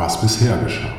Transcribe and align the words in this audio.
was 0.00 0.18
bisher 0.18 0.56
geschah. 0.64 0.94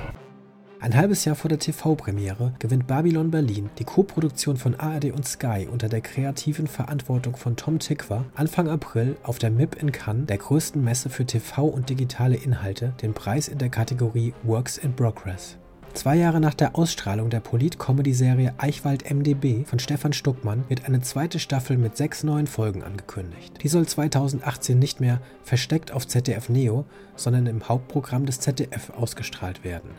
Ein 0.79 0.95
halbes 0.95 1.25
Jahr 1.25 1.35
vor 1.35 1.49
der 1.49 1.59
TV-Premiere 1.59 2.53
gewinnt 2.59 2.87
Babylon 2.87 3.31
Berlin, 3.31 3.69
die 3.77 3.83
Co-Produktion 3.83 4.57
von 4.57 4.75
ARD 4.75 5.11
und 5.11 5.27
Sky 5.27 5.67
unter 5.71 5.89
der 5.89 6.01
kreativen 6.01 6.67
Verantwortung 6.67 7.35
von 7.35 7.55
Tom 7.55 7.79
Tikva, 7.79 8.25
Anfang 8.35 8.67
April 8.67 9.17
auf 9.23 9.37
der 9.39 9.51
MIP 9.51 9.81
in 9.81 9.91
Cannes, 9.91 10.27
der 10.27 10.37
größten 10.37 10.83
Messe 10.83 11.09
für 11.09 11.25
TV 11.25 11.65
und 11.65 11.89
digitale 11.89 12.35
Inhalte, 12.35 12.93
den 13.01 13.13
Preis 13.13 13.47
in 13.47 13.57
der 13.57 13.69
Kategorie 13.69 14.33
Works 14.43 14.77
in 14.77 14.95
Progress. 14.95 15.57
Zwei 15.93 16.15
Jahre 16.15 16.39
nach 16.39 16.53
der 16.53 16.77
Ausstrahlung 16.77 17.29
der 17.29 17.41
Polit-Comedy-Serie 17.41 18.53
Eichwald 18.57 19.11
MDB 19.11 19.65
von 19.65 19.77
Stefan 19.77 20.13
Stuckmann 20.13 20.63
wird 20.69 20.85
eine 20.85 21.01
zweite 21.01 21.37
Staffel 21.37 21.77
mit 21.77 21.97
sechs 21.97 22.23
neuen 22.23 22.47
Folgen 22.47 22.81
angekündigt. 22.81 23.61
Die 23.61 23.67
soll 23.67 23.85
2018 23.85 24.79
nicht 24.79 25.01
mehr 25.01 25.19
versteckt 25.43 25.91
auf 25.91 26.07
ZDF 26.07 26.49
Neo, 26.49 26.85
sondern 27.15 27.45
im 27.45 27.67
Hauptprogramm 27.67 28.25
des 28.25 28.39
ZDF 28.39 28.91
ausgestrahlt 28.91 29.63
werden. 29.63 29.91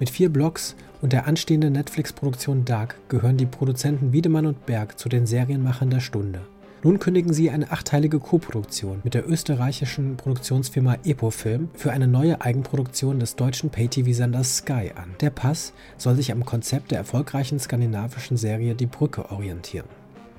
Mit 0.00 0.10
vier 0.10 0.28
Blogs 0.28 0.76
und 1.00 1.12
der 1.12 1.26
anstehenden 1.26 1.72
Netflix-Produktion 1.72 2.64
Dark 2.64 2.96
gehören 3.08 3.36
die 3.36 3.46
Produzenten 3.46 4.12
Wiedemann 4.12 4.46
und 4.46 4.66
Berg 4.66 4.98
zu 4.98 5.08
den 5.08 5.26
Serienmachern 5.26 5.90
der 5.90 6.00
Stunde. 6.00 6.40
Nun 6.84 7.00
kündigen 7.00 7.32
sie 7.32 7.50
eine 7.50 7.72
achteilige 7.72 8.20
Koproduktion 8.20 9.00
mit 9.02 9.14
der 9.14 9.28
österreichischen 9.28 10.16
Produktionsfirma 10.16 10.98
Epofilm 11.04 11.70
für 11.74 11.90
eine 11.90 12.06
neue 12.06 12.40
Eigenproduktion 12.40 13.18
des 13.18 13.34
deutschen 13.34 13.70
Pay-TV-Senders 13.70 14.58
Sky 14.58 14.92
an. 14.94 15.16
Der 15.20 15.30
Pass 15.30 15.72
soll 15.96 16.14
sich 16.14 16.30
am 16.30 16.44
Konzept 16.44 16.92
der 16.92 16.98
erfolgreichen 16.98 17.58
skandinavischen 17.58 18.36
Serie 18.36 18.76
Die 18.76 18.86
Brücke 18.86 19.32
orientieren. 19.32 19.88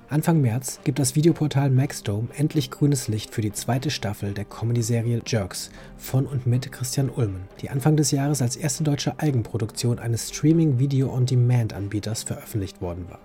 Anfang 0.07 0.39
März 0.39 0.79
gibt 0.85 0.98
das 0.98 1.15
Videoportal 1.15 1.70
Maxdome 1.70 2.29
endlich 2.35 2.71
grünes 2.71 3.09
Licht 3.09 3.31
für 3.35 3.41
die 3.41 3.51
zweite 3.51 3.91
Staffel 3.91 4.34
der 4.34 4.45
Comedy-Serie 4.45 5.21
Jerks 5.27 5.71
von 5.98 6.26
und 6.26 6.48
mit 6.48 6.71
Christian 6.71 7.09
Ulmen, 7.09 7.43
die 7.62 7.70
Anfang 7.70 7.98
des 7.98 8.12
Jahres 8.12 8.41
als 8.41 8.55
erste 8.55 8.85
deutsche 8.85 9.20
Eigenproduktion 9.20 9.99
eines 9.99 10.29
Streaming-Video-on-Demand-Anbieters 10.29 12.23
veröffentlicht 12.23 12.82
worden 12.82 13.07
war. 13.10 13.20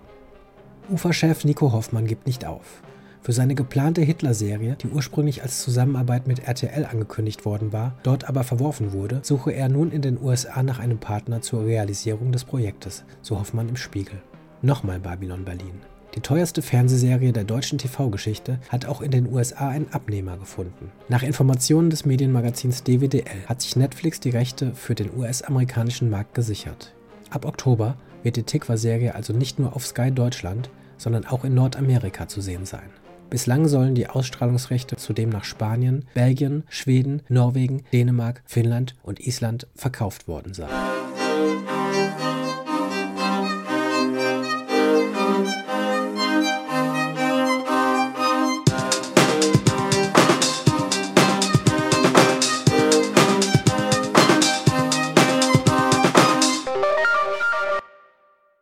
Ufa-Chef 0.91 1.45
Nico 1.45 1.71
Hoffmann 1.71 2.05
gibt 2.05 2.27
nicht 2.27 2.45
auf. 2.45 2.83
Für 3.25 3.33
seine 3.33 3.55
geplante 3.55 4.03
Hitler-Serie, 4.03 4.77
die 4.83 4.87
ursprünglich 4.87 5.41
als 5.41 5.63
Zusammenarbeit 5.63 6.27
mit 6.27 6.47
RTL 6.47 6.85
angekündigt 6.85 7.43
worden 7.43 7.73
war, 7.73 7.95
dort 8.03 8.29
aber 8.29 8.43
verworfen 8.43 8.93
wurde, 8.93 9.21
suche 9.23 9.51
er 9.51 9.67
nun 9.67 9.89
in 9.89 10.03
den 10.03 10.21
USA 10.21 10.61
nach 10.61 10.77
einem 10.77 10.99
Partner 10.99 11.41
zur 11.41 11.65
Realisierung 11.65 12.31
des 12.31 12.43
Projektes, 12.43 13.03
so 13.23 13.39
Hoffmann 13.39 13.67
im 13.67 13.77
Spiegel. 13.77 14.21
Nochmal 14.61 14.99
Babylon 14.99 15.43
Berlin. 15.43 15.81
Die 16.13 16.19
teuerste 16.19 16.61
Fernsehserie 16.61 17.33
der 17.33 17.45
deutschen 17.45 17.79
TV-Geschichte 17.79 18.59
hat 18.69 18.85
auch 18.85 19.01
in 19.01 19.09
den 19.09 19.33
USA 19.33 19.69
einen 19.69 19.91
Abnehmer 19.91 20.37
gefunden. 20.37 20.91
Nach 21.09 21.23
Informationen 21.23 21.89
des 21.89 22.05
Medienmagazins 22.05 22.83
DWDL 22.83 23.47
hat 23.47 23.59
sich 23.59 23.75
Netflix 23.75 24.19
die 24.19 24.29
Rechte 24.29 24.75
für 24.75 24.93
den 24.93 25.09
US-amerikanischen 25.17 26.11
Markt 26.11 26.35
gesichert. 26.35 26.93
Ab 27.31 27.45
Oktober 27.45 27.97
wird 28.21 28.35
die 28.35 28.43
Tikva-Serie 28.43 29.15
also 29.15 29.33
nicht 29.33 29.57
nur 29.57 29.75
auf 29.75 29.83
Sky 29.83 30.11
Deutschland, 30.11 30.69
sondern 30.99 31.25
auch 31.25 31.43
in 31.43 31.55
Nordamerika 31.55 32.27
zu 32.27 32.39
sehen 32.39 32.67
sein. 32.67 32.91
Bislang 33.29 33.67
sollen 33.67 33.95
die 33.95 34.07
Ausstrahlungsrechte 34.07 34.95
zudem 34.97 35.29
nach 35.29 35.43
Spanien, 35.43 36.05
Belgien, 36.13 36.63
Schweden, 36.69 37.21
Norwegen, 37.27 37.83
Dänemark, 37.91 38.43
Finnland 38.45 38.95
und 39.03 39.19
Island 39.19 39.67
verkauft 39.75 40.27
worden 40.27 40.53
sein. 40.53 40.69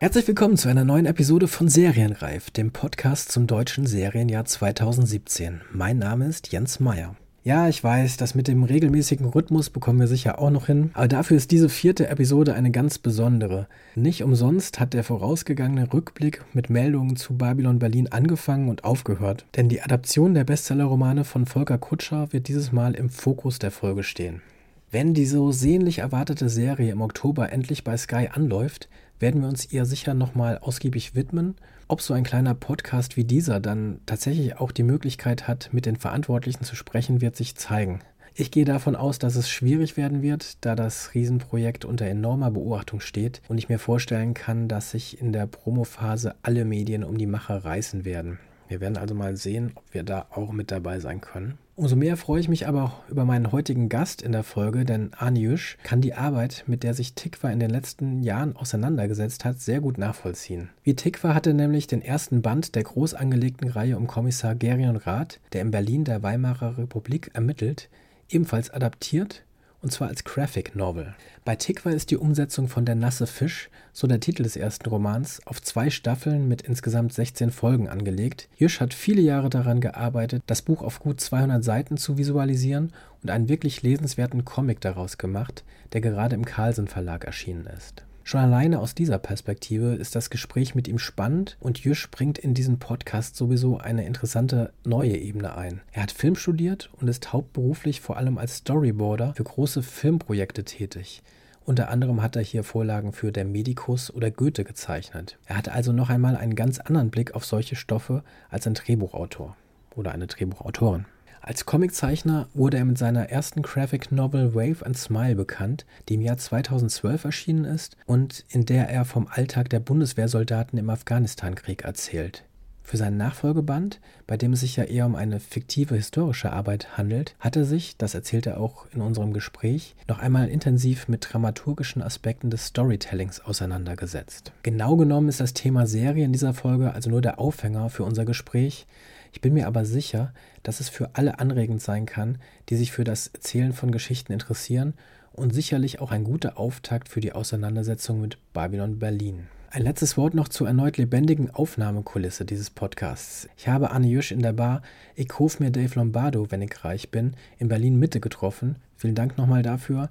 Herzlich 0.04 0.28
willkommen 0.28 0.58
zu 0.58 0.68
einer 0.68 0.84
neuen 0.84 1.06
Episode 1.06 1.48
von 1.48 1.70
Serienreif, 1.70 2.50
dem 2.50 2.72
Podcast 2.72 3.32
zum 3.32 3.46
deutschen 3.46 3.86
Serienjahr 3.86 4.44
2017. 4.44 5.62
Mein 5.72 5.96
Name 5.96 6.26
ist 6.26 6.52
Jens 6.52 6.78
Meyer. 6.78 7.16
Ja, 7.42 7.70
ich 7.70 7.82
weiß, 7.82 8.18
das 8.18 8.34
mit 8.34 8.46
dem 8.46 8.64
regelmäßigen 8.64 9.24
Rhythmus 9.24 9.70
bekommen 9.70 10.00
wir 10.00 10.06
sicher 10.06 10.38
auch 10.38 10.50
noch 10.50 10.66
hin, 10.66 10.90
aber 10.92 11.08
dafür 11.08 11.38
ist 11.38 11.52
diese 11.52 11.70
vierte 11.70 12.06
Episode 12.08 12.52
eine 12.52 12.70
ganz 12.70 12.98
besondere. 12.98 13.66
Nicht 13.94 14.22
umsonst 14.22 14.78
hat 14.78 14.92
der 14.92 15.04
vorausgegangene 15.04 15.90
Rückblick 15.90 16.42
mit 16.52 16.68
Meldungen 16.68 17.16
zu 17.16 17.38
Babylon 17.38 17.78
Berlin 17.78 18.08
angefangen 18.08 18.68
und 18.68 18.84
aufgehört, 18.84 19.46
denn 19.56 19.70
die 19.70 19.80
Adaption 19.80 20.34
der 20.34 20.44
Bestsellerromane 20.44 21.24
von 21.24 21.46
Volker 21.46 21.78
Kutscher 21.78 22.30
wird 22.30 22.48
dieses 22.48 22.72
Mal 22.72 22.94
im 22.94 23.08
Fokus 23.08 23.58
der 23.58 23.70
Folge 23.70 24.02
stehen. 24.02 24.42
Wenn 24.90 25.12
die 25.12 25.26
so 25.26 25.50
sehnlich 25.50 25.98
erwartete 25.98 26.48
Serie 26.48 26.92
im 26.92 27.00
Oktober 27.00 27.50
endlich 27.50 27.82
bei 27.82 27.96
Sky 27.96 28.28
anläuft, 28.30 28.88
werden 29.18 29.42
wir 29.42 29.48
uns 29.48 29.72
ihr 29.72 29.84
sicher 29.84 30.14
nochmal 30.14 30.58
ausgiebig 30.58 31.14
widmen. 31.14 31.56
Ob 31.88 32.00
so 32.00 32.14
ein 32.14 32.24
kleiner 32.24 32.54
Podcast 32.54 33.16
wie 33.16 33.24
dieser 33.24 33.60
dann 33.60 34.00
tatsächlich 34.06 34.58
auch 34.58 34.72
die 34.72 34.82
Möglichkeit 34.82 35.48
hat, 35.48 35.70
mit 35.72 35.86
den 35.86 35.96
Verantwortlichen 35.96 36.64
zu 36.64 36.76
sprechen, 36.76 37.20
wird 37.20 37.36
sich 37.36 37.54
zeigen. 37.54 38.00
Ich 38.36 38.50
gehe 38.50 38.64
davon 38.64 38.96
aus, 38.96 39.20
dass 39.20 39.36
es 39.36 39.48
schwierig 39.48 39.96
werden 39.96 40.20
wird, 40.20 40.64
da 40.64 40.74
das 40.74 41.14
Riesenprojekt 41.14 41.84
unter 41.84 42.06
enormer 42.06 42.50
Beobachtung 42.50 42.98
steht 42.98 43.40
und 43.48 43.58
ich 43.58 43.68
mir 43.68 43.78
vorstellen 43.78 44.34
kann, 44.34 44.66
dass 44.66 44.90
sich 44.90 45.20
in 45.20 45.32
der 45.32 45.46
Promophase 45.46 46.34
alle 46.42 46.64
Medien 46.64 47.04
um 47.04 47.16
die 47.16 47.28
Macher 47.28 47.64
reißen 47.64 48.04
werden. 48.04 48.40
Wir 48.74 48.80
werden 48.80 48.96
also 48.96 49.14
mal 49.14 49.36
sehen, 49.36 49.70
ob 49.76 49.84
wir 49.94 50.02
da 50.02 50.26
auch 50.34 50.50
mit 50.50 50.72
dabei 50.72 50.98
sein 50.98 51.20
können. 51.20 51.58
Umso 51.76 51.94
mehr 51.94 52.16
freue 52.16 52.40
ich 52.40 52.48
mich 52.48 52.66
aber 52.66 52.82
auch 52.82 53.08
über 53.08 53.24
meinen 53.24 53.52
heutigen 53.52 53.88
Gast 53.88 54.20
in 54.20 54.32
der 54.32 54.42
Folge, 54.42 54.84
denn 54.84 55.14
Aniush 55.14 55.78
kann 55.84 56.00
die 56.00 56.14
Arbeit, 56.14 56.64
mit 56.66 56.82
der 56.82 56.92
sich 56.92 57.14
Tikva 57.14 57.50
in 57.50 57.60
den 57.60 57.70
letzten 57.70 58.24
Jahren 58.24 58.56
auseinandergesetzt 58.56 59.44
hat, 59.44 59.60
sehr 59.60 59.80
gut 59.80 59.96
nachvollziehen. 59.96 60.70
Wie 60.82 60.96
Tikva 60.96 61.34
hatte 61.34 61.54
nämlich 61.54 61.86
den 61.86 62.02
ersten 62.02 62.42
Band 62.42 62.74
der 62.74 62.82
groß 62.82 63.14
angelegten 63.14 63.68
Reihe 63.68 63.96
um 63.96 64.08
Kommissar 64.08 64.56
Gerion 64.56 64.96
Rath, 64.96 65.38
der 65.52 65.60
in 65.62 65.70
Berlin 65.70 66.02
der 66.02 66.24
Weimarer 66.24 66.76
Republik 66.76 67.30
ermittelt, 67.32 67.88
ebenfalls 68.28 68.70
adaptiert 68.70 69.43
und 69.84 69.90
zwar 69.90 70.08
als 70.08 70.24
Graphic 70.24 70.74
Novel. 70.74 71.14
Bei 71.44 71.56
Tikva 71.56 71.90
ist 71.90 72.10
die 72.10 72.16
Umsetzung 72.16 72.68
von 72.68 72.86
Der 72.86 72.94
nasse 72.94 73.26
Fisch, 73.26 73.68
so 73.92 74.06
der 74.06 74.18
Titel 74.18 74.42
des 74.42 74.56
ersten 74.56 74.88
Romans, 74.88 75.42
auf 75.44 75.60
zwei 75.60 75.90
Staffeln 75.90 76.48
mit 76.48 76.62
insgesamt 76.62 77.12
16 77.12 77.50
Folgen 77.50 77.90
angelegt. 77.90 78.48
Jüsch 78.56 78.80
hat 78.80 78.94
viele 78.94 79.20
Jahre 79.20 79.50
daran 79.50 79.82
gearbeitet, 79.82 80.42
das 80.46 80.62
Buch 80.62 80.82
auf 80.82 81.00
gut 81.00 81.20
200 81.20 81.62
Seiten 81.62 81.98
zu 81.98 82.16
visualisieren 82.16 82.94
und 83.22 83.28
einen 83.30 83.50
wirklich 83.50 83.82
lesenswerten 83.82 84.46
Comic 84.46 84.80
daraus 84.80 85.18
gemacht, 85.18 85.64
der 85.92 86.00
gerade 86.00 86.34
im 86.34 86.46
Carlsen 86.46 86.88
Verlag 86.88 87.24
erschienen 87.24 87.66
ist. 87.66 88.04
Schon 88.26 88.40
alleine 88.40 88.80
aus 88.80 88.94
dieser 88.94 89.18
Perspektive 89.18 89.96
ist 89.96 90.16
das 90.16 90.30
Gespräch 90.30 90.74
mit 90.74 90.88
ihm 90.88 90.98
spannend 90.98 91.58
und 91.60 91.80
Jüsch 91.80 92.10
bringt 92.10 92.38
in 92.38 92.54
diesen 92.54 92.78
Podcast 92.78 93.36
sowieso 93.36 93.76
eine 93.76 94.06
interessante 94.06 94.72
neue 94.82 95.14
Ebene 95.14 95.54
ein. 95.58 95.82
Er 95.92 96.04
hat 96.04 96.10
Film 96.10 96.34
studiert 96.34 96.88
und 96.98 97.06
ist 97.08 97.34
hauptberuflich 97.34 98.00
vor 98.00 98.16
allem 98.16 98.38
als 98.38 98.56
Storyboarder 98.56 99.34
für 99.36 99.44
große 99.44 99.82
Filmprojekte 99.82 100.64
tätig. 100.64 101.22
Unter 101.66 101.90
anderem 101.90 102.22
hat 102.22 102.34
er 102.36 102.42
hier 102.42 102.64
Vorlagen 102.64 103.12
für 103.12 103.30
Der 103.30 103.44
Medikus 103.44 104.10
oder 104.10 104.30
Goethe 104.30 104.64
gezeichnet. 104.64 105.38
Er 105.44 105.58
hat 105.58 105.68
also 105.68 105.92
noch 105.92 106.08
einmal 106.08 106.34
einen 106.34 106.54
ganz 106.54 106.78
anderen 106.78 107.10
Blick 107.10 107.34
auf 107.34 107.44
solche 107.44 107.76
Stoffe 107.76 108.24
als 108.48 108.66
ein 108.66 108.72
Drehbuchautor 108.72 109.54
oder 109.94 110.12
eine 110.12 110.28
Drehbuchautorin. 110.28 111.04
Als 111.46 111.66
Comiczeichner 111.66 112.48
wurde 112.54 112.78
er 112.78 112.86
mit 112.86 112.96
seiner 112.96 113.28
ersten 113.28 113.60
Graphic 113.60 114.10
Novel 114.10 114.54
Wave 114.54 114.86
and 114.86 114.96
Smile 114.96 115.34
bekannt, 115.34 115.84
die 116.08 116.14
im 116.14 116.22
Jahr 116.22 116.38
2012 116.38 117.22
erschienen 117.22 117.66
ist 117.66 117.98
und 118.06 118.46
in 118.48 118.64
der 118.64 118.88
er 118.88 119.04
vom 119.04 119.28
Alltag 119.28 119.68
der 119.68 119.80
Bundeswehrsoldaten 119.80 120.78
im 120.78 120.88
Afghanistankrieg 120.88 121.84
erzählt. 121.84 122.44
Für 122.82 122.96
seinen 122.96 123.18
Nachfolgeband, 123.18 124.00
bei 124.26 124.38
dem 124.38 124.54
es 124.54 124.60
sich 124.60 124.76
ja 124.76 124.84
eher 124.84 125.04
um 125.04 125.16
eine 125.16 125.38
fiktive 125.38 125.96
historische 125.96 126.50
Arbeit 126.50 126.96
handelt, 126.96 127.36
hat 127.40 127.56
er 127.56 127.66
sich, 127.66 127.98
das 127.98 128.14
erzählt 128.14 128.46
er 128.46 128.58
auch 128.58 128.86
in 128.94 129.02
unserem 129.02 129.34
Gespräch, 129.34 129.96
noch 130.08 130.20
einmal 130.20 130.48
intensiv 130.48 131.08
mit 131.08 131.26
dramaturgischen 131.30 132.00
Aspekten 132.00 132.48
des 132.48 132.64
Storytellings 132.66 133.40
auseinandergesetzt. 133.40 134.52
Genau 134.62 134.96
genommen 134.96 135.28
ist 135.28 135.40
das 135.40 135.52
Thema 135.52 135.86
Serie 135.86 136.24
in 136.24 136.32
dieser 136.32 136.54
Folge 136.54 136.94
also 136.94 137.10
nur 137.10 137.20
der 137.20 137.38
Aufhänger 137.38 137.90
für 137.90 138.04
unser 138.04 138.24
Gespräch, 138.24 138.86
ich 139.34 139.40
bin 139.40 139.52
mir 139.52 139.66
aber 139.66 139.84
sicher, 139.84 140.32
dass 140.62 140.78
es 140.78 140.88
für 140.88 141.10
alle 141.14 141.40
anregend 141.40 141.82
sein 141.82 142.06
kann, 142.06 142.38
die 142.68 142.76
sich 142.76 142.92
für 142.92 143.02
das 143.02 143.26
Erzählen 143.26 143.72
von 143.72 143.90
Geschichten 143.90 144.32
interessieren 144.32 144.94
und 145.32 145.52
sicherlich 145.52 146.00
auch 146.00 146.12
ein 146.12 146.22
guter 146.22 146.56
Auftakt 146.56 147.08
für 147.08 147.20
die 147.20 147.32
Auseinandersetzung 147.32 148.20
mit 148.20 148.38
Babylon 148.52 149.00
Berlin. 149.00 149.48
Ein 149.70 149.82
letztes 149.82 150.16
Wort 150.16 150.34
noch 150.34 150.46
zur 150.46 150.68
erneut 150.68 150.98
lebendigen 150.98 151.50
Aufnahmekulisse 151.50 152.44
dieses 152.44 152.70
Podcasts. 152.70 153.48
Ich 153.56 153.66
habe 153.66 153.90
Anne 153.90 154.06
Jüsch 154.06 154.30
in 154.30 154.40
der 154.40 154.52
Bar 154.52 154.82
Ich 155.16 155.28
ruf 155.40 155.58
mir 155.58 155.72
Dave 155.72 155.96
Lombardo, 155.96 156.52
wenn 156.52 156.62
ich 156.62 156.84
reich 156.84 157.10
bin, 157.10 157.34
in 157.58 157.66
Berlin 157.66 157.98
Mitte 157.98 158.20
getroffen. 158.20 158.76
Vielen 158.94 159.16
Dank 159.16 159.36
nochmal 159.36 159.62
dafür, 159.62 160.10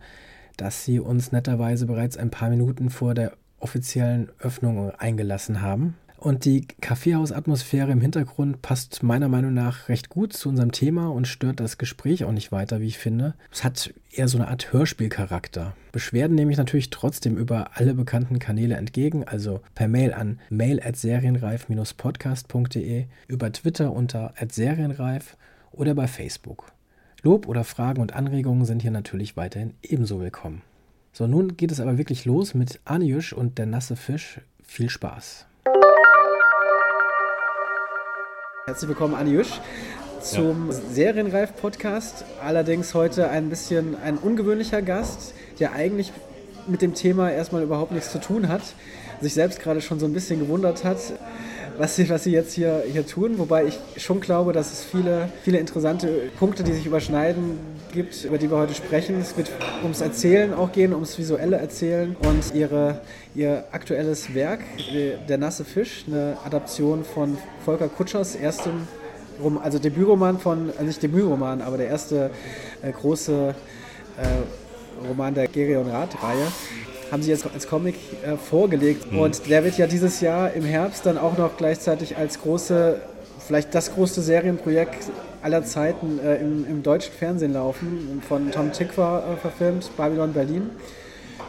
dass 0.57 0.83
Sie 0.83 0.99
uns 0.99 1.31
netterweise 1.31 1.85
bereits 1.85 2.17
ein 2.17 2.29
paar 2.29 2.49
Minuten 2.49 2.89
vor 2.89 3.13
der 3.13 3.37
offiziellen 3.61 4.29
Öffnung 4.39 4.91
eingelassen 4.91 5.61
haben. 5.61 5.95
Und 6.23 6.45
die 6.45 6.65
Kaffeehausatmosphäre 6.79 7.91
im 7.91 7.99
Hintergrund 7.99 8.61
passt 8.61 9.03
meiner 9.03 9.27
Meinung 9.27 9.53
nach 9.53 9.89
recht 9.89 10.07
gut 10.07 10.31
zu 10.31 10.47
unserem 10.47 10.71
Thema 10.71 11.11
und 11.11 11.27
stört 11.27 11.59
das 11.59 11.77
Gespräch 11.77 12.23
auch 12.23 12.31
nicht 12.31 12.53
weiter, 12.53 12.79
wie 12.79 12.87
ich 12.87 12.97
finde. 12.97 13.33
Es 13.51 13.65
hat 13.65 13.93
eher 14.09 14.29
so 14.29 14.37
eine 14.37 14.47
Art 14.47 14.71
Hörspielcharakter. 14.71 15.75
Beschwerden 15.91 16.35
nehme 16.35 16.53
ich 16.53 16.57
natürlich 16.57 16.91
trotzdem 16.91 17.35
über 17.35 17.71
alle 17.73 17.93
bekannten 17.93 18.39
Kanäle 18.39 18.75
entgegen, 18.75 19.25
also 19.25 19.59
per 19.75 19.89
Mail 19.89 20.13
an 20.13 20.39
mail 20.49 20.79
at 20.81 20.95
serienreif-podcast.de, 20.95 23.07
über 23.27 23.51
Twitter 23.51 23.91
unter 23.91 24.33
serienreif 24.47 25.35
oder 25.73 25.93
bei 25.93 26.07
Facebook. 26.07 26.71
Lob 27.21 27.49
oder 27.49 27.65
Fragen 27.65 28.01
und 28.01 28.15
Anregungen 28.15 28.63
sind 28.63 28.81
hier 28.81 28.91
natürlich 28.91 29.35
weiterhin 29.35 29.73
ebenso 29.81 30.21
willkommen. 30.21 30.61
So, 31.11 31.27
nun 31.27 31.57
geht 31.57 31.73
es 31.73 31.81
aber 31.81 31.97
wirklich 31.97 32.23
los 32.23 32.53
mit 32.53 32.79
Anjusch 32.85 33.33
und 33.33 33.57
der 33.57 33.65
nasse 33.65 33.97
Fisch. 33.97 34.39
Viel 34.63 34.89
Spaß! 34.89 35.47
Herzlich 38.65 38.87
willkommen, 38.87 39.13
Anjusch, 39.13 39.59
zum 40.21 40.71
ja. 40.71 40.77
Serienreif-Podcast. 40.93 42.23
Allerdings 42.41 42.93
heute 42.93 43.29
ein 43.29 43.49
bisschen 43.49 43.97
ein 44.01 44.17
ungewöhnlicher 44.17 44.81
Gast, 44.81 45.33
der 45.59 45.73
eigentlich 45.73 46.13
mit 46.65 46.81
dem 46.81 46.93
Thema 46.93 47.29
erstmal 47.29 47.61
überhaupt 47.61 47.91
nichts 47.91 48.13
zu 48.13 48.21
tun 48.21 48.47
hat, 48.47 48.61
sich 49.19 49.33
selbst 49.33 49.59
gerade 49.59 49.81
schon 49.81 49.99
so 49.99 50.05
ein 50.05 50.13
bisschen 50.13 50.39
gewundert 50.39 50.85
hat, 50.85 50.97
was 51.77 51.97
sie, 51.97 52.09
was 52.09 52.23
sie 52.23 52.31
jetzt 52.31 52.53
hier, 52.53 52.83
hier 52.89 53.05
tun. 53.05 53.37
Wobei 53.37 53.65
ich 53.65 53.77
schon 53.97 54.21
glaube, 54.21 54.53
dass 54.53 54.71
es 54.71 54.81
viele, 54.81 55.27
viele 55.43 55.57
interessante 55.57 56.31
Punkte, 56.39 56.63
die 56.63 56.71
sich 56.71 56.85
überschneiden, 56.85 57.59
gibt, 57.93 58.25
über 58.25 58.37
die 58.37 58.49
wir 58.49 58.57
heute 58.57 58.73
sprechen. 58.73 59.19
Es 59.21 59.37
wird 59.37 59.51
ums 59.83 60.01
Erzählen 60.01 60.53
auch 60.53 60.71
gehen, 60.71 60.93
ums 60.93 61.17
visuelle 61.17 61.57
Erzählen 61.57 62.15
und 62.27 62.53
ihre, 62.53 63.01
ihr 63.35 63.63
aktuelles 63.71 64.33
Werk, 64.33 64.61
Der 65.29 65.37
nasse 65.37 65.63
Fisch, 65.63 66.05
eine 66.07 66.35
Adaption 66.43 67.05
von 67.05 67.37
Volker 67.63 67.87
Kutschers 67.87 68.35
erstem 68.35 68.87
Roman, 69.41 69.63
also 69.63 69.79
Debütroman 69.79 70.39
von, 70.39 70.69
also 70.71 70.83
nicht 70.83 71.01
Debütroman, 71.01 71.61
aber 71.61 71.77
der 71.77 71.87
erste 71.87 72.31
äh, 72.81 72.91
große 72.91 73.55
äh, 74.17 75.07
Roman 75.07 75.33
der 75.33 75.47
Gerion 75.47 75.89
Rath-Reihe 75.89 76.47
haben 77.11 77.21
sie 77.21 77.29
jetzt 77.29 77.45
als 77.53 77.67
Comic 77.67 77.95
äh, 78.25 78.37
vorgelegt. 78.37 79.11
Mhm. 79.11 79.19
Und 79.19 79.49
der 79.49 79.63
wird 79.63 79.77
ja 79.77 79.87
dieses 79.87 80.19
Jahr 80.21 80.53
im 80.53 80.63
Herbst 80.63 81.05
dann 81.05 81.17
auch 81.17 81.37
noch 81.37 81.57
gleichzeitig 81.57 82.17
als 82.17 82.41
große, 82.41 83.01
vielleicht 83.45 83.73
das 83.75 83.93
größte 83.93 84.21
Serienprojekt 84.21 85.09
aller 85.43 85.63
Zeiten 85.63 86.19
äh, 86.19 86.37
im, 86.37 86.65
im, 86.67 86.83
deutschen 86.83 87.13
Fernsehen 87.13 87.53
laufen, 87.53 88.21
von 88.27 88.51
Tom 88.51 88.71
Tickwer 88.71 89.23
äh, 89.33 89.37
verfilmt, 89.37 89.91
Babylon 89.97 90.33
Berlin. 90.33 90.69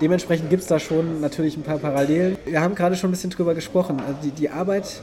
Dementsprechend 0.01 0.51
gibt 0.51 0.63
es 0.63 0.69
da 0.69 0.79
schon 0.79 1.21
natürlich 1.21 1.57
ein 1.57 1.63
paar 1.63 1.79
Parallelen. 1.79 2.37
Wir 2.45 2.61
haben 2.61 2.75
gerade 2.75 2.97
schon 2.97 3.11
ein 3.11 3.13
bisschen 3.13 3.31
drüber 3.31 3.55
gesprochen. 3.55 4.01
Also 4.01 4.19
die, 4.25 4.31
die 4.33 4.51
Arbeit 4.51 5.01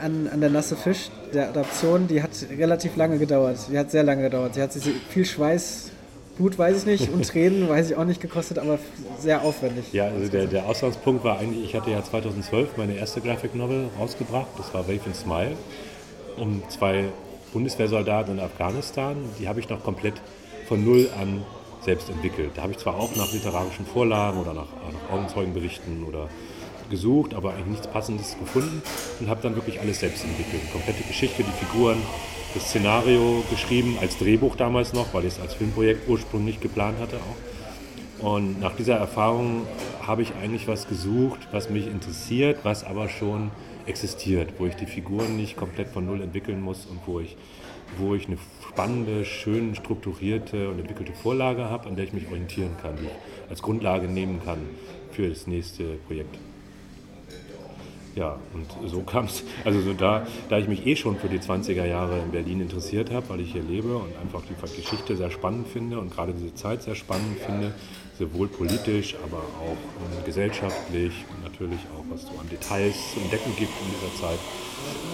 an, 0.00 0.28
an 0.32 0.40
der 0.40 0.50
Nasse 0.50 0.76
Fisch, 0.76 1.10
der 1.34 1.48
Adaption, 1.48 2.06
die 2.06 2.22
hat 2.22 2.30
relativ 2.56 2.96
lange 2.96 3.18
gedauert. 3.18 3.58
Die 3.70 3.78
hat 3.78 3.90
sehr 3.90 4.04
lange 4.04 4.22
gedauert. 4.22 4.54
Sie 4.54 4.62
hat 4.62 4.72
sich 4.72 4.84
viel 5.10 5.24
Schweiß 5.24 5.90
Blut 6.36 6.58
weiß 6.58 6.78
ich 6.78 6.86
nicht 6.86 7.12
und 7.12 7.28
Tränen 7.28 7.68
weiß 7.68 7.90
ich 7.90 7.96
auch 7.96 8.04
nicht 8.04 8.20
gekostet, 8.20 8.58
aber 8.58 8.78
sehr 9.18 9.42
aufwendig. 9.42 9.92
Ja, 9.92 10.06
also 10.06 10.30
der, 10.30 10.46
der 10.46 10.66
Ausgangspunkt 10.66 11.24
war 11.24 11.38
eigentlich, 11.38 11.64
ich 11.64 11.74
hatte 11.74 11.90
ja 11.90 12.02
2012 12.02 12.76
meine 12.76 12.94
erste 12.94 13.20
Graphic 13.20 13.54
Novel 13.54 13.88
rausgebracht, 13.98 14.48
das 14.56 14.72
war 14.72 14.88
Wave 14.88 15.00
and 15.06 15.16
Smile, 15.16 15.52
um 16.36 16.62
zwei 16.68 17.04
Bundeswehrsoldaten 17.52 18.38
in 18.38 18.40
Afghanistan. 18.44 19.16
Die 19.38 19.48
habe 19.48 19.60
ich 19.60 19.68
noch 19.68 19.82
komplett 19.82 20.14
von 20.66 20.84
Null 20.84 21.08
an 21.20 21.44
selbst 21.82 22.08
entwickelt. 22.08 22.52
Da 22.54 22.62
habe 22.62 22.72
ich 22.72 22.78
zwar 22.78 22.96
auch 22.96 23.14
nach 23.16 23.32
literarischen 23.32 23.86
Vorlagen 23.86 24.38
oder 24.40 24.54
nach, 24.54 24.66
nach 24.66 25.14
Augenzeugenberichten 25.14 26.04
oder 26.04 26.28
gesucht, 26.90 27.34
aber 27.34 27.54
eigentlich 27.54 27.66
nichts 27.66 27.86
Passendes 27.86 28.36
gefunden 28.38 28.82
und 29.18 29.28
habe 29.28 29.40
dann 29.42 29.54
wirklich 29.54 29.80
alles 29.80 30.00
selbst 30.00 30.24
entwickelt. 30.24 30.62
Die 30.66 30.72
komplette 30.72 31.02
Geschichte, 31.02 31.42
die 31.42 31.64
Figuren, 31.64 31.98
das 32.54 32.68
Szenario 32.68 33.42
geschrieben, 33.50 33.96
als 34.00 34.18
Drehbuch 34.18 34.56
damals 34.56 34.92
noch, 34.92 35.14
weil 35.14 35.24
ich 35.24 35.34
es 35.34 35.40
als 35.40 35.54
Filmprojekt 35.54 36.08
ursprünglich 36.08 36.60
geplant 36.60 36.98
hatte 37.00 37.16
auch. 37.16 38.30
Und 38.32 38.60
nach 38.60 38.76
dieser 38.76 38.96
Erfahrung 38.96 39.66
habe 40.06 40.22
ich 40.22 40.34
eigentlich 40.40 40.68
was 40.68 40.86
gesucht, 40.86 41.40
was 41.50 41.70
mich 41.70 41.88
interessiert, 41.88 42.58
was 42.62 42.84
aber 42.84 43.08
schon 43.08 43.50
existiert, 43.86 44.54
wo 44.58 44.66
ich 44.66 44.74
die 44.74 44.86
Figuren 44.86 45.36
nicht 45.36 45.56
komplett 45.56 45.88
von 45.88 46.06
Null 46.06 46.22
entwickeln 46.22 46.60
muss 46.60 46.86
und 46.86 47.00
wo 47.06 47.20
ich, 47.20 47.36
wo 47.98 48.14
ich 48.14 48.26
eine 48.26 48.38
spannende, 48.68 49.24
schön 49.24 49.74
strukturierte 49.74 50.68
und 50.68 50.78
entwickelte 50.78 51.12
Vorlage 51.12 51.64
habe, 51.64 51.88
an 51.88 51.96
der 51.96 52.04
ich 52.04 52.12
mich 52.12 52.26
orientieren 52.28 52.76
kann, 52.80 52.96
die 52.96 53.04
ich 53.04 53.50
als 53.50 53.62
Grundlage 53.62 54.08
nehmen 54.08 54.40
kann 54.44 54.58
für 55.10 55.28
das 55.28 55.46
nächste 55.46 55.84
Projekt. 56.06 56.38
Ja, 58.14 58.38
und 58.52 58.90
so 58.90 59.00
kam 59.00 59.24
es, 59.24 59.42
also 59.64 59.80
so 59.80 59.94
da, 59.94 60.26
da 60.50 60.58
ich 60.58 60.68
mich 60.68 60.86
eh 60.86 60.96
schon 60.96 61.16
für 61.16 61.28
die 61.28 61.38
20er 61.38 61.86
Jahre 61.86 62.18
in 62.18 62.30
Berlin 62.30 62.60
interessiert 62.60 63.10
habe, 63.10 63.30
weil 63.30 63.40
ich 63.40 63.52
hier 63.52 63.62
lebe 63.62 63.96
und 63.96 64.14
einfach 64.20 64.42
die 64.42 64.76
Geschichte 64.76 65.16
sehr 65.16 65.30
spannend 65.30 65.66
finde 65.68 65.98
und 65.98 66.10
gerade 66.10 66.34
diese 66.34 66.54
Zeit 66.54 66.82
sehr 66.82 66.94
spannend 66.94 67.38
finde, 67.38 67.72
sowohl 68.18 68.48
politisch, 68.48 69.16
aber 69.24 69.38
auch 69.38 69.70
um, 69.72 70.24
gesellschaftlich 70.24 71.12
und 71.30 71.42
natürlich 71.44 71.80
auch, 71.94 72.04
was 72.10 72.22
so 72.22 72.38
an 72.38 72.48
Details 72.50 72.94
zu 73.14 73.20
entdecken 73.20 73.52
gibt 73.56 73.72
in 73.80 73.90
dieser 73.90 74.20
Zeit. 74.20 74.38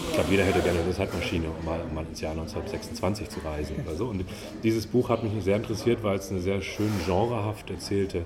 Ich 0.08 0.14
glaube, 0.14 0.30
jeder 0.30 0.44
hätte 0.44 0.60
gerne 0.60 0.80
eine 0.80 0.92
Zeitmaschine, 0.92 1.46
um 1.48 1.64
mal, 1.64 1.80
um 1.80 1.94
mal 1.94 2.04
ins 2.06 2.20
Jahr 2.20 2.32
1926 2.32 3.28
zu 3.28 3.40
reisen 3.40 3.76
oder 3.84 3.94
so. 3.94 4.06
Und 4.06 4.24
dieses 4.62 4.86
Buch 4.86 5.08
hat 5.10 5.22
mich 5.22 5.32
sehr 5.44 5.56
interessiert, 5.56 6.02
weil 6.02 6.18
es 6.18 6.30
eine 6.30 6.40
sehr 6.40 6.60
schön 6.62 6.90
genrehaft 7.06 7.70
erzählte 7.70 8.24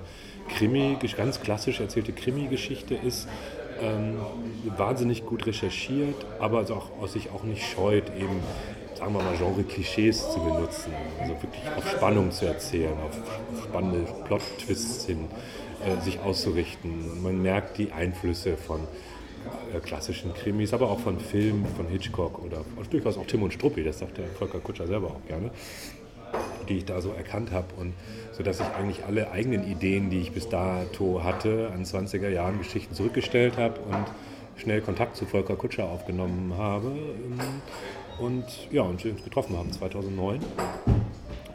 Krimi, 0.49 0.97
ganz 1.15 1.41
klassisch 1.41 1.79
erzählte 1.79 2.11
Krimi-Geschichte 2.13 2.95
ist, 2.95 3.27
ähm, 3.81 4.17
wahnsinnig 4.77 5.25
gut 5.25 5.45
recherchiert, 5.45 6.15
aber 6.39 6.59
also 6.59 6.75
auch, 6.75 7.07
sich 7.07 7.29
auch 7.31 7.43
nicht 7.43 7.63
scheut, 7.63 8.09
eben, 8.17 8.39
sagen 9.03 9.15
wir 9.15 9.23
mal, 9.23 9.35
Genre-Klischees 9.35 10.31
zu 10.31 10.39
benutzen. 10.39 10.93
Also 11.19 11.33
wirklich 11.33 11.63
auf 11.75 11.89
Spannung 11.89 12.31
zu 12.31 12.45
erzählen, 12.45 12.93
auf 13.05 13.17
spannende 13.61 14.05
Plot-Twists 14.25 15.05
hin, 15.05 15.27
äh, 15.85 16.01
sich 16.01 16.21
auszurichten. 16.21 17.21
Man 17.21 17.41
merkt 17.41 17.77
die 17.77 17.91
Einflüsse 17.91 18.55
von 18.55 18.79
äh, 19.73 19.79
klassischen 19.79 20.33
Krimis, 20.33 20.73
aber 20.73 20.89
auch 20.89 21.01
von 21.01 21.19
Filmen, 21.19 21.65
von 21.75 21.89
Hitchcock 21.89 22.41
oder 22.41 22.63
durchaus 22.89 23.17
auch 23.17 23.25
Tim 23.25 23.43
und 23.43 23.53
Struppi, 23.53 23.83
das 23.83 23.99
sagt 23.99 24.17
der 24.17 24.27
Volker 24.27 24.59
Kutscher 24.59 24.87
selber 24.87 25.07
auch 25.07 25.27
gerne 25.27 25.51
die 26.67 26.77
ich 26.77 26.85
da 26.85 26.99
so 26.99 27.11
erkannt 27.11 27.51
habe. 27.51 27.67
Und 27.77 27.93
so 28.31 28.41
dass 28.41 28.59
ich 28.59 28.65
eigentlich 28.65 29.05
alle 29.05 29.31
eigenen 29.31 29.69
Ideen, 29.69 30.09
die 30.09 30.19
ich 30.19 30.31
bis 30.31 30.49
dato 30.49 31.23
hatte, 31.23 31.69
an 31.71 31.83
20er 31.83 32.29
Jahren 32.29 32.57
Geschichten 32.57 32.95
zurückgestellt 32.95 33.57
habe 33.57 33.79
und 33.81 34.05
schnell 34.55 34.81
Kontakt 34.81 35.15
zu 35.15 35.25
Volker 35.25 35.55
Kutscher 35.55 35.83
aufgenommen 35.83 36.55
habe 36.57 36.93
und 38.19 38.45
ja, 38.71 38.81
uns 38.83 39.03
getroffen 39.03 39.57
haben 39.57 39.71
2009. 39.71 40.39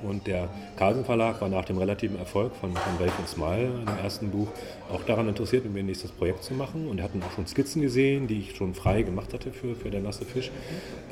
Und 0.02 0.28
der 0.28 0.49
Carlsen 0.76 1.05
Verlag 1.05 1.40
war 1.40 1.49
nach 1.49 1.64
dem 1.64 1.78
relativen 1.78 2.19
Erfolg 2.19 2.55
von, 2.55 2.72
von 2.72 3.00
Wave 3.00 3.12
and 3.18 3.28
Smile, 3.28 3.71
dem 3.85 3.99
ersten 4.02 4.30
Buch, 4.30 4.47
auch 4.92 5.02
daran 5.02 5.28
interessiert, 5.28 5.64
mit 5.64 5.75
mir 5.75 5.80
ein 5.80 5.87
nächstes 5.87 6.12
Projekt 6.12 6.44
zu 6.44 6.54
machen. 6.54 6.87
Und 6.88 7.02
hatten 7.02 7.21
auch 7.23 7.32
schon 7.32 7.47
Skizzen 7.47 7.82
gesehen, 7.82 8.28
die 8.28 8.38
ich 8.40 8.54
schon 8.54 8.75
frei 8.75 9.02
gemacht 9.02 9.35
hatte 9.35 9.50
für, 9.50 9.75
für 9.75 9.90
Der 9.90 10.00
nasse 10.00 10.25
Fisch. 10.25 10.50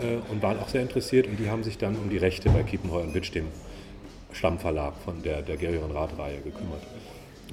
Äh, 0.01 0.19
und 0.31 0.41
waren 0.43 0.59
auch 0.61 0.69
sehr 0.69 0.83
interessiert. 0.83 1.27
Und 1.27 1.39
die 1.39 1.51
haben 1.51 1.65
sich 1.65 1.79
dann 1.79 1.97
um 1.97 2.11
die 2.11 2.19
Rechte 2.19 2.49
bei 2.51 2.63
Kiepenheuer 2.63 3.03
und 3.03 3.15
Witt, 3.15 3.35
dem 3.35 3.47
Stammverlag 4.33 4.95
von 5.05 5.23
der, 5.23 5.43
der 5.43 5.57
Gerion 5.57 5.91
Rath-Reihe 5.91 6.41
gekümmert. 6.43 6.83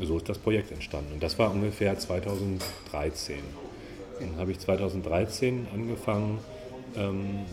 So 0.01 0.17
ist 0.17 0.29
das 0.29 0.37
Projekt 0.37 0.71
entstanden. 0.71 1.13
Und 1.13 1.23
das 1.23 1.39
war 1.39 1.51
ungefähr 1.51 1.97
2013. 1.97 3.37
Dann 4.19 4.37
habe 4.37 4.51
ich 4.51 4.59
2013 4.59 5.67
angefangen, 5.73 6.39
ähm, 6.95 7.45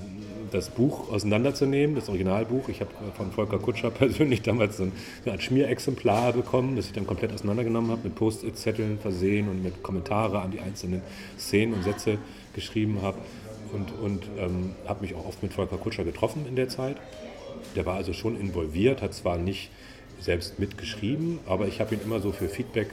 das 0.50 0.71
Buch 0.71 1.11
auseinanderzunehmen, 1.12 1.97
das 1.97 2.09
Originalbuch. 2.09 2.69
Ich 2.69 2.80
habe 2.80 2.90
von 3.16 3.30
Volker 3.33 3.59
Kutscher 3.59 3.90
persönlich 3.90 4.42
damals 4.42 4.76
so 4.76 4.88
Art 5.26 5.42
Schmierexemplar 5.42 6.33
bekommen, 6.33 6.76
das 6.76 6.87
ich 6.87 6.92
dann 6.92 7.07
komplett 7.07 7.33
auseinandergenommen 7.33 7.90
habe, 7.90 8.02
mit 8.04 8.14
Post-it-Zetteln 8.14 8.99
versehen 8.99 9.49
und 9.49 9.62
mit 9.62 9.83
Kommentare 9.83 10.40
an 10.40 10.50
die 10.50 10.61
einzelnen 10.61 11.02
Szenen 11.38 11.75
und 11.75 11.85
Sätze 11.85 12.19
geschrieben 12.54 13.02
habe. 13.02 13.19
Und, 13.73 13.92
und 14.02 14.25
ähm, 14.38 14.75
habe 14.87 15.02
mich 15.02 15.14
auch 15.14 15.26
oft 15.26 15.42
mit 15.42 15.52
Volker 15.52 15.76
Kutscher 15.76 16.04
getroffen 16.04 16.45
in 16.49 16.57
der 16.57 16.69
Zeit. 16.69 16.97
Der 17.76 17.87
war 17.87 17.95
also 17.95 18.12
schon 18.12 18.38
involviert, 18.38 19.00
hat 19.00 19.14
zwar 19.14 19.38
nicht 19.38 19.71
selbst 20.21 20.59
mitgeschrieben, 20.59 21.38
aber 21.47 21.69
ich 21.69 21.80
habe 21.80 21.95
ihn 21.95 22.00
immer 22.04 22.21
so 22.21 22.33
für 22.33 22.49
Feedback 22.49 22.88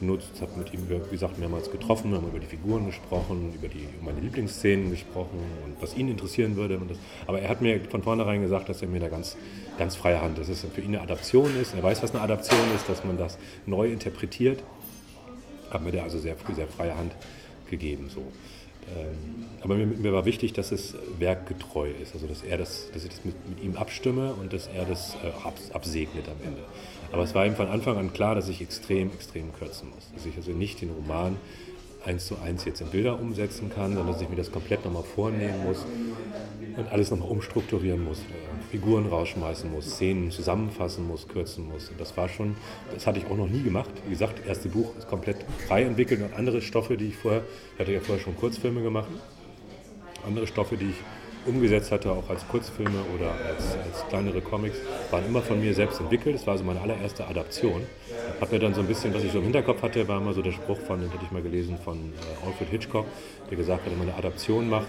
genutzt, 0.00 0.30
habe 0.40 0.58
mit 0.58 0.72
ihm, 0.72 0.88
wie 0.88 1.10
gesagt, 1.10 1.38
mehrmals 1.38 1.70
getroffen, 1.70 2.14
haben 2.14 2.28
über 2.28 2.38
die 2.38 2.46
Figuren 2.46 2.86
gesprochen, 2.86 3.52
über 3.54 3.68
die 3.68 3.80
über 3.80 4.12
meine 4.12 4.20
Lieblingsszenen 4.20 4.90
gesprochen 4.90 5.38
und 5.64 5.80
was 5.80 5.96
ihn 5.96 6.08
interessieren 6.08 6.56
würde. 6.56 6.80
Das, 6.88 6.98
aber 7.26 7.40
er 7.40 7.48
hat 7.48 7.60
mir 7.60 7.80
von 7.88 8.02
vornherein 8.02 8.42
gesagt, 8.42 8.68
dass 8.68 8.82
er 8.82 8.88
mir 8.88 9.00
da 9.00 9.08
ganz, 9.08 9.36
ganz 9.78 9.96
freie 9.96 10.20
Hand, 10.20 10.38
dass 10.38 10.48
es 10.48 10.64
für 10.64 10.80
ihn 10.80 10.88
eine 10.88 11.00
Adaption 11.00 11.50
ist. 11.60 11.74
Er 11.74 11.82
weiß, 11.82 12.02
was 12.02 12.14
eine 12.14 12.22
Adaption 12.22 12.60
ist, 12.74 12.88
dass 12.88 13.04
man 13.04 13.18
das 13.18 13.38
neu 13.66 13.90
interpretiert. 13.90 14.62
Hat 15.70 15.82
mir 15.82 15.92
da 15.92 16.02
also 16.02 16.18
sehr 16.18 16.36
sehr 16.54 16.68
freie 16.68 16.96
Hand 16.96 17.14
gegeben. 17.68 18.08
So. 18.08 18.22
Ähm, 18.96 19.44
aber 19.60 19.74
mir, 19.74 19.86
mir, 19.86 20.12
war 20.12 20.24
wichtig, 20.24 20.52
dass 20.52 20.72
es 20.72 20.94
werkgetreu 21.18 21.90
ist, 21.90 22.14
also 22.14 22.26
dass 22.26 22.42
er 22.42 22.56
das, 22.56 22.90
dass 22.92 23.04
ich 23.04 23.10
das 23.10 23.24
mit, 23.24 23.34
mit 23.48 23.62
ihm 23.62 23.76
abstimme 23.76 24.32
und 24.34 24.52
dass 24.52 24.68
er 24.68 24.84
das 24.84 25.14
äh, 25.16 25.74
absegnet 25.74 26.26
am 26.28 26.46
Ende. 26.46 26.62
Aber 27.12 27.22
es 27.22 27.34
war 27.34 27.46
ihm 27.46 27.54
von 27.54 27.68
Anfang 27.68 27.96
an 27.96 28.12
klar, 28.12 28.34
dass 28.34 28.48
ich 28.48 28.60
extrem, 28.60 29.10
extrem 29.12 29.52
kürzen 29.54 29.90
muss. 29.90 30.10
Dass 30.14 30.26
ich 30.26 30.36
also 30.36 30.52
nicht 30.52 30.80
den 30.80 30.90
Roman 30.90 31.36
eins 32.04 32.26
zu 32.26 32.36
eins 32.38 32.64
jetzt 32.64 32.80
in 32.80 32.88
Bilder 32.88 33.18
umsetzen 33.18 33.70
kann, 33.70 33.94
sondern 33.94 34.12
dass 34.12 34.22
ich 34.22 34.28
mir 34.28 34.36
das 34.36 34.52
komplett 34.52 34.84
nochmal 34.84 35.02
vornehmen 35.02 35.64
muss 35.64 35.84
und 36.76 36.88
alles 36.92 37.10
nochmal 37.10 37.28
umstrukturieren 37.28 38.04
muss, 38.04 38.18
äh, 38.18 38.70
Figuren 38.70 39.06
rausschmeißen 39.06 39.70
muss, 39.70 39.90
Szenen 39.90 40.30
zusammenfassen 40.30 41.06
muss, 41.06 41.26
kürzen 41.26 41.68
muss. 41.68 41.88
Und 41.88 42.00
das 42.00 42.16
war 42.16 42.28
schon, 42.28 42.56
das 42.94 43.06
hatte 43.06 43.18
ich 43.18 43.26
auch 43.26 43.36
noch 43.36 43.48
nie 43.48 43.62
gemacht. 43.62 43.90
Wie 44.04 44.10
gesagt, 44.10 44.38
das 44.38 44.46
erste 44.46 44.68
Buch 44.68 44.96
ist 44.96 45.08
komplett 45.08 45.44
frei 45.66 45.82
entwickelt 45.82 46.22
und 46.22 46.34
andere 46.34 46.62
Stoffe, 46.62 46.96
die 46.96 47.08
ich 47.08 47.16
vorher, 47.16 47.42
ich 47.74 47.80
hatte 47.80 47.92
ja 47.92 48.00
vorher 48.00 48.22
schon 48.22 48.36
Kurzfilme 48.36 48.82
gemacht, 48.82 49.08
andere 50.24 50.46
Stoffe, 50.46 50.76
die 50.76 50.90
ich 50.90 50.96
umgesetzt 51.46 51.92
hatte, 51.92 52.10
auch 52.10 52.28
als 52.28 52.46
Kurzfilme 52.48 52.98
oder 53.14 53.32
als, 53.32 53.76
als 53.76 54.08
kleinere 54.08 54.40
Comics, 54.40 54.78
waren 55.10 55.26
immer 55.26 55.42
von 55.42 55.60
mir 55.60 55.74
selbst 55.74 56.00
entwickelt. 56.00 56.36
Das 56.36 56.46
war 56.46 56.52
also 56.52 56.64
meine 56.64 56.80
allererste 56.80 57.26
Adaption. 57.26 57.82
Habe 58.40 58.54
mir 58.54 58.60
dann 58.60 58.74
so 58.74 58.80
ein 58.80 58.86
bisschen, 58.86 59.12
was 59.14 59.24
ich 59.24 59.32
so 59.32 59.38
im 59.38 59.44
Hinterkopf 59.44 59.82
hatte, 59.82 60.06
war 60.06 60.20
immer 60.20 60.32
so 60.32 60.42
der 60.42 60.52
Spruch 60.52 60.78
von, 60.78 61.00
den 61.00 61.12
hatte 61.12 61.24
ich 61.24 61.30
mal 61.30 61.42
gelesen, 61.42 61.78
von 61.82 61.96
äh, 61.96 62.46
Alfred 62.46 62.68
Hitchcock, 62.68 63.06
der 63.50 63.56
gesagt 63.56 63.84
hat, 63.84 63.92
wenn 63.92 63.98
man 63.98 64.08
eine 64.08 64.18
Adaption 64.18 64.68
macht, 64.68 64.88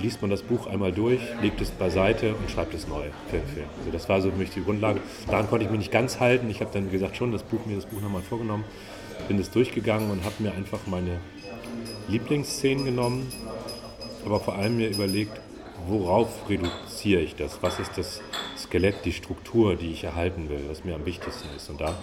liest 0.00 0.20
man 0.20 0.30
das 0.30 0.42
Buch 0.42 0.66
einmal 0.66 0.92
durch, 0.92 1.20
legt 1.40 1.60
es 1.60 1.70
beiseite 1.70 2.34
und 2.34 2.50
schreibt 2.50 2.74
es 2.74 2.88
neu 2.88 3.04
für 3.30 3.40
Film. 3.40 3.66
Also 3.78 3.90
das 3.92 4.08
war 4.08 4.20
so 4.20 4.30
für 4.30 4.36
mich 4.36 4.50
die 4.50 4.62
Grundlage. 4.62 5.00
Daran 5.28 5.48
konnte 5.48 5.64
ich 5.64 5.70
mich 5.70 5.78
nicht 5.78 5.92
ganz 5.92 6.20
halten. 6.20 6.50
Ich 6.50 6.60
habe 6.60 6.70
dann 6.72 6.90
gesagt, 6.90 7.16
schon 7.16 7.32
das 7.32 7.42
Buch, 7.42 7.64
mir 7.66 7.76
das 7.76 7.86
Buch 7.86 8.00
nochmal 8.00 8.22
vorgenommen, 8.22 8.64
bin 9.28 9.38
es 9.38 9.50
durchgegangen 9.50 10.10
und 10.10 10.24
habe 10.24 10.34
mir 10.38 10.52
einfach 10.52 10.80
meine 10.86 11.18
Lieblingsszenen 12.08 12.84
genommen, 12.84 13.32
aber 14.26 14.40
vor 14.40 14.56
allem 14.56 14.76
mir 14.76 14.88
überlegt, 14.88 15.40
worauf 15.86 16.48
reduziere 16.48 17.20
ich 17.20 17.36
das? 17.36 17.62
Was 17.62 17.78
ist 17.78 17.96
das 17.96 18.20
Skelett, 18.56 19.04
die 19.04 19.12
Struktur, 19.12 19.76
die 19.76 19.92
ich 19.92 20.04
erhalten 20.04 20.48
will, 20.48 20.60
was 20.68 20.84
mir 20.84 20.94
am 20.94 21.04
wichtigsten 21.04 21.48
ist? 21.56 21.70
Und 21.70 21.80
da, 21.80 21.94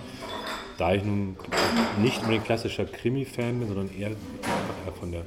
da 0.77 0.93
ich 0.93 1.03
nun 1.03 1.35
nicht 2.01 2.19
unbedingt 2.19 2.45
klassischer 2.45 2.85
Krimi-Fan 2.85 3.59
bin, 3.59 3.67
sondern 3.67 3.89
eher 3.97 4.11
von, 4.99 5.11
der, 5.11 5.23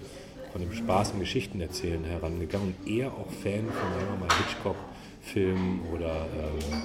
von 0.52 0.60
dem 0.60 0.72
Spaß 0.72 1.12
im 1.12 1.20
Geschichtenerzählen 1.20 2.04
herangegangen 2.04 2.74
und 2.74 2.90
eher 2.90 3.08
auch 3.08 3.30
Fan 3.42 3.66
von 3.66 3.92
sagen 3.92 4.06
wir 4.10 4.26
mal, 4.26 4.36
Hitchcock-Filmen 4.36 5.80
oder 5.92 6.26
ähm, 6.36 6.82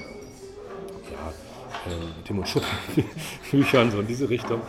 ja, 1.11 1.33
ähm, 1.87 2.11
Tim 2.25 2.39
und 2.39 2.47
Schupp 2.47 2.65
Büchern, 3.51 3.91
so 3.91 3.99
in 3.99 4.07
diese 4.07 4.29
Richtung 4.29 4.61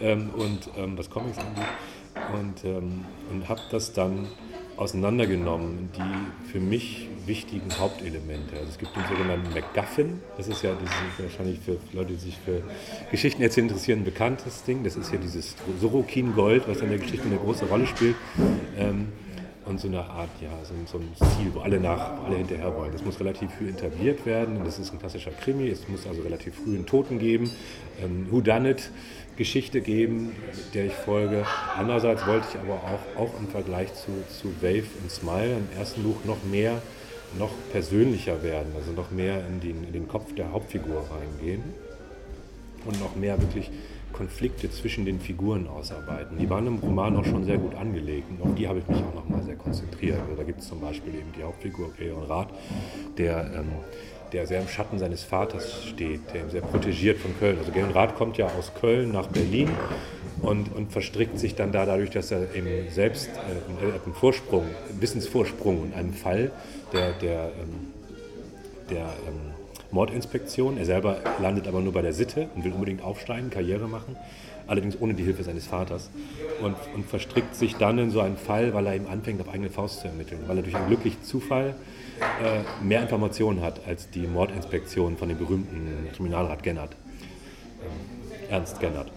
ähm, 0.00 0.30
und 0.30 0.70
ähm, 0.76 0.96
was 0.98 1.08
Comics 1.10 1.38
angeht. 1.38 1.64
Und, 2.34 2.64
ähm, 2.64 3.04
und 3.30 3.48
habe 3.48 3.60
das 3.70 3.92
dann 3.92 4.26
auseinandergenommen, 4.78 5.90
die 5.96 6.50
für 6.50 6.60
mich 6.60 7.08
wichtigen 7.26 7.68
Hauptelemente. 7.78 8.56
Also 8.56 8.70
es 8.70 8.78
gibt 8.78 8.96
den 8.96 9.04
sogenannten 9.08 9.52
MacGuffin, 9.52 10.20
das 10.36 10.48
ist 10.48 10.62
ja 10.62 10.72
dieses, 10.74 10.94
wahrscheinlich 11.18 11.58
für 11.58 11.76
Leute, 11.92 12.12
die 12.12 12.18
sich 12.18 12.38
für 12.38 12.62
Geschichten 13.10 13.42
erzählen 13.42 13.66
interessieren, 13.66 14.00
ein 14.00 14.04
bekanntes 14.04 14.64
Ding. 14.64 14.84
Das 14.84 14.96
ist 14.96 15.12
ja 15.12 15.18
dieses 15.18 15.56
Sorokin-Gold, 15.80 16.68
was 16.68 16.80
in 16.80 16.88
der 16.88 16.98
Geschichte 16.98 17.26
eine 17.26 17.36
große 17.36 17.66
Rolle 17.66 17.86
spielt. 17.86 18.16
Ähm, 18.78 19.08
und 19.66 19.78
so 19.78 19.88
eine 19.88 20.00
Art, 20.00 20.30
ja, 20.40 20.48
so, 20.64 20.72
so, 20.86 20.98
ein 20.98 21.30
Ziel, 21.36 21.52
wo 21.52 21.60
alle 21.60 21.78
nach, 21.78 22.24
alle 22.24 22.36
hinterher 22.36 22.74
wollen. 22.74 22.90
Das 22.90 23.04
muss 23.04 23.20
relativ 23.20 23.50
früh 23.52 23.68
etabliert 23.68 24.24
werden. 24.24 24.60
Das 24.64 24.78
ist 24.78 24.92
ein 24.94 24.98
klassischer 24.98 25.30
Krimi. 25.30 25.68
Es 25.68 25.86
muss 25.88 26.06
also 26.06 26.22
relativ 26.22 26.54
früh 26.54 26.74
einen 26.74 26.86
Toten 26.86 27.18
geben. 27.18 27.50
Ähm, 28.02 28.28
Who 28.30 28.40
Done 28.40 28.70
It? 28.70 28.90
Geschichte 29.38 29.80
geben, 29.80 30.32
der 30.74 30.86
ich 30.86 30.92
folge. 30.92 31.46
Andererseits 31.76 32.26
wollte 32.26 32.48
ich 32.50 32.58
aber 32.58 32.74
auch, 32.74 33.22
auch 33.22 33.40
im 33.40 33.46
Vergleich 33.46 33.94
zu, 33.94 34.10
zu 34.28 34.48
Wave 34.60 34.88
und 35.00 35.10
Smile 35.10 35.58
im 35.58 35.78
ersten 35.78 36.02
Buch 36.02 36.24
noch 36.24 36.42
mehr, 36.50 36.82
noch 37.38 37.52
persönlicher 37.70 38.42
werden, 38.42 38.72
also 38.76 38.90
noch 38.90 39.12
mehr 39.12 39.46
in 39.46 39.60
den, 39.60 39.84
in 39.84 39.92
den 39.92 40.08
Kopf 40.08 40.34
der 40.34 40.50
Hauptfigur 40.50 41.06
reingehen 41.08 41.62
und 42.84 42.98
noch 43.00 43.14
mehr 43.14 43.40
wirklich 43.40 43.70
Konflikte 44.12 44.70
zwischen 44.72 45.04
den 45.04 45.20
Figuren 45.20 45.68
ausarbeiten. 45.68 46.38
Die 46.38 46.50
waren 46.50 46.66
im 46.66 46.78
Roman 46.78 47.16
auch 47.16 47.24
schon 47.24 47.44
sehr 47.44 47.58
gut 47.58 47.76
angelegt 47.76 48.26
und 48.30 48.42
auf 48.42 48.54
die 48.56 48.66
habe 48.66 48.80
ich 48.80 48.88
mich 48.88 48.98
auch 48.98 49.14
noch 49.14 49.28
mal 49.28 49.42
sehr 49.44 49.54
konzentriert. 49.54 50.18
Also 50.18 50.34
da 50.34 50.42
gibt 50.42 50.60
es 50.60 50.68
zum 50.68 50.80
Beispiel 50.80 51.14
eben 51.14 51.32
die 51.38 51.44
Hauptfigur 51.44 51.92
Gregor 51.96 52.28
Rath, 52.28 52.48
der 53.16 53.50
ähm, 53.54 53.68
der 54.32 54.46
sehr 54.46 54.60
im 54.60 54.68
Schatten 54.68 54.98
seines 54.98 55.24
Vaters 55.24 55.84
steht, 55.84 56.20
der 56.34 56.48
sehr 56.50 56.60
protegiert 56.60 57.18
von 57.18 57.38
Köln. 57.38 57.58
Also 57.58 57.72
Gernot 57.72 57.94
Rath 57.94 58.16
kommt 58.16 58.36
ja 58.38 58.46
aus 58.46 58.72
Köln 58.80 59.12
nach 59.12 59.26
Berlin 59.26 59.70
und, 60.42 60.74
und 60.74 60.92
verstrickt 60.92 61.38
sich 61.38 61.54
dann 61.54 61.72
da 61.72 61.86
dadurch, 61.86 62.10
dass 62.10 62.30
er 62.30 62.54
eben 62.54 62.90
selbst 62.90 63.28
äh, 63.28 64.04
einen 64.04 64.14
Vorsprung, 64.14 64.66
einen 64.88 65.00
Wissensvorsprung 65.00 65.86
in 65.86 65.94
einem 65.94 66.12
Fall 66.12 66.50
der, 66.92 67.12
der, 67.12 67.52
ähm, 67.60 67.92
der 68.90 69.04
ähm, 69.26 69.47
Mordinspektion. 69.90 70.78
Er 70.78 70.84
selber 70.84 71.18
landet 71.40 71.66
aber 71.66 71.80
nur 71.80 71.92
bei 71.92 72.02
der 72.02 72.12
Sitte 72.12 72.48
und 72.54 72.64
will 72.64 72.72
unbedingt 72.72 73.02
aufsteigen, 73.02 73.50
Karriere 73.50 73.88
machen, 73.88 74.16
allerdings 74.66 75.00
ohne 75.00 75.14
die 75.14 75.24
Hilfe 75.24 75.42
seines 75.42 75.66
Vaters. 75.66 76.10
Und, 76.62 76.76
und 76.94 77.06
verstrickt 77.06 77.54
sich 77.54 77.76
dann 77.76 77.98
in 77.98 78.10
so 78.10 78.20
einen 78.20 78.36
Fall, 78.36 78.74
weil 78.74 78.86
er 78.86 78.94
eben 78.94 79.06
anfängt, 79.06 79.40
auf 79.40 79.48
eigene 79.48 79.70
Faust 79.70 80.00
zu 80.00 80.08
ermitteln, 80.08 80.40
weil 80.46 80.56
er 80.56 80.62
durch 80.62 80.76
einen 80.76 80.88
glücklichen 80.88 81.22
Zufall 81.22 81.74
äh, 82.42 82.84
mehr 82.84 83.02
Informationen 83.02 83.62
hat 83.62 83.86
als 83.86 84.10
die 84.10 84.26
Mordinspektion 84.26 85.16
von 85.16 85.28
dem 85.28 85.38
berühmten 85.38 86.08
Kriminalrat 86.14 86.62
Gennert. 86.62 86.96
Ähm, 87.82 88.50
Ernst 88.50 88.80
Gennert. 88.80 89.10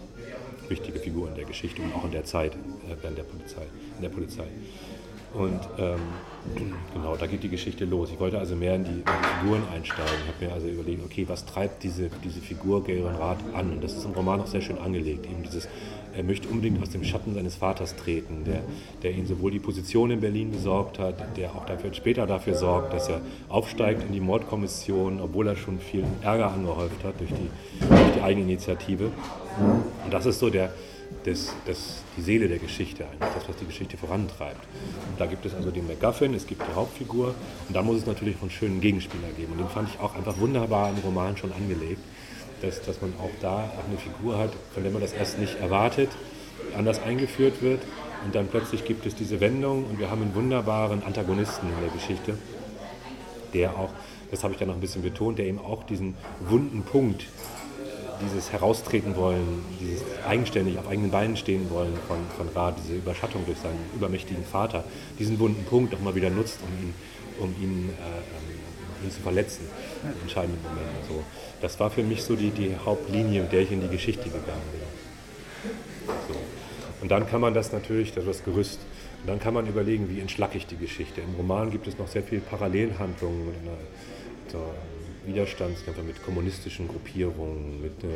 Wichtige 0.68 0.98
Figur 0.98 1.28
in 1.28 1.34
der 1.34 1.44
Geschichte 1.44 1.82
und 1.82 1.94
auch 1.94 2.04
in 2.04 2.12
der 2.12 2.24
Zeit 2.24 2.52
äh, 2.54 2.94
während 3.00 3.18
der 3.18 3.24
Polizei, 3.24 3.62
in 3.96 4.02
der 4.02 4.08
Polizei. 4.08 4.46
Und 5.34 5.60
ähm, 5.78 6.00
genau, 6.94 7.16
da 7.16 7.26
geht 7.26 7.42
die 7.42 7.48
Geschichte 7.48 7.84
los. 7.84 8.10
Ich 8.12 8.20
wollte 8.20 8.38
also 8.38 8.56
mehr 8.56 8.74
in 8.74 8.84
die, 8.84 8.90
in 8.90 9.04
die 9.04 9.40
Figuren 9.40 9.62
einsteigen. 9.72 10.12
Ich 10.24 10.34
habe 10.34 10.44
mir 10.46 10.52
also 10.52 10.68
überlegt, 10.68 11.04
okay, 11.04 11.24
was 11.28 11.46
treibt 11.46 11.82
diese, 11.82 12.10
diese 12.24 12.40
Figur 12.40 12.84
Garen 12.84 13.16
Rath 13.16 13.38
an? 13.54 13.70
Und 13.70 13.84
das 13.84 13.94
ist 13.94 14.04
im 14.04 14.12
Roman 14.12 14.40
auch 14.40 14.46
sehr 14.46 14.60
schön 14.60 14.78
angelegt. 14.78 15.26
Eben 15.26 15.42
dieses, 15.42 15.68
er 16.14 16.24
möchte 16.24 16.48
unbedingt 16.48 16.82
aus 16.82 16.90
dem 16.90 17.04
Schatten 17.04 17.34
seines 17.34 17.56
Vaters 17.56 17.96
treten, 17.96 18.44
der, 18.44 18.60
der 19.02 19.12
ihn 19.12 19.26
sowohl 19.26 19.50
die 19.50 19.60
Position 19.60 20.10
in 20.10 20.20
Berlin 20.20 20.50
besorgt 20.50 20.98
hat, 20.98 21.36
der 21.36 21.54
auch 21.54 21.64
dafür, 21.64 21.94
später 21.94 22.26
dafür 22.26 22.54
sorgt, 22.54 22.92
dass 22.92 23.08
er 23.08 23.20
aufsteigt 23.48 24.02
in 24.04 24.12
die 24.12 24.20
Mordkommission, 24.20 25.20
obwohl 25.20 25.48
er 25.48 25.56
schon 25.56 25.78
viel 25.80 26.04
Ärger 26.22 26.52
angehäuft 26.52 27.02
hat 27.04 27.18
durch 27.18 27.30
die, 27.30 27.86
durch 27.88 28.12
die 28.16 28.20
eigene 28.20 28.44
Initiative. 28.44 29.10
Und 30.04 30.12
das 30.12 30.26
ist 30.26 30.38
so 30.38 30.50
der, 30.50 30.72
das, 31.24 31.54
das, 31.66 32.02
die 32.16 32.22
Seele 32.22 32.48
der 32.48 32.58
Geschichte, 32.58 33.04
eigentlich 33.04 33.32
das, 33.34 33.48
was 33.48 33.56
die 33.56 33.66
Geschichte 33.66 33.96
vorantreibt. 33.96 34.64
Und 35.10 35.20
da 35.20 35.26
gibt 35.26 35.44
es 35.46 35.54
also 35.54 35.70
den 35.70 35.86
MacGuffin, 35.86 36.34
es 36.34 36.46
gibt 36.46 36.62
die 36.62 36.74
Hauptfigur 36.74 37.34
und 37.68 37.74
da 37.74 37.82
muss 37.82 37.98
es 37.98 38.06
natürlich 38.06 38.36
einen 38.40 38.50
schönen 38.50 38.80
Gegenspieler 38.80 39.28
geben. 39.36 39.52
Und 39.52 39.58
den 39.58 39.68
fand 39.68 39.88
ich 39.88 40.00
auch 40.00 40.14
einfach 40.14 40.38
wunderbar 40.38 40.90
im 40.90 40.98
Roman 40.98 41.36
schon 41.36 41.52
angelegt, 41.52 42.00
dass, 42.60 42.82
dass 42.82 43.00
man 43.00 43.12
auch 43.20 43.30
da 43.40 43.70
eine 43.86 43.98
Figur 43.98 44.38
hat, 44.38 44.52
von 44.74 44.82
der 44.82 44.92
man 44.92 45.02
das 45.02 45.12
erst 45.12 45.38
nicht 45.38 45.58
erwartet, 45.60 46.10
anders 46.76 47.02
eingeführt 47.02 47.62
wird 47.62 47.80
und 48.24 48.34
dann 48.34 48.46
plötzlich 48.46 48.84
gibt 48.84 49.04
es 49.06 49.14
diese 49.14 49.40
Wendung 49.40 49.84
und 49.84 49.98
wir 49.98 50.10
haben 50.10 50.22
einen 50.22 50.34
wunderbaren 50.34 51.02
Antagonisten 51.02 51.68
in 51.68 51.80
der 51.80 51.90
Geschichte, 51.90 52.38
der 53.52 53.76
auch, 53.76 53.90
das 54.30 54.44
habe 54.44 54.52
ich 54.52 54.58
dann 54.58 54.68
noch 54.68 54.76
ein 54.76 54.80
bisschen 54.80 55.02
betont, 55.02 55.38
der 55.38 55.46
eben 55.46 55.58
auch 55.58 55.82
diesen 55.84 56.14
wunden 56.48 56.82
Punkt 56.82 57.26
dieses 58.24 58.52
Heraustreten 58.52 59.16
wollen, 59.16 59.64
dieses 59.80 60.02
eigenständig 60.26 60.78
auf 60.78 60.88
eigenen 60.88 61.10
Beinen 61.10 61.36
stehen 61.36 61.70
wollen 61.70 61.94
von, 62.06 62.18
von 62.36 62.48
Ra, 62.54 62.72
diese 62.72 62.94
Überschattung 62.94 63.44
durch 63.46 63.58
seinen 63.58 63.78
übermächtigen 63.94 64.44
Vater, 64.44 64.84
diesen 65.18 65.38
wunden 65.38 65.64
Punkt 65.64 65.94
auch 65.94 66.00
mal 66.00 66.14
wieder 66.14 66.30
nutzt, 66.30 66.58
um 66.62 66.84
ihn, 66.84 66.94
um 67.38 67.62
ihn, 67.62 67.90
äh, 67.90 69.04
ihn 69.04 69.10
zu 69.10 69.20
verletzen 69.20 69.66
in 70.02 70.22
entscheidenden 70.22 70.62
Momenten. 70.62 71.08
So. 71.08 71.22
Das 71.60 71.78
war 71.80 71.90
für 71.90 72.02
mich 72.02 72.22
so 72.22 72.36
die, 72.36 72.50
die 72.50 72.74
Hauptlinie, 72.84 73.42
mit 73.42 73.52
der 73.52 73.60
ich 73.60 73.72
in 73.72 73.80
die 73.80 73.88
Geschichte 73.88 74.24
gegangen 74.24 74.62
bin. 74.72 75.72
So. 76.28 76.34
Und 77.00 77.10
dann 77.10 77.26
kann 77.28 77.40
man 77.40 77.52
das 77.52 77.72
natürlich, 77.72 78.12
das 78.12 78.44
Gerüst, 78.44 78.78
und 79.22 79.28
dann 79.28 79.38
kann 79.38 79.54
man 79.54 79.66
überlegen, 79.68 80.08
wie 80.08 80.20
entschlacke 80.20 80.58
ich 80.58 80.66
die 80.66 80.76
Geschichte. 80.76 81.20
Im 81.20 81.34
Roman 81.36 81.70
gibt 81.70 81.86
es 81.86 81.96
noch 81.96 82.08
sehr 82.08 82.24
viele 82.24 82.40
Parallelhandlungen. 82.40 83.46
Mit 83.46 83.54
einer, 83.62 83.78
so, 84.50 84.58
Widerstandskämpfer, 85.26 86.02
mit 86.02 86.22
kommunistischen 86.22 86.88
Gruppierungen, 86.88 87.80
mit, 87.80 88.02
äh, 88.04 88.08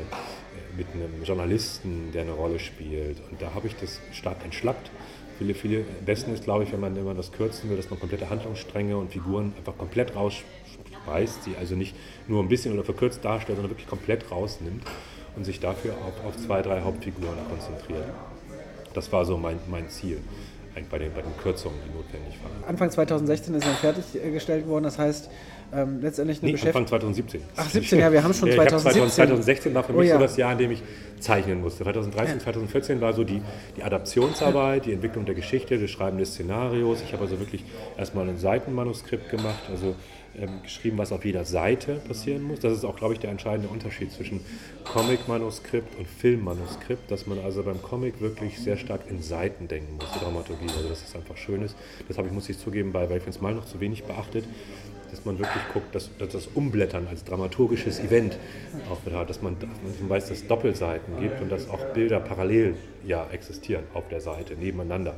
mit 0.76 0.86
einem 0.94 1.22
Journalisten, 1.22 2.10
der 2.12 2.22
eine 2.22 2.32
Rolle 2.32 2.58
spielt. 2.58 3.18
Und 3.30 3.40
da 3.40 3.54
habe 3.54 3.66
ich 3.66 3.76
das 3.76 4.00
stark 4.12 4.44
entschlappt. 4.44 4.90
Viele, 5.38 5.54
viele, 5.54 5.78
am 5.80 6.04
besten 6.04 6.32
ist, 6.32 6.44
glaube 6.44 6.64
ich, 6.64 6.72
wenn 6.72 6.80
man, 6.80 7.02
man 7.04 7.16
das 7.16 7.30
kürzen 7.32 7.68
will, 7.68 7.76
dass 7.76 7.90
man 7.90 8.00
komplette 8.00 8.30
Handlungsstränge 8.30 8.96
und 8.96 9.12
Figuren 9.12 9.52
einfach 9.58 9.76
komplett 9.76 10.14
rausreißt, 10.16 11.44
sie 11.44 11.56
also 11.58 11.74
nicht 11.74 11.94
nur 12.26 12.42
ein 12.42 12.48
bisschen 12.48 12.72
oder 12.72 12.84
verkürzt 12.84 13.24
darstellt, 13.24 13.56
sondern 13.56 13.70
wirklich 13.70 13.88
komplett 13.88 14.30
rausnimmt 14.30 14.82
und 15.36 15.44
sich 15.44 15.60
dafür 15.60 15.92
auf, 15.92 16.24
auf 16.26 16.36
zwei, 16.38 16.62
drei 16.62 16.80
Hauptfiguren 16.80 17.36
konzentriert. 17.50 18.06
Das 18.94 19.12
war 19.12 19.26
so 19.26 19.36
mein, 19.36 19.58
mein 19.68 19.90
Ziel 19.90 20.20
bei 20.90 20.98
den, 20.98 21.12
bei 21.12 21.22
den 21.22 21.36
Kürzungen, 21.38 21.78
die 21.86 21.96
notwendig 21.96 22.38
waren. 22.42 22.68
Anfang 22.68 22.90
2016 22.90 23.54
ist 23.54 23.66
er 23.66 23.74
fertiggestellt 23.74 24.66
worden, 24.66 24.84
das 24.84 24.98
heißt, 24.98 25.30
ähm, 25.74 26.00
letztendlich 26.00 26.38
eine 26.38 26.46
nee, 26.46 26.52
Beschäftigung. 26.52 26.82
Anfang 26.82 27.00
2017. 27.00 27.40
Ach, 27.56 27.68
17, 27.68 27.98
ja, 27.98 28.12
wir 28.12 28.22
haben 28.22 28.32
schon 28.32 28.48
ja, 28.48 28.54
2017. 28.54 29.10
2016 29.10 29.74
war 29.74 29.82
für 29.84 29.92
mich 29.92 30.00
oh, 30.00 30.04
ja. 30.04 30.14
so 30.14 30.20
das 30.20 30.36
Jahr, 30.36 30.52
in 30.52 30.58
dem 30.58 30.70
ich 30.70 30.82
zeichnen 31.18 31.60
musste. 31.60 31.82
2013, 31.84 32.36
ja. 32.36 32.42
2014 32.42 33.00
war 33.00 33.12
so 33.12 33.24
die, 33.24 33.42
die 33.76 33.82
Adaptionsarbeit, 33.82 34.86
die 34.86 34.92
Entwicklung 34.92 35.24
der 35.24 35.34
Geschichte, 35.34 35.78
das 35.78 35.90
Schreiben 35.90 36.18
des 36.18 36.32
Szenarios. 36.32 37.02
Ich 37.04 37.12
habe 37.12 37.24
also 37.24 37.38
wirklich 37.38 37.64
erstmal 37.98 38.28
ein 38.28 38.38
Seitenmanuskript 38.38 39.30
gemacht, 39.30 39.64
also 39.70 39.94
ähm, 40.38 40.62
geschrieben, 40.62 40.98
was 40.98 41.12
auf 41.12 41.24
jeder 41.24 41.44
Seite 41.44 41.94
passieren 42.06 42.42
muss. 42.42 42.60
Das 42.60 42.72
ist 42.72 42.84
auch, 42.84 42.96
glaube 42.96 43.14
ich, 43.14 43.20
der 43.20 43.30
entscheidende 43.30 43.68
Unterschied 43.68 44.12
zwischen 44.12 44.40
Comic-Manuskript 44.84 45.98
und 45.98 46.06
Filmmanuskript, 46.06 47.10
dass 47.10 47.26
man 47.26 47.38
also 47.40 47.62
beim 47.62 47.80
Comic 47.82 48.20
wirklich 48.20 48.58
sehr 48.58 48.76
stark 48.76 49.00
in 49.08 49.22
Seiten 49.22 49.66
denken 49.66 49.96
muss, 49.96 50.12
die 50.14 50.20
Dramaturgie. 50.20 50.68
Also 50.76 50.88
dass 50.88 51.02
es 51.02 51.16
einfach 51.16 51.36
schön 51.36 51.62
ist. 51.62 51.74
Das 52.08 52.18
habe 52.18 52.28
ich, 52.28 52.34
muss 52.34 52.48
ich 52.48 52.58
zugeben, 52.58 52.92
bei 52.92 53.08
Welfens 53.08 53.40
Mal 53.40 53.54
noch 53.54 53.64
zu 53.64 53.80
wenig 53.80 54.04
beachtet 54.04 54.44
dass 55.10 55.24
man 55.24 55.38
wirklich 55.38 55.62
guckt, 55.72 55.94
dass, 55.94 56.10
dass, 56.18 56.30
das 56.30 56.46
Umblättern 56.48 57.06
als 57.08 57.24
dramaturgisches 57.24 58.00
Event 58.00 58.38
auch 58.90 59.04
wieder 59.06 59.18
hat, 59.18 59.30
dass 59.30 59.42
man, 59.42 59.56
dass 59.58 60.00
man 60.00 60.10
weiß, 60.10 60.28
dass 60.28 60.38
es 60.38 60.46
Doppelseiten 60.46 61.20
gibt 61.20 61.40
und 61.40 61.50
dass 61.50 61.68
auch 61.70 61.84
Bilder 61.86 62.20
parallel 62.20 62.76
ja 63.04 63.26
existieren 63.30 63.84
auf 63.94 64.08
der 64.08 64.20
Seite, 64.20 64.54
nebeneinander. 64.54 65.14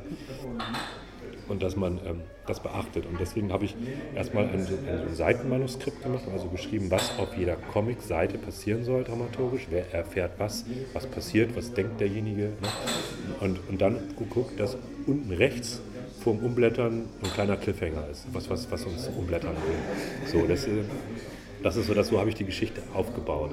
Und 1.47 1.63
dass 1.63 1.75
man 1.75 1.99
ähm, 2.05 2.21
das 2.45 2.59
beachtet. 2.61 3.05
Und 3.07 3.19
deswegen 3.19 3.51
habe 3.51 3.65
ich 3.65 3.75
erstmal 4.15 4.45
ein, 4.45 4.59
ein, 4.59 5.15
Seitenmanuskript 5.15 6.03
gemacht, 6.03 6.23
also 6.31 6.47
geschrieben, 6.47 6.91
was 6.91 7.17
auf 7.17 7.35
jeder 7.37 7.55
Comic-Seite 7.55 8.37
passieren 8.37 8.83
soll 8.83 9.03
dramaturgisch, 9.03 9.67
wer 9.69 9.91
erfährt 9.93 10.33
was, 10.37 10.65
was 10.93 11.07
passiert, 11.07 11.55
was 11.55 11.73
denkt 11.73 11.99
derjenige. 11.99 12.43
Ne? 12.43 12.67
Und, 13.39 13.59
und 13.67 13.81
dann 13.81 13.99
geguckt, 14.17 14.59
dass 14.59 14.77
unten 15.07 15.31
rechts 15.31 15.81
vorm 16.19 16.39
Umblättern 16.39 17.05
ein 17.23 17.31
kleiner 17.31 17.57
Cliffhanger 17.57 18.07
ist, 18.11 18.25
was, 18.33 18.49
was, 18.49 18.69
was 18.71 18.85
uns 18.85 19.09
umblättern 19.17 19.55
will. 19.55 20.31
So, 20.31 20.47
das, 20.47 20.65
äh, 20.65 20.83
das 21.63 21.75
ist 21.75 21.87
so, 21.87 21.93
dass 21.93 22.07
so 22.07 22.19
habe 22.19 22.29
ich 22.29 22.35
die 22.35 22.45
Geschichte 22.45 22.81
aufgebaut. 22.93 23.51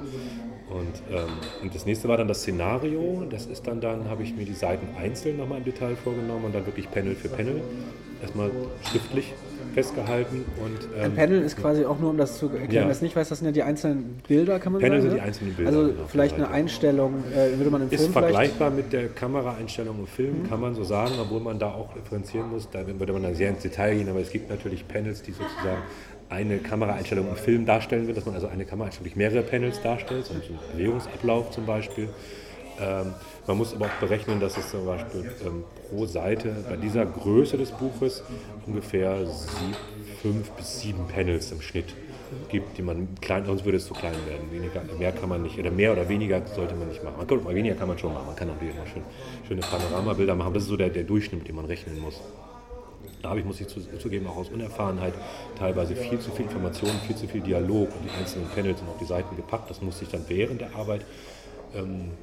Und, 0.69 1.15
ähm, 1.15 1.29
und 1.61 1.73
das 1.73 1.85
nächste 1.85 2.07
war 2.07 2.17
dann 2.17 2.27
das 2.27 2.41
Szenario. 2.41 3.25
Das 3.29 3.45
ist 3.45 3.67
dann, 3.67 3.79
dann 3.79 4.09
habe 4.09 4.23
ich 4.23 4.35
mir 4.35 4.45
die 4.45 4.53
Seiten 4.53 4.87
einzeln 4.97 5.37
nochmal 5.37 5.59
im 5.59 5.63
Detail 5.63 5.95
vorgenommen 5.95 6.45
und 6.45 6.55
dann 6.55 6.65
wirklich 6.65 6.89
Panel 6.91 7.15
für 7.15 7.29
Panel 7.29 7.61
erstmal 8.21 8.51
schriftlich 8.83 9.33
festgehalten. 9.73 10.45
Und, 10.63 10.89
ähm, 10.95 11.05
Ein 11.05 11.15
Panel 11.15 11.41
ist 11.41 11.57
quasi 11.57 11.85
auch 11.85 11.99
nur, 11.99 12.09
um 12.09 12.17
das 12.17 12.37
zu 12.37 12.49
erklären, 12.49 12.87
ja. 12.87 12.89
es 12.89 13.01
nicht 13.01 13.15
weiß, 13.15 13.29
das 13.29 13.39
sind 13.39 13.47
ja 13.47 13.51
die 13.51 13.63
einzelnen 13.63 14.21
Bilder, 14.27 14.59
kann 14.59 14.73
man 14.73 14.81
Panel 14.81 15.01
sagen. 15.01 15.09
sind 15.11 15.19
die 15.19 15.25
einzelnen 15.25 15.53
Bilder. 15.53 15.71
Also 15.71 15.87
genau, 15.87 16.07
vielleicht 16.07 16.35
eine 16.35 16.49
Einstellung, 16.49 17.23
äh, 17.33 17.57
würde 17.57 17.69
man 17.69 17.81
im 17.83 17.89
ist 17.91 18.01
Film 18.01 18.13
vergleichbar 18.13 18.71
mit 18.71 18.93
der 18.93 19.09
Kameraeinstellung 19.09 19.99
im 19.99 20.07
Film, 20.07 20.43
mhm. 20.43 20.49
kann 20.49 20.59
man 20.59 20.75
so 20.75 20.83
sagen, 20.83 21.13
obwohl 21.21 21.39
man 21.39 21.59
da 21.59 21.67
auch 21.71 21.93
differenzieren 21.93 22.49
muss. 22.49 22.69
Da 22.71 22.85
würde 22.87 23.13
man 23.13 23.23
dann 23.23 23.35
sehr 23.35 23.49
ins 23.49 23.61
Detail 23.61 23.95
gehen, 23.95 24.09
aber 24.09 24.19
es 24.19 24.31
gibt 24.31 24.49
natürlich 24.49 24.87
Panels, 24.87 25.21
die 25.21 25.31
sozusagen 25.31 25.83
eine 26.29 26.57
Kameraeinstellung 26.57 27.29
im 27.29 27.35
Film 27.35 27.65
darstellen 27.65 28.07
will, 28.07 28.13
dass 28.13 28.25
man 28.25 28.35
also 28.35 28.47
eine 28.47 28.65
Kameraeinstellung 28.65 29.05
durch 29.05 29.15
mehrere 29.15 29.43
Panels 29.43 29.81
darstellt, 29.81 30.25
so 30.25 30.33
einen 30.33 30.43
Bewegungsablauf 30.73 31.51
zum 31.51 31.65
Beispiel. 31.65 32.09
Ähm, 32.79 33.13
man 33.47 33.57
muss 33.57 33.73
aber 33.73 33.85
auch 33.85 33.99
berechnen, 33.99 34.39
dass 34.39 34.57
es 34.57 34.69
zum 34.69 34.85
Beispiel 34.85 35.31
ähm, 35.45 35.63
pro 35.89 36.05
Seite 36.05 36.55
bei 36.67 36.75
dieser 36.75 37.05
Größe 37.05 37.57
des 37.57 37.71
Buches 37.71 38.23
ungefähr 38.65 39.25
sieb, 39.25 39.77
fünf 40.21 40.51
bis 40.51 40.81
sieben 40.81 41.07
Panels 41.07 41.51
im 41.51 41.61
Schnitt 41.61 41.95
gibt, 42.49 42.77
die 42.77 42.81
man 42.81 43.07
klein, 43.21 43.45
sonst 43.45 43.63
würde 43.65 43.77
es 43.77 43.85
zu 43.85 43.93
klein 43.93 44.15
werden. 44.27 44.51
Weniger, 44.51 44.81
mehr 44.97 45.11
kann 45.11 45.29
man 45.29 45.43
nicht, 45.43 45.57
oder 45.57 45.71
mehr 45.71 45.93
oder 45.93 46.09
weniger 46.09 46.41
sollte 46.45 46.75
man 46.75 46.89
nicht 46.89 47.03
machen. 47.03 47.15
Man 47.17 47.27
kann, 47.27 47.47
weniger 47.47 47.75
kann 47.75 47.87
man 47.87 47.97
schon 47.97 48.13
machen. 48.13 48.27
Man 48.27 48.35
kann 48.35 48.49
natürlich 48.49 48.75
immer 48.75 48.87
schön, 48.87 49.03
schöne 49.47 49.61
Panoramabilder 49.61 50.35
machen. 50.35 50.53
Das 50.53 50.63
ist 50.63 50.69
so 50.69 50.77
der, 50.77 50.89
der 50.89 51.03
Durchschnitt, 51.03 51.47
den 51.47 51.55
man 51.55 51.65
rechnen 51.65 51.99
muss. 51.99 52.21
Da 53.21 53.29
habe 53.29 53.39
ich, 53.39 53.45
muss 53.45 53.59
ich 53.59 53.67
zugeben, 53.67 54.27
auch 54.27 54.37
aus 54.37 54.49
Unerfahrenheit 54.49 55.13
teilweise 55.57 55.95
viel 55.95 56.19
zu 56.19 56.31
viel 56.31 56.45
Informationen, 56.45 56.99
viel 57.07 57.15
zu 57.15 57.27
viel 57.27 57.41
Dialog 57.41 57.89
und 57.89 58.05
die 58.05 58.19
einzelnen 58.19 58.47
Panels 58.49 58.79
sind 58.79 58.89
auf 58.89 58.97
die 58.99 59.05
Seiten 59.05 59.35
gepackt. 59.35 59.69
Das 59.69 59.81
musste 59.81 60.03
ich 60.03 60.11
dann 60.11 60.23
während 60.27 60.61
der 60.61 60.75
Arbeit 60.75 61.01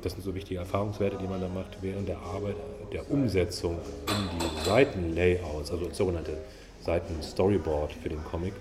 das 0.02 0.12
sind 0.12 0.24
so 0.24 0.34
wichtige 0.34 0.60
Erfahrungswerte, 0.60 1.18
die 1.18 1.26
man 1.26 1.40
da 1.40 1.48
macht 1.48 1.78
während 1.80 2.08
der 2.08 2.18
Arbeit, 2.18 2.56
der 2.92 3.10
Umsetzung 3.10 3.78
in 4.08 4.38
die 4.38 4.64
Seitenlayouts, 4.64 5.70
also 5.70 5.90
sogenannte 5.92 6.38
Seiten-Storyboard 6.80 7.92
für 7.92 8.08
den 8.08 8.22
Comic, 8.24 8.54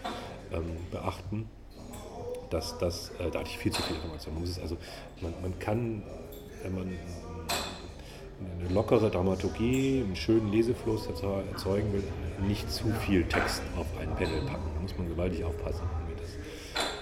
ähm, 0.52 0.64
beachten. 0.92 1.50
Dass 2.50 2.78
das, 2.78 3.12
äh, 3.20 3.32
da 3.32 3.40
hatte 3.40 3.50
ich 3.50 3.58
viel 3.58 3.72
zu 3.72 3.82
viel 3.82 3.96
Information. 3.96 4.36
Man, 4.36 4.44
also, 4.44 4.78
man, 5.22 5.34
man 5.42 5.60
kann, 5.60 6.04
wenn 6.62 6.76
man 6.76 6.98
eine 8.62 8.74
lockere 8.74 9.10
Dramaturgie, 9.10 10.04
einen 10.04 10.16
schönen 10.16 10.52
Lesefluss 10.52 11.08
erzeugen 11.08 11.94
will, 11.94 12.04
nicht 12.48 12.72
zu 12.72 12.86
viel 13.06 13.24
Text 13.24 13.62
auf 13.78 13.88
ein 14.00 14.10
Panel 14.16 14.42
packen. 14.42 14.70
Da 14.76 14.82
muss 14.82 14.98
man 14.98 15.08
gewaltig 15.08 15.44
aufpassen. 15.44 15.84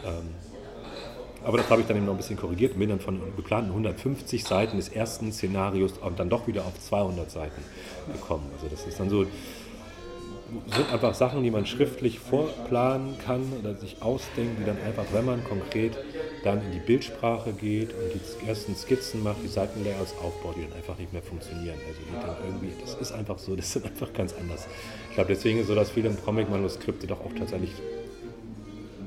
Das, 0.03 0.13
ähm, 0.13 0.29
aber 1.43 1.57
das 1.57 1.69
habe 1.69 1.81
ich 1.81 1.87
dann 1.87 1.97
eben 1.97 2.05
noch 2.05 2.13
ein 2.13 2.17
bisschen 2.17 2.37
korrigiert 2.37 2.73
und 2.73 2.79
bin 2.79 2.89
dann 2.89 2.99
von 2.99 3.19
geplanten 3.35 3.69
150 3.71 4.43
Seiten 4.43 4.77
des 4.77 4.89
ersten 4.89 5.31
Szenarios 5.31 5.93
dann 6.15 6.29
doch 6.29 6.47
wieder 6.47 6.65
auf 6.65 6.79
200 6.79 7.29
Seiten 7.31 7.61
gekommen. 8.11 8.49
Also 8.53 8.67
das 8.67 8.85
ist 8.85 8.99
dann 8.99 9.09
so, 9.09 9.25
sind 10.67 10.91
einfach 10.91 11.13
Sachen, 11.13 11.43
die 11.43 11.51
man 11.51 11.65
schriftlich 11.65 12.19
vorplanen 12.19 13.17
kann 13.17 13.41
oder 13.59 13.75
sich 13.75 14.01
ausdenkt, 14.01 14.59
die 14.59 14.65
dann 14.65 14.77
einfach, 14.81 15.05
wenn 15.13 15.25
man 15.25 15.43
konkret 15.43 15.97
dann 16.43 16.61
in 16.65 16.71
die 16.71 16.79
Bildsprache 16.79 17.53
geht 17.53 17.93
und 17.93 18.13
die 18.13 18.47
ersten 18.47 18.75
Skizzen 18.75 19.21
macht, 19.21 19.43
die 19.43 19.47
Seitenlayouts 19.47 20.15
aufbaut, 20.17 20.55
die 20.57 20.63
dann 20.63 20.73
einfach 20.73 20.97
nicht 20.97 21.13
mehr 21.13 21.21
funktionieren. 21.21 21.77
Also 21.87 22.01
irgendwie, 22.45 22.73
das 22.81 22.95
ist 22.95 23.11
einfach 23.11 23.37
so, 23.37 23.55
das 23.55 23.75
ist 23.75 23.85
einfach 23.85 24.11
ganz 24.11 24.33
anders. 24.33 24.67
Ich 25.09 25.15
glaube, 25.15 25.33
deswegen 25.33 25.59
ist 25.59 25.67
so, 25.67 25.75
dass 25.75 25.91
viele 25.91 26.09
Comic-Manuskripte 26.09 27.05
doch 27.07 27.21
auch 27.21 27.33
tatsächlich 27.37 27.71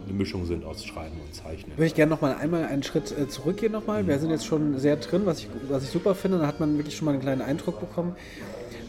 eine 0.07 0.17
Mischung 0.17 0.47
sind 0.47 0.65
aus 0.65 0.85
Schreiben 0.85 1.21
und 1.21 1.35
Zeichnen. 1.35 1.77
Würde 1.77 1.87
ich 1.87 1.95
gerne 1.95 2.11
noch 2.11 2.21
mal 2.21 2.35
einmal 2.35 2.65
einen 2.65 2.83
Schritt 2.83 3.17
äh, 3.17 3.29
zurückgehen 3.29 3.73
nochmal. 3.73 4.07
Wir 4.07 4.19
sind 4.19 4.31
jetzt 4.31 4.47
schon 4.47 4.79
sehr 4.79 4.97
drin, 4.97 5.23
was 5.25 5.41
ich, 5.41 5.49
was 5.69 5.85
ich 5.85 5.91
super 5.91 6.15
finde. 6.15 6.39
Da 6.39 6.47
hat 6.47 6.61
man 6.61 6.77
wirklich 6.77 6.97
schon 6.97 7.07
mal 7.07 7.13
einen 7.13 7.21
kleinen 7.21 7.43
Eindruck 7.43 7.81
bekommen. 7.81 8.17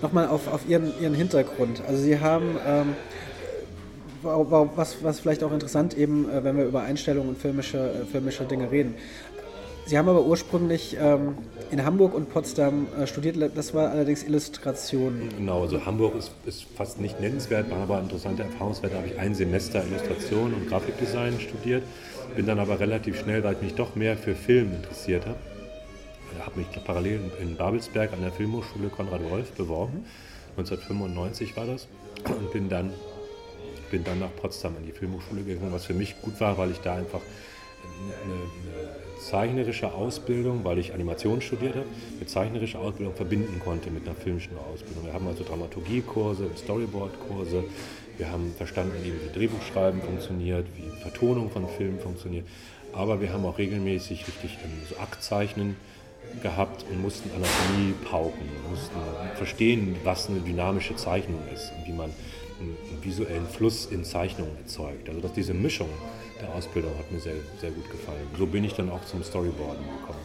Nochmal 0.01 0.27
auf, 0.27 0.51
auf 0.51 0.67
ihren, 0.67 0.91
ihren 1.01 1.13
Hintergrund. 1.13 1.81
Also 1.87 2.01
Sie 2.01 2.19
haben, 2.19 2.57
ähm, 2.67 2.95
was, 4.23 5.03
was 5.03 5.19
vielleicht 5.19 5.43
auch 5.43 5.51
interessant 5.51 5.97
eben, 5.97 6.29
äh, 6.29 6.43
wenn 6.43 6.57
wir 6.57 6.65
über 6.65 6.81
Einstellungen 6.81 7.29
und 7.29 7.37
filmische, 7.37 7.77
äh, 7.77 8.05
filmische 8.05 8.43
Dinge 8.43 8.71
reden. 8.71 8.95
Sie 9.87 9.99
haben 9.99 10.09
aber 10.09 10.25
ursprünglich 10.25 10.97
ähm, 10.99 11.37
in 11.69 11.85
Hamburg 11.85 12.15
und 12.15 12.31
Potsdam 12.31 12.87
äh, 12.97 13.05
studiert, 13.05 13.37
das 13.55 13.75
war 13.75 13.91
allerdings 13.91 14.23
Illustration. 14.23 15.29
Genau, 15.37 15.61
also 15.61 15.85
Hamburg 15.85 16.15
ist, 16.15 16.31
ist 16.47 16.65
fast 16.75 16.99
nicht 16.99 17.19
nennenswert, 17.19 17.69
war 17.69 17.77
aber 17.77 17.99
interessante 17.99 18.41
Erfahrungswerte. 18.41 18.95
Da 18.95 19.01
habe 19.01 19.11
ich 19.11 19.19
ein 19.19 19.35
Semester 19.35 19.85
Illustration 19.85 20.55
und 20.55 20.67
Grafikdesign 20.67 21.39
studiert, 21.39 21.83
bin 22.35 22.47
dann 22.47 22.57
aber 22.57 22.79
relativ 22.79 23.19
schnell, 23.19 23.43
weil 23.43 23.53
ich 23.53 23.61
mich 23.61 23.75
doch 23.75 23.95
mehr 23.95 24.17
für 24.17 24.33
Film 24.33 24.73
interessiert 24.73 25.27
habe, 25.27 25.37
äh, 26.35 26.41
habe 26.41 26.57
mich 26.57 26.67
parallel 26.83 27.19
in 27.39 27.55
Babelsberg 27.55 28.11
an 28.11 28.21
der 28.21 28.31
Filmhochschule 28.31 28.89
Konrad 28.89 29.29
Wolf 29.29 29.51
beworben. 29.51 30.03
1995 30.57 31.55
war 31.57 31.67
das 31.67 31.87
und 32.25 32.51
bin 32.51 32.69
dann, 32.69 32.91
bin 33.91 34.03
dann 34.03 34.17
nach 34.17 34.35
Potsdam 34.35 34.77
an 34.77 34.83
die 34.83 34.93
Filmhochschule 34.93 35.43
gegangen, 35.43 35.71
was 35.71 35.85
für 35.85 35.93
mich 35.93 36.19
gut 36.23 36.39
war, 36.39 36.57
weil 36.57 36.71
ich 36.71 36.79
da 36.79 36.95
einfach 36.95 37.21
eine, 37.83 38.33
eine 38.33 39.04
zeichnerische 39.25 39.91
Ausbildung, 39.91 40.63
weil 40.63 40.77
ich 40.77 40.93
Animation 40.93 41.41
studiert 41.41 41.75
habe, 41.75 41.87
mit 42.19 42.29
zeichnerischer 42.29 42.79
Ausbildung 42.79 43.15
verbinden 43.15 43.59
konnte 43.59 43.89
mit 43.89 44.07
einer 44.07 44.15
filmischen 44.15 44.57
Ausbildung. 44.57 45.05
Wir 45.05 45.13
haben 45.13 45.27
also 45.27 45.43
Dramaturgiekurse, 45.43 46.49
Storyboardkurse, 46.55 47.63
wir 48.17 48.31
haben 48.31 48.53
verstanden, 48.55 48.93
wie 49.03 49.13
Drehbuchschreiben 49.37 50.01
funktioniert, 50.01 50.65
wie 50.75 50.89
Vertonung 51.01 51.49
von 51.49 51.67
Filmen 51.67 51.99
funktioniert, 51.99 52.45
aber 52.93 53.19
wir 53.19 53.33
haben 53.33 53.45
auch 53.45 53.57
regelmäßig 53.57 54.27
richtig 54.27 54.57
so 54.89 54.97
Aktzeichnen 54.97 55.75
gehabt 56.41 56.85
und 56.89 57.01
mussten 57.01 57.29
Anatomie 57.31 57.93
pauken, 58.09 58.45
mussten 58.69 58.95
verstehen, 59.35 59.95
was 60.03 60.29
eine 60.29 60.39
dynamische 60.39 60.95
Zeichnung 60.95 61.41
ist 61.53 61.71
und 61.77 61.87
wie 61.87 61.97
man 61.97 62.11
einen 62.59 62.77
visuellen 63.01 63.47
Fluss 63.47 63.87
in 63.87 64.03
Zeichnungen 64.03 64.55
erzeugt. 64.57 65.09
Also 65.09 65.21
dass 65.21 65.33
diese 65.33 65.53
Mischung 65.53 65.89
der 66.41 66.53
Ausbildung 66.53 66.91
hat 66.97 67.11
mir 67.11 67.19
sehr, 67.19 67.35
sehr 67.59 67.71
gut 67.71 67.89
gefallen. 67.89 68.27
So 68.37 68.45
bin 68.45 68.63
ich 68.63 68.73
dann 68.73 68.89
auch 68.89 69.03
zum 69.05 69.23
Storyboarden 69.23 69.83
gekommen. 69.83 70.19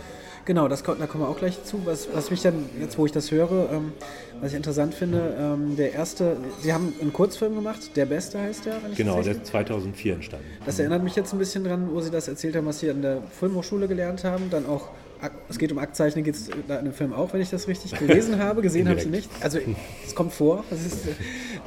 Genau, 0.47 0.69
das, 0.69 0.83
da 0.83 1.07
kommen 1.07 1.25
wir 1.25 1.29
auch 1.29 1.39
gleich 1.39 1.63
zu. 1.65 1.85
Was, 1.85 2.09
was 2.13 2.31
mich 2.31 2.41
dann, 2.43 2.65
jetzt 2.81 2.99
wo 2.99 3.07
ich 3.07 3.13
das 3.13 3.31
höre, 3.31 3.71
ähm, 3.71 3.93
was 4.41 4.51
ich 4.51 4.57
interessant 4.57 4.95
finde, 4.95 5.37
ähm, 5.39 5.77
der 5.77 5.93
erste, 5.93 6.39
Sie 6.61 6.73
haben 6.73 6.95
einen 7.01 7.13
Kurzfilm 7.13 7.55
gemacht, 7.55 7.95
Der 7.95 8.07
Beste 8.07 8.41
heißt 8.41 8.67
der, 8.67 8.83
wenn 8.83 8.93
ich 8.93 8.97
Genau, 8.97 9.23
der 9.23 9.35
ist 9.35 9.47
2004 9.47 10.15
entstanden. 10.15 10.47
Das 10.65 10.79
erinnert 10.79 11.05
mich 11.05 11.15
jetzt 11.15 11.33
ein 11.33 11.39
bisschen 11.39 11.63
dran, 11.65 11.91
wo 11.93 12.01
Sie 12.01 12.11
das 12.11 12.27
erzählt 12.27 12.57
haben, 12.57 12.67
was 12.67 12.81
Sie 12.81 12.91
an 12.91 13.03
der 13.03 13.23
Filmhochschule 13.39 13.87
gelernt 13.87 14.25
haben, 14.25 14.49
dann 14.51 14.67
auch 14.67 14.89
es 15.49 15.59
geht 15.59 15.73
um 15.73 15.79
Aktzeichnen, 15.79 16.25
geht 16.25 16.35
es 16.35 16.49
da 16.69 16.79
in 16.79 16.87
dem 16.87 16.95
Film 16.95 17.13
auch, 17.13 17.33
wenn 17.33 17.41
ich 17.41 17.51
das 17.51 17.69
richtig 17.69 17.99
gelesen 17.99 18.39
habe. 18.43 18.63
Gesehen 18.63 18.89
haben 18.89 18.99
Sie 18.99 19.09
nicht. 19.09 19.29
Also 19.41 19.59
es 20.07 20.15
kommt 20.15 20.33
vor. 20.33 20.65
Ist, 20.71 21.07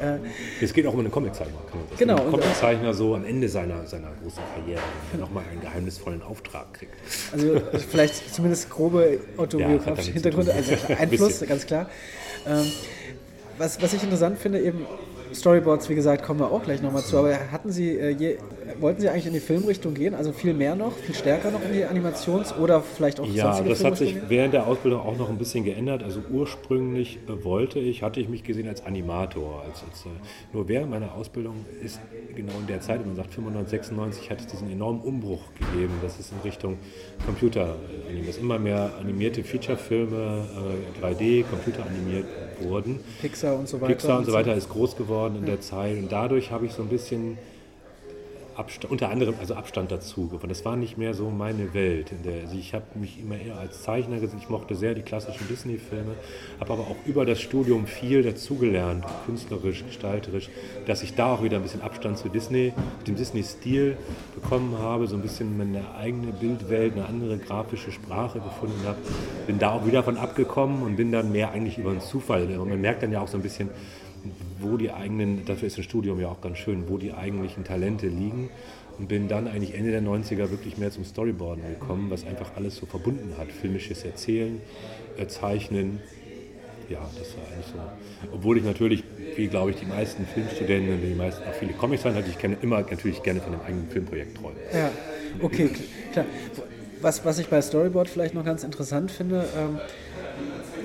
äh, 0.01 0.17
es 0.61 0.73
geht 0.73 0.85
auch 0.87 0.93
um 0.93 0.99
einen 0.99 1.11
Comiczeichner. 1.11 1.59
Genau. 1.97 2.15
Ein 2.15 2.31
Comiczeichner 2.31 2.93
so 2.93 3.15
am 3.15 3.25
Ende 3.25 3.49
seiner, 3.49 3.85
seiner 3.85 4.09
großen 4.21 4.41
Karriere 4.55 4.81
nochmal 5.19 5.43
einen 5.51 5.61
geheimnisvollen 5.61 6.21
Auftrag 6.21 6.73
kriegt. 6.73 6.93
Also 7.31 7.61
vielleicht 7.89 8.33
zumindest 8.33 8.69
grobe 8.69 9.19
autobiografische 9.37 10.09
ja, 10.09 10.13
Hintergründe, 10.13 10.53
also 10.55 10.73
Einfluss, 10.97 11.41
ganz 11.47 11.65
klar. 11.65 11.89
Ähm, 12.47 12.71
was, 13.57 13.81
was 13.81 13.93
ich 13.93 14.03
interessant 14.03 14.39
finde, 14.39 14.61
eben 14.61 14.85
Storyboards, 15.33 15.89
wie 15.89 15.95
gesagt, 15.95 16.23
kommen 16.23 16.39
wir 16.39 16.51
auch 16.51 16.63
gleich 16.63 16.81
nochmal 16.81 17.03
zu. 17.03 17.17
Aber 17.17 17.51
hatten 17.51 17.71
Sie, 17.71 17.97
äh, 17.97 18.09
je, 18.09 18.37
wollten 18.79 19.01
Sie 19.01 19.09
eigentlich 19.09 19.27
in 19.27 19.33
die 19.33 19.39
Filmrichtung 19.39 19.93
gehen? 19.93 20.13
Also 20.13 20.31
viel 20.31 20.53
mehr 20.53 20.75
noch, 20.75 20.93
viel 20.93 21.15
stärker 21.15 21.51
noch 21.51 21.63
in 21.63 21.73
die 21.73 21.85
Animations- 21.85 22.57
oder 22.57 22.81
vielleicht 22.81 23.19
auch 23.19 23.27
Ja, 23.27 23.61
das 23.61 23.83
hat 23.83 23.97
sich 23.97 24.15
während 24.27 24.53
der 24.53 24.67
Ausbildung 24.67 25.01
auch 25.01 25.17
noch 25.17 25.29
ein 25.29 25.37
bisschen 25.37 25.63
geändert. 25.63 26.03
Also 26.03 26.21
ursprünglich 26.31 27.19
äh, 27.27 27.43
wollte 27.43 27.79
ich, 27.79 28.03
hatte 28.03 28.19
ich 28.19 28.29
mich 28.29 28.43
gesehen 28.43 28.67
als 28.67 28.85
Animator. 28.85 29.63
Als, 29.67 29.83
als, 29.89 30.05
äh, 30.05 30.09
nur 30.53 30.67
während 30.67 30.91
meiner 30.91 31.13
Ausbildung 31.13 31.65
ist 31.83 31.99
genau 32.35 32.53
in 32.59 32.67
der 32.67 32.81
Zeit, 32.81 33.05
man 33.05 33.15
sagt 33.15 33.33
95, 33.33 33.71
96, 33.71 34.31
hat 34.31 34.39
es 34.39 34.47
diesen 34.47 34.71
enormen 34.71 35.01
Umbruch 35.01 35.41
gegeben, 35.53 35.93
dass 36.01 36.19
es 36.19 36.31
in 36.31 36.37
Richtung 36.43 36.77
Computer 37.25 37.75
animiert 38.07 38.29
ist. 38.29 38.39
Immer 38.39 38.59
mehr 38.59 38.91
animierte 38.99 39.43
Featurefilme, 39.43 40.45
äh, 40.97 41.01
3D, 41.01 41.43
computeranimiert 41.43 42.25
wurden. 42.63 42.99
Pixar 43.21 43.58
und 43.58 43.67
so 43.67 43.80
weiter. 43.82 43.93
Pixar 43.93 44.17
und 44.19 44.26
so 44.26 44.34
weiter 44.34 44.54
ist 44.56 44.69
groß 44.69 44.95
geworden 44.95 45.36
in 45.38 45.45
der 45.45 45.62
Zeit 45.62 45.97
und 45.97 46.12
dadurch 46.12 46.52
habe 46.52 46.65
ich 46.65 46.73
so 46.73 46.82
ein 46.82 46.89
bisschen 46.89 47.38
Abstand, 48.55 48.91
unter 48.91 49.09
anderem 49.09 49.35
also 49.39 49.55
Abstand 49.55 49.91
dazu 49.91 50.27
gewonnen. 50.27 50.49
Das 50.49 50.65
war 50.65 50.75
nicht 50.75 50.97
mehr 50.97 51.13
so 51.13 51.29
meine 51.29 51.73
Welt. 51.73 52.11
Der, 52.23 52.41
also 52.41 52.57
ich 52.57 52.73
habe 52.73 52.85
mich 52.95 53.19
immer 53.19 53.37
eher 53.37 53.57
als 53.57 53.83
Zeichner 53.83 54.19
gesehen. 54.19 54.39
Ich 54.39 54.49
mochte 54.49 54.75
sehr 54.75 54.93
die 54.93 55.01
klassischen 55.01 55.47
Disney-Filme, 55.47 56.15
habe 56.59 56.73
aber 56.73 56.83
auch 56.83 56.95
über 57.05 57.25
das 57.25 57.41
Studium 57.41 57.87
viel 57.87 58.23
dazugelernt, 58.23 59.05
künstlerisch, 59.25 59.83
gestalterisch, 59.85 60.49
dass 60.85 61.03
ich 61.03 61.15
da 61.15 61.33
auch 61.33 61.43
wieder 61.43 61.57
ein 61.57 61.63
bisschen 61.63 61.81
Abstand 61.81 62.17
zu 62.17 62.29
Disney, 62.29 62.73
dem 63.07 63.15
Disney-Stil 63.15 63.97
bekommen 64.35 64.77
habe, 64.77 65.07
so 65.07 65.15
ein 65.15 65.21
bisschen 65.21 65.57
meine 65.57 65.95
eigene 65.95 66.31
Bildwelt, 66.31 66.93
eine 66.93 67.05
andere 67.05 67.37
grafische 67.37 67.91
Sprache 67.91 68.39
gefunden 68.39 68.85
habe. 68.85 68.97
Bin 69.47 69.59
da 69.59 69.71
auch 69.71 69.85
wieder 69.85 70.03
von 70.03 70.17
abgekommen 70.17 70.83
und 70.83 70.95
bin 70.95 71.11
dann 71.11 71.31
mehr 71.31 71.51
eigentlich 71.51 71.77
über 71.77 71.91
einen 71.91 72.01
Zufall. 72.01 72.43
Und 72.57 72.69
man 72.69 72.81
merkt 72.81 73.03
dann 73.03 73.11
ja 73.11 73.21
auch 73.21 73.27
so 73.27 73.37
ein 73.37 73.43
bisschen, 73.43 73.69
wo 74.59 74.77
die 74.77 74.91
eigenen, 74.91 75.45
dafür 75.45 75.67
ist 75.67 75.77
ein 75.77 75.83
Studium 75.83 76.19
ja 76.19 76.29
auch 76.29 76.41
ganz 76.41 76.57
schön, 76.57 76.88
wo 76.88 76.97
die 76.97 77.13
eigentlichen 77.13 77.63
Talente 77.63 78.07
liegen. 78.07 78.49
Und 78.99 79.07
bin 79.07 79.27
dann 79.27 79.47
eigentlich 79.47 79.73
Ende 79.73 79.89
der 79.89 80.03
90er 80.03 80.51
wirklich 80.51 80.77
mehr 80.77 80.91
zum 80.91 81.03
Storyboarden 81.03 81.63
gekommen, 81.67 82.12
was 82.12 82.25
einfach 82.25 82.51
alles 82.55 82.75
so 82.75 82.86
verbunden 82.86 83.33
hat. 83.39 83.51
Filmisches 83.51 84.03
Erzählen, 84.03 84.62
äh, 85.17 85.25
Zeichnen. 85.25 85.99
Ja, 86.89 86.99
das 87.17 87.36
war 87.36 87.43
eigentlich 87.51 87.65
so. 87.65 87.79
Obwohl 88.31 88.57
ich 88.57 88.63
natürlich, 88.63 89.03
wie 89.36 89.47
glaube 89.47 89.71
ich, 89.71 89.77
die 89.77 89.88
meisten 89.88 90.27
Filmstudenten, 90.27 91.01
die 91.01 91.15
meisten 91.15 91.41
auch 91.49 91.53
viele 91.55 91.73
Comics 91.73 92.05
waren, 92.05 92.13
hatte 92.13 92.29
ich 92.29 92.38
kenne 92.38 92.57
immer 92.62 92.81
natürlich 92.81 93.23
gerne 93.23 93.41
von 93.41 93.53
dem 93.53 93.62
eigenen 93.62 93.88
Filmprojekt 93.89 94.38
träumen. 94.38 94.57
Ja, 94.71 94.91
okay, 95.41 95.71
klar. 96.12 96.25
Was, 97.01 97.25
was 97.25 97.39
ich 97.39 97.47
bei 97.47 97.62
Storyboard 97.62 98.07
vielleicht 98.07 98.36
noch 98.36 98.45
ganz 98.45 98.63
interessant 98.63 99.12
finde, 99.12 99.45
ähm, 99.57 99.79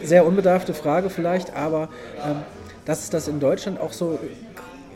sehr 0.03 0.25
unbedarfte 0.25 0.75
Frage 0.75 1.11
vielleicht, 1.11 1.55
aber 1.55 1.91
ähm, 2.25 2.37
dass 2.89 3.03
es 3.03 3.11
das 3.11 3.29
in 3.29 3.39
Deutschland 3.39 3.79
auch 3.79 3.93
so 3.93 4.19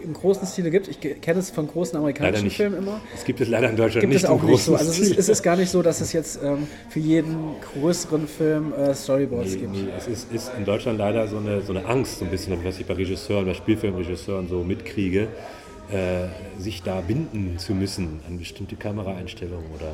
im 0.03 0.15
großen 0.15 0.47
Stile 0.47 0.71
gibt. 0.71 0.89
Ich 0.89 0.99
kenne 0.99 1.39
es 1.39 1.51
von 1.51 1.69
großen 1.69 1.97
amerikanischen 1.99 2.51
Filmen 2.51 2.79
immer. 2.79 3.03
Es 3.15 3.23
gibt 3.23 3.39
es 3.43 3.49
leider 3.49 3.69
in 3.69 3.77
Deutschland 3.77 4.01
gibt 4.01 4.15
nicht 4.15 4.25
es 4.25 4.31
auch 4.31 4.43
nicht 4.43 4.63
so. 4.63 4.75
Also 4.75 4.91
es 4.91 4.99
ist, 4.99 5.19
es 5.19 5.29
ist, 5.29 5.43
gar 5.43 5.57
nicht 5.57 5.71
so, 5.71 5.83
dass 5.83 6.01
es 6.01 6.15
jetzt 6.15 6.41
ähm, 6.43 6.67
für 6.89 7.01
jeden 7.01 7.37
größeren 7.75 8.27
Film 8.27 8.73
äh, 8.73 8.95
Storyboards 8.95 9.53
nee, 9.53 9.59
gibt. 9.59 9.73
Nee, 9.73 9.89
es 9.97 10.09
ist, 10.09 10.33
ist, 10.33 10.51
in 10.57 10.65
Deutschland 10.65 10.99
leider 10.99 11.29
so 11.29 11.37
eine, 11.37 11.61
so 11.61 11.75
eine 11.75 11.85
Angst, 11.85 12.19
so 12.19 12.25
ein 12.25 12.31
bisschen, 12.31 12.57
was 12.65 12.81
ich 12.81 12.87
bei 12.87 12.95
Regisseuren, 12.95 13.45
bei 13.45 13.53
Spielfilmregisseuren 13.53 14.49
so 14.49 14.65
mitkriege, 14.65 15.29
äh, 15.91 16.29
sich 16.59 16.83
da 16.83 17.03
binden 17.03 17.59
zu 17.59 17.75
müssen 17.75 18.21
an 18.27 18.39
bestimmte 18.39 18.77
Kameraeinstellungen 18.77 19.71
oder 19.77 19.93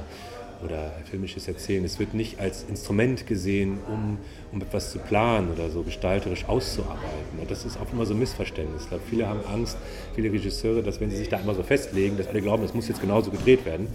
oder 0.65 0.93
filmisches 1.09 1.47
Erzählen. 1.47 1.85
Es 1.85 1.99
wird 1.99 2.15
nicht 2.15 2.41
als 2.41 2.65
Instrument 2.69 3.27
gesehen, 3.27 3.79
um, 3.87 4.19
um 4.53 4.61
etwas 4.63 4.93
zu 4.93 4.99
planen 4.99 5.51
oder 5.53 5.69
so 5.71 5.83
gestalterisch 5.83 6.47
auszuarbeiten. 6.49 7.39
Und 7.41 7.51
das 7.51 7.65
ist 7.65 7.79
auch 7.79 7.93
immer 7.93 8.07
so 8.07 8.15
ein 8.15 8.21
Missverständnis. 8.21 8.83
Ich 8.83 8.89
glaube, 8.89 9.05
viele 9.09 9.29
haben 9.29 9.41
Angst, 9.53 9.77
viele 10.15 10.33
Regisseure, 10.33 10.83
dass 10.83 11.01
wenn 11.01 11.11
sie 11.11 11.17
sich 11.17 11.29
da 11.29 11.39
immer 11.39 11.55
so 11.55 11.63
festlegen, 11.63 12.17
dass 12.17 12.29
alle 12.29 12.41
glauben, 12.41 12.65
es 12.65 12.75
muss 12.75 12.89
jetzt 12.89 13.01
genauso 13.01 13.31
gedreht 13.31 13.65
werden. 13.67 13.89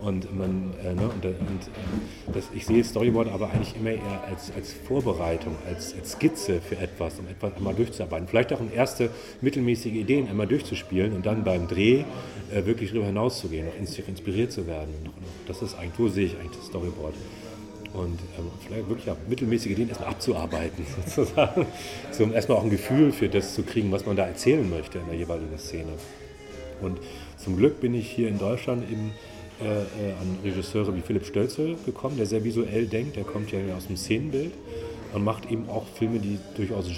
Und, 0.00 0.36
man, 0.36 0.74
äh, 0.84 0.94
ne, 0.94 1.08
und, 1.08 1.24
und 1.24 1.32
äh, 1.32 2.32
das, 2.32 2.44
ich 2.54 2.64
sehe 2.66 2.84
Storyboard 2.84 3.28
aber 3.28 3.50
eigentlich 3.50 3.74
immer 3.74 3.90
eher 3.90 4.24
als, 4.28 4.52
als 4.54 4.72
Vorbereitung, 4.72 5.56
als, 5.66 5.92
als 5.94 6.12
Skizze 6.12 6.60
für 6.60 6.76
etwas, 6.76 7.18
um 7.18 7.26
etwas 7.26 7.56
einmal 7.56 7.74
durchzuarbeiten. 7.74 8.28
Vielleicht 8.28 8.52
auch 8.52 8.60
um 8.60 8.72
erste 8.72 9.10
mittelmäßige 9.40 9.94
Ideen 9.94 10.28
einmal 10.28 10.46
durchzuspielen 10.46 11.14
und 11.14 11.26
dann 11.26 11.42
beim 11.42 11.66
Dreh 11.66 12.04
äh, 12.52 12.64
wirklich 12.64 12.90
darüber 12.90 13.06
hinauszugehen, 13.06 13.66
noch 13.66 14.08
inspiriert 14.08 14.52
zu 14.52 14.66
werden. 14.68 14.94
Das 15.48 15.62
ist 15.62 15.76
eigentlich, 15.76 15.96
so 15.96 16.08
sehe 16.08 16.26
ich 16.26 16.36
eigentlich 16.36 16.56
das 16.56 16.66
Storyboard. 16.66 17.14
Und 17.94 18.18
ähm, 18.38 18.50
vielleicht 18.66 18.88
wirklich 18.88 19.10
auch 19.10 19.16
mittelmäßige 19.28 19.72
Ideen 19.72 19.88
erstmal 19.88 20.10
abzuarbeiten, 20.10 20.84
sozusagen. 21.06 21.66
So, 22.10 22.24
um 22.24 22.32
erstmal 22.32 22.58
auch 22.58 22.64
ein 22.64 22.70
Gefühl 22.70 23.12
für 23.12 23.28
das 23.28 23.54
zu 23.54 23.62
kriegen, 23.62 23.90
was 23.90 24.06
man 24.06 24.16
da 24.16 24.26
erzählen 24.26 24.68
möchte 24.68 24.98
in 24.98 25.06
der 25.06 25.16
jeweiligen 25.16 25.58
Szene. 25.58 25.92
Und 26.80 26.98
zum 27.36 27.56
Glück 27.56 27.80
bin 27.80 27.94
ich 27.94 28.10
hier 28.10 28.28
in 28.28 28.38
Deutschland 28.38 28.84
eben 28.90 29.12
äh, 29.60 29.64
äh, 29.64 30.12
an 30.20 30.38
Regisseure 30.44 30.94
wie 30.94 31.00
Philipp 31.00 31.26
Stölzel 31.26 31.76
gekommen, 31.84 32.16
der 32.16 32.26
sehr 32.26 32.44
visuell 32.44 32.86
denkt. 32.86 33.16
Der 33.16 33.24
kommt 33.24 33.50
ja 33.50 33.58
aus 33.76 33.86
dem 33.86 33.96
Szenenbild 33.96 34.52
und 35.12 35.24
macht 35.24 35.50
eben 35.50 35.68
auch 35.68 35.84
Filme, 35.96 36.20
die 36.20 36.38
durchaus 36.56 36.88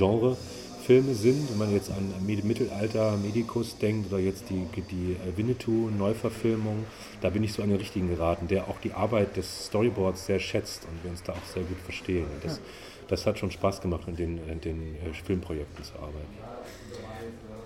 Genrefilme 0.81 1.15
sind. 1.15 1.51
Wenn 1.51 1.59
man 1.59 1.73
jetzt 1.73 1.91
an 1.91 2.13
Mittelalter, 2.27 3.17
Medikus 3.17 3.79
denkt 3.79 4.13
oder 4.13 4.21
jetzt 4.21 4.45
die, 4.51 4.67
die 4.91 5.13
äh, 5.13 5.37
Winnetou-Neuverfilmung, 5.37 6.85
da 7.21 7.31
bin 7.31 7.45
ich 7.45 7.53
so 7.53 7.63
an 7.63 7.69
den 7.69 7.79
richtigen 7.79 8.09
geraten, 8.09 8.49
der 8.49 8.69
auch 8.69 8.81
die 8.81 8.93
Arbeit 8.93 9.37
des 9.37 9.67
Storyboards 9.67 10.27
sehr 10.27 10.41
schätzt 10.41 10.87
und 10.91 11.05
wir 11.05 11.11
uns 11.11 11.23
da 11.23 11.33
auch 11.33 11.47
sehr 11.53 11.63
gut 11.63 11.79
verstehen. 11.79 12.27
Das, 12.43 12.61
das 13.09 13.27
hat 13.27 13.39
schon 13.39 13.51
Spaß 13.51 13.81
gemacht, 13.81 14.07
in 14.07 14.17
den, 14.17 14.49
in 14.49 14.61
den 14.61 14.97
Filmprojekten 15.25 15.85
zu 15.85 15.95
arbeiten. 15.95 16.40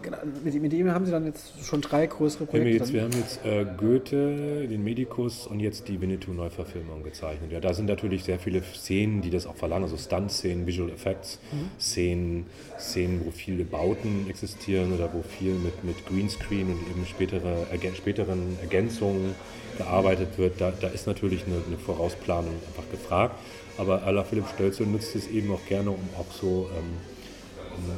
Genau, 0.05 0.19
mit, 0.45 0.61
mit, 0.61 0.73
ihm 0.75 0.91
haben 0.91 1.07
Sie 1.07 1.13
dann 1.13 1.25
jetzt 1.25 1.65
schon 1.65 1.81
drei 1.81 2.07
größere 2.07 2.45
Projekte? 2.45 2.69
Wir, 2.69 2.77
jetzt, 2.77 2.93
wir 2.93 3.03
haben 3.03 3.13
jetzt 3.13 3.43
äh, 3.43 3.65
Goethe, 3.79 4.69
den 4.69 4.85
Medikus 4.85 5.47
und 5.47 5.61
jetzt 5.61 5.89
die 5.89 5.99
Winnetou-Neuverfilmung 5.99 7.03
gezeichnet. 7.03 7.51
Ja, 7.51 7.61
da 7.61 7.73
sind 7.73 7.87
natürlich 7.87 8.23
sehr 8.23 8.39
viele 8.39 8.63
Szenen, 8.63 9.23
die 9.23 9.31
das 9.31 9.47
auch 9.47 9.57
verlangen, 9.57 9.85
also 9.85 9.97
Stunt-Szenen, 9.97 10.67
Visual 10.67 10.91
Effects, 10.91 11.39
mhm. 11.51 11.81
Szenen, 11.81 12.47
Szenen, 12.79 13.23
wo 13.25 13.31
viele 13.31 13.65
Bauten 13.65 14.27
existieren 14.29 14.93
oder 14.93 15.09
wo 15.15 15.23
viel 15.23 15.55
mit, 15.55 15.83
mit 15.85 16.07
Greenscreen 16.07 16.69
und 16.69 16.81
eben 16.91 17.07
spätere, 17.07 17.67
ergän 17.71 17.95
späteren 17.95 18.59
Ergänzungen 18.61 19.35
gearbeitet 19.79 20.37
wird. 20.37 20.61
Da, 20.61 20.71
da 20.79 20.89
ist 20.89 21.07
natürlich 21.07 21.47
eine, 21.47 21.57
eine, 21.67 21.79
Vorausplanung 21.79 22.53
einfach 22.67 22.91
gefragt. 22.91 23.37
Aber 23.79 24.03
Ala 24.03 24.23
Philipp 24.23 24.49
Stölzel 24.55 24.87
nutzt 24.87 25.17
es 25.17 25.29
eben 25.29 25.51
auch 25.51 25.65
gerne, 25.67 25.91
um 25.91 26.09
auch 26.19 26.31
so 26.31 26.69
ähm, 26.77 27.14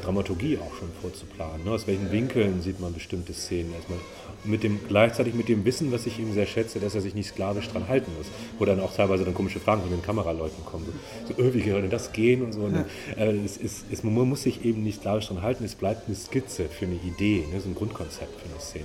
Dramaturgie 0.02 0.58
auch 0.58 0.74
schon 0.76 0.88
vorzuplanen. 1.00 1.64
Ne? 1.64 1.70
Aus 1.70 1.86
welchen 1.86 2.10
Winkeln 2.12 2.62
sieht 2.62 2.80
man 2.80 2.92
bestimmte 2.94 3.32
Szenen 3.32 3.72
erstmal. 3.74 3.98
Mit 4.44 4.62
dem, 4.62 4.80
gleichzeitig 4.86 5.34
mit 5.34 5.48
dem 5.48 5.64
Wissen, 5.64 5.90
was 5.92 6.06
ich 6.06 6.18
ihm 6.18 6.32
sehr 6.32 6.46
schätze, 6.46 6.78
dass 6.78 6.94
er 6.94 7.00
sich 7.00 7.14
nicht 7.14 7.28
sklavisch 7.28 7.68
dran 7.68 7.88
halten 7.88 8.12
muss. 8.16 8.26
Wo 8.58 8.64
dann 8.64 8.80
auch 8.80 8.94
teilweise 8.94 9.24
dann 9.24 9.34
komische 9.34 9.60
Fragen 9.60 9.82
von 9.82 9.90
den 9.90 10.02
Kameraleuten 10.02 10.64
kommen. 10.64 10.86
So, 11.26 11.42
so 11.42 11.54
wie 11.54 11.68
soll 11.68 11.82
denn 11.82 11.90
das 11.90 12.12
gehen 12.12 12.42
und 12.42 12.52
so. 12.52 12.60
Und, 12.60 12.84
äh, 13.16 13.32
es, 13.44 13.56
es, 13.56 13.84
es, 13.90 14.04
man 14.04 14.14
muss 14.14 14.42
sich 14.42 14.64
eben 14.64 14.82
nicht 14.82 15.00
sklavisch 15.00 15.28
dran 15.28 15.42
halten, 15.42 15.64
es 15.64 15.74
bleibt 15.74 16.06
eine 16.06 16.16
Skizze 16.16 16.64
für 16.64 16.86
eine 16.86 16.96
Idee, 16.96 17.44
ne? 17.52 17.60
so 17.60 17.68
ein 17.68 17.74
Grundkonzept 17.74 18.40
für 18.40 18.48
eine 18.48 18.60
Szene. 18.60 18.84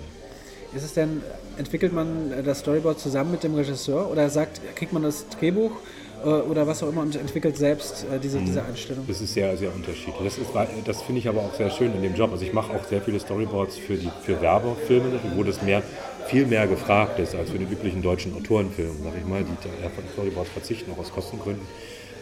Ist 0.74 0.84
es 0.84 0.94
denn, 0.94 1.22
entwickelt 1.58 1.92
man 1.92 2.32
das 2.46 2.60
Storyboard 2.60 2.98
zusammen 3.00 3.32
mit 3.32 3.44
dem 3.44 3.56
Regisseur 3.56 4.10
oder 4.10 4.30
sagt, 4.30 4.62
kriegt 4.76 4.94
man 4.94 5.04
das 5.04 5.28
Drehbuch 5.28 5.72
äh, 5.72 6.01
oder 6.28 6.68
was 6.68 6.84
auch 6.84 6.90
immer 6.90 7.02
und 7.02 7.16
entwickelt 7.16 7.58
selbst 7.58 8.06
äh, 8.12 8.20
diese, 8.20 8.40
mhm. 8.40 8.46
diese 8.46 8.64
Einstellung. 8.64 9.06
Das 9.08 9.22
ist 9.22 9.34
sehr, 9.34 9.56
sehr 9.58 9.74
unterschiedlich. 9.74 10.16
Das, 10.24 10.38
das 10.86 11.02
finde 11.02 11.20
ich 11.20 11.28
aber 11.28 11.42
auch 11.42 11.54
sehr 11.54 11.70
schön 11.70 11.94
in 11.94 12.02
dem 12.02 12.16
Job. 12.16 12.32
Also 12.32 12.46
ich 12.46 12.54
mache 12.54 12.74
auch 12.74 12.84
sehr 12.86 13.02
viele 13.02 13.20
Storyboards 13.20 13.78
für, 13.78 13.96
die, 13.96 14.10
für 14.24 14.42
Werbefilme, 14.42 15.20
wo 15.36 15.44
das 15.44 15.62
mehr, 15.62 15.82
viel 16.28 16.46
mehr 16.46 16.68
gefragt 16.68 17.20
ist 17.20 17.36
als 17.36 17.50
für 17.50 17.60
den 17.60 17.70
üblichen 17.70 18.02
deutschen 18.02 18.36
Autorenfilm, 18.36 18.96
sag 19.04 19.14
ich 19.18 19.26
mal, 19.26 19.44
die 19.44 19.90
von 19.90 20.04
Storyboards 20.14 20.50
verzichten, 20.50 20.92
auch 20.92 21.00
aus 21.00 21.12
Kostengründen. 21.12 21.66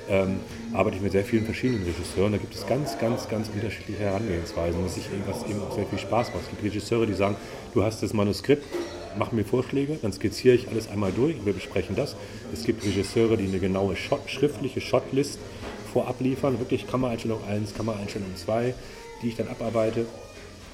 Ähm, 0.10 0.40
arbeite 0.74 0.96
ich 0.96 1.04
mit 1.04 1.12
sehr 1.12 1.24
vielen 1.24 1.46
verschiedenen 1.46 1.84
Regisseuren. 1.84 2.32
Da 2.32 2.40
gibt 2.40 2.56
es 2.56 2.66
ganz, 2.66 2.98
ganz, 2.98 3.30
ganz 3.30 3.48
unterschiedliche 3.54 4.00
Herangehensweisen, 4.00 4.84
was, 4.84 4.98
ich, 4.98 5.08
was 5.28 5.48
eben 5.48 5.62
auch 5.62 5.76
sehr 5.76 5.86
viel 5.86 6.00
Spaß 6.00 6.30
macht. 6.30 6.44
Es 6.44 6.50
gibt 6.50 6.64
Regisseure, 6.64 7.06
die 7.06 7.14
sagen, 7.14 7.36
du 7.76 7.84
hast 7.84 8.02
das 8.02 8.14
Manuskript, 8.14 8.66
mach 9.18 9.32
mir 9.32 9.46
Vorschläge, 9.46 9.98
dann 10.02 10.14
skizziere 10.14 10.56
ich 10.56 10.68
alles 10.70 10.90
einmal 10.90 11.12
durch 11.12 11.38
und 11.38 11.46
wir 11.46 11.54
besprechen 11.54 11.96
das. 11.96 12.16
Es 12.54 12.64
gibt 12.64 12.86
Regisseure, 12.86 13.38
die 13.38 13.48
eine 13.48 13.60
genaue 13.60 13.96
Shot, 13.96 14.30
schriftliche 14.30 14.82
Shotlist 14.82 15.40
vorab 15.92 16.20
liefern, 16.20 16.60
wirklich 16.60 16.88
Kameraeinstellung 16.88 17.44
1, 17.48 17.74
Kameraeinstellung 17.74 18.36
2, 18.36 18.74
die 19.22 19.30
ich 19.30 19.36
dann 19.36 19.48
abarbeite. 19.48 20.06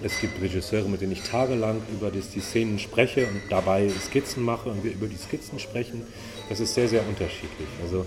Es 0.04 0.20
gibt 0.20 0.42
Regisseure, 0.42 0.90
mit 0.90 1.00
denen 1.00 1.14
ich 1.14 1.22
tagelang 1.22 1.82
über 1.94 2.12
die, 2.12 2.20
die 2.20 2.42
Szenen 2.42 2.80
spreche 2.80 3.28
und 3.28 3.42
dabei 3.50 3.90
Skizzen 3.90 4.44
mache 4.44 4.70
und 4.70 4.84
wir 4.84 4.92
über 4.92 5.08
die 5.08 5.16
Skizzen 5.16 5.58
sprechen. 5.58 6.02
Das 6.50 6.60
ist 6.60 6.74
sehr, 6.74 6.90
sehr 6.90 7.08
unterschiedlich. 7.08 7.68
Also 7.82 8.06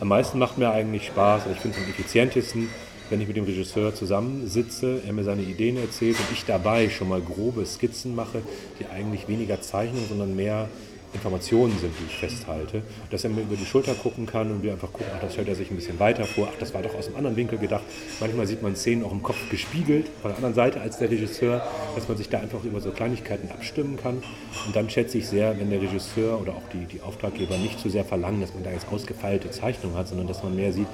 am 0.00 0.08
meisten 0.08 0.38
macht 0.38 0.58
mir 0.58 0.70
eigentlich 0.70 1.06
Spaß, 1.06 1.42
ich 1.52 1.58
finde 1.58 1.78
es 1.78 1.84
am 1.84 1.90
effizientesten, 1.90 2.68
wenn 3.10 3.20
ich 3.20 3.28
mit 3.28 3.36
dem 3.36 3.44
Regisseur 3.44 3.94
zusammensitze, 3.94 5.00
er 5.06 5.12
mir 5.12 5.24
seine 5.24 5.42
Ideen 5.42 5.76
erzählt 5.76 6.16
und 6.18 6.26
ich 6.32 6.44
dabei 6.44 6.90
schon 6.90 7.08
mal 7.08 7.20
grobe 7.20 7.64
Skizzen 7.64 8.14
mache, 8.14 8.42
die 8.78 8.86
eigentlich 8.86 9.28
weniger 9.28 9.60
zeichnen, 9.60 10.02
sondern 10.08 10.36
mehr 10.36 10.68
Informationen 11.14 11.78
sind, 11.78 11.92
die 11.98 12.04
ich 12.06 12.16
festhalte, 12.16 12.82
dass 13.10 13.24
er 13.24 13.30
mir 13.30 13.42
über 13.42 13.56
die 13.56 13.64
Schulter 13.64 13.94
gucken 13.94 14.26
kann 14.26 14.50
und 14.50 14.62
wir 14.62 14.72
einfach 14.72 14.92
gucken, 14.92 15.06
ach, 15.14 15.20
das 15.20 15.32
stellt 15.32 15.48
er 15.48 15.54
sich 15.54 15.70
ein 15.70 15.76
bisschen 15.76 15.98
weiter 15.98 16.24
vor, 16.24 16.48
ach, 16.52 16.58
das 16.58 16.74
war 16.74 16.82
doch 16.82 16.94
aus 16.94 17.06
einem 17.06 17.16
anderen 17.16 17.36
Winkel 17.36 17.58
gedacht. 17.58 17.82
Manchmal 18.20 18.46
sieht 18.46 18.62
man 18.62 18.76
Szenen 18.76 19.04
auch 19.04 19.12
im 19.12 19.22
Kopf 19.22 19.48
gespiegelt 19.50 20.06
von 20.20 20.30
der 20.30 20.36
anderen 20.36 20.54
Seite 20.54 20.80
als 20.80 20.98
der 20.98 21.10
Regisseur, 21.10 21.66
dass 21.94 22.08
man 22.08 22.16
sich 22.16 22.28
da 22.28 22.38
einfach 22.38 22.62
über 22.64 22.80
so 22.80 22.90
Kleinigkeiten 22.90 23.50
abstimmen 23.50 23.96
kann. 23.96 24.22
Und 24.66 24.76
dann 24.76 24.90
schätze 24.90 25.18
ich 25.18 25.26
sehr, 25.26 25.58
wenn 25.58 25.70
der 25.70 25.80
Regisseur 25.80 26.40
oder 26.40 26.52
auch 26.52 26.68
die, 26.72 26.84
die 26.84 27.00
Auftraggeber 27.00 27.56
nicht 27.56 27.80
zu 27.80 27.88
sehr 27.88 28.04
verlangen, 28.04 28.40
dass 28.40 28.54
man 28.54 28.64
da 28.64 28.70
jetzt 28.70 28.86
ausgefeilte 28.90 29.50
Zeichnungen 29.50 29.96
hat, 29.96 30.08
sondern 30.08 30.26
dass 30.26 30.42
man 30.42 30.54
mehr 30.54 30.72
sieht, 30.72 30.88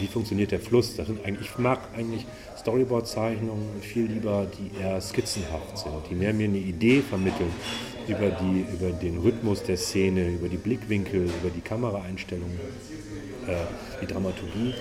wie 0.00 0.06
funktioniert 0.06 0.50
der 0.50 0.60
Fluss. 0.60 0.96
Das 0.96 1.06
sind 1.06 1.24
eigentlich, 1.24 1.48
ich 1.50 1.58
mag 1.58 1.80
eigentlich 1.96 2.26
Storyboard-Zeichnungen 2.58 3.80
viel 3.80 4.06
lieber, 4.06 4.46
die 4.58 4.82
eher 4.82 5.00
skizzenhaft 5.00 5.78
sind, 5.78 5.92
die 6.10 6.14
mehr 6.14 6.32
mir 6.32 6.48
eine 6.48 6.58
Idee 6.58 7.02
vermitteln 7.02 7.50
über, 8.08 8.30
die, 8.30 8.66
über 8.72 8.90
den 8.90 9.18
Rhythmus 9.18 9.62
der 9.62 9.76
Szene, 9.76 10.28
über 10.28 10.48
die 10.48 10.56
Blickwinkel, 10.56 11.24
über 11.24 11.50
die 11.54 11.60
Kameraeinstellungen, 11.60 12.58
äh, 13.46 13.54
die 14.00 14.06
Dramaturgie, 14.06 14.74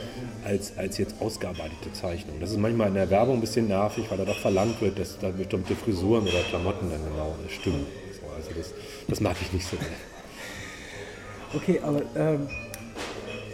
als, 0.45 0.77
als 0.77 0.97
jetzt 0.97 1.15
ausgearbeitete 1.19 1.93
Zeichnungen. 1.93 2.39
Das 2.39 2.51
ist 2.51 2.57
manchmal 2.57 2.89
in 2.89 2.95
der 2.95 3.09
Werbung 3.09 3.35
ein 3.35 3.41
bisschen 3.41 3.67
nervig, 3.67 4.05
weil 4.09 4.17
da 4.17 4.25
doch 4.25 4.39
verlangt 4.39 4.81
wird, 4.81 4.99
dass 4.99 5.19
da 5.19 5.29
bestimmte 5.29 5.75
Frisuren 5.75 6.23
oder 6.23 6.41
Klamotten 6.49 6.89
dann 6.89 7.03
genau 7.03 7.35
stimmen. 7.49 7.85
Also 8.35 8.49
das, 8.55 8.73
das 9.07 9.19
mag 9.19 9.35
ich 9.41 9.51
nicht 9.53 9.67
so 9.67 9.77
sehr. 9.77 9.87
Okay, 11.53 11.79
aber 11.81 12.01
ähm, 12.15 12.47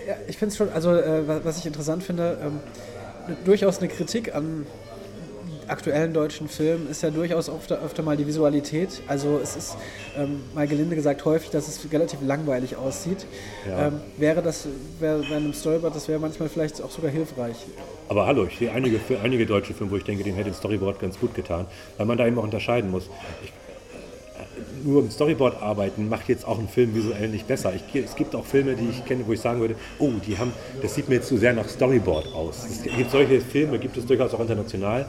ja, 0.08 0.16
ich 0.28 0.38
finde 0.38 0.52
es 0.52 0.58
schon, 0.58 0.70
also 0.70 0.92
äh, 0.92 1.24
was 1.44 1.60
ich 1.60 1.66
interessant 1.66 2.04
finde, 2.04 2.38
ähm, 2.42 2.60
durchaus 3.46 3.80
eine 3.80 3.88
Kritik 3.88 4.36
an 4.36 4.66
aktuellen 5.68 6.14
deutschen 6.14 6.48
Filmen 6.48 6.90
ist 6.90 7.04
ja 7.04 7.10
durchaus 7.10 7.50
öfter, 7.50 7.82
öfter 7.82 8.04
mal 8.04 8.18
die 8.18 8.28
Visualität. 8.28 9.02
Also 9.08 9.40
es 9.42 9.56
ist 9.56 9.78
ähm, 10.18 10.42
mal 10.54 10.68
gelinde 10.68 10.96
gesagt 10.96 11.26
häufig, 11.26 11.50
dass 11.50 11.68
es 11.68 11.92
relativ 11.92 12.20
langweilig 12.26 12.76
aussieht. 12.76 13.26
Ja. 13.68 13.88
Ähm, 13.88 14.02
wäre 14.18 14.42
das 14.42 14.68
wäre 15.00 15.24
bei 15.30 15.36
einem 15.36 15.54
Storyboard, 15.54 15.96
das 15.96 16.08
wäre 16.08 16.20
manchmal 16.20 16.50
vielleicht 16.50 16.82
auch 16.82 16.92
sogar 16.92 17.12
hilfreich. 17.12 17.56
Aber 18.10 18.26
hallo, 18.26 18.46
ich 18.46 18.58
sehe 18.58 18.72
einige, 18.72 19.00
einige 19.24 19.46
deutsche 19.46 19.74
Filme, 19.74 19.92
wo 19.92 19.98
ich 19.98 20.04
denke, 20.04 20.24
dem 20.24 20.36
hätte 20.36 20.50
ein 20.50 20.54
Storyboard 20.56 21.00
ganz 21.00 21.20
gut 21.20 21.34
getan, 21.34 21.66
weil 21.98 22.06
man 22.06 22.18
da 22.18 22.28
eben 22.28 22.38
auch 22.38 22.44
unterscheiden 22.44 22.92
muss. 22.92 23.10
Ich, 23.44 23.50
äh, 23.50 24.88
nur 24.88 25.02
im 25.02 25.10
Storyboard 25.10 25.62
arbeiten 25.62 26.10
macht 26.10 26.28
jetzt 26.30 26.46
auch 26.46 26.60
einen 26.60 26.68
Film 26.68 26.94
visuell 26.94 27.30
nicht 27.30 27.48
besser. 27.48 27.74
Ich, 27.74 28.02
es 28.02 28.16
gibt 28.16 28.36
auch 28.36 28.46
Filme, 28.46 28.76
die 28.76 28.90
ich 28.90 29.06
kenne, 29.06 29.24
wo 29.26 29.34
ich 29.34 29.40
sagen 29.40 29.60
würde, 29.62 29.76
oh, 30.00 30.12
die 30.26 30.38
haben, 30.38 30.52
das 30.82 30.96
sieht 30.96 31.10
mir 31.10 31.16
jetzt 31.16 31.28
zu 31.28 31.38
sehr 31.38 31.54
nach 31.54 31.68
Storyboard 31.68 32.34
aus. 32.34 32.66
Es 32.70 32.84
gibt 32.84 33.12
solche 33.12 33.42
Filme, 33.42 33.80
gibt 33.80 33.98
es 33.98 34.06
durchaus 34.06 34.34
auch 34.34 34.40
international, 34.42 35.06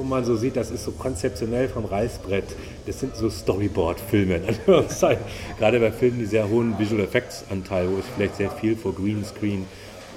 wo 0.00 0.04
man 0.04 0.24
so 0.24 0.34
sieht, 0.34 0.56
das 0.56 0.70
ist 0.70 0.84
so 0.84 0.92
konzeptionell 0.92 1.68
vom 1.68 1.84
Reißbrett. 1.84 2.44
Das 2.86 3.00
sind 3.00 3.14
so 3.14 3.28
Storyboard-Filme. 3.28 4.40
Gerade 5.58 5.78
bei 5.78 5.92
Filmen, 5.92 6.20
die 6.20 6.24
sehr 6.24 6.48
hohen 6.48 6.78
Visual 6.78 7.02
Effects 7.02 7.44
Anteil, 7.50 7.86
wo 7.90 7.98
es 7.98 8.06
vielleicht 8.16 8.36
sehr 8.36 8.50
viel 8.50 8.76
vor 8.76 8.94
Greenscreen 8.94 9.66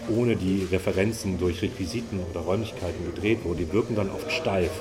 ohne 0.10 0.38
die 0.38 0.66
Referenzen 0.72 1.38
durch 1.38 1.62
Requisiten 1.62 2.22
oder 2.32 2.42
Räumlichkeiten 2.42 3.06
gedreht 3.14 3.44
wurde, 3.44 3.66
die 3.66 3.74
wirken 3.74 3.96
dann 3.96 4.10
oft 4.10 4.32
steif. 4.32 4.72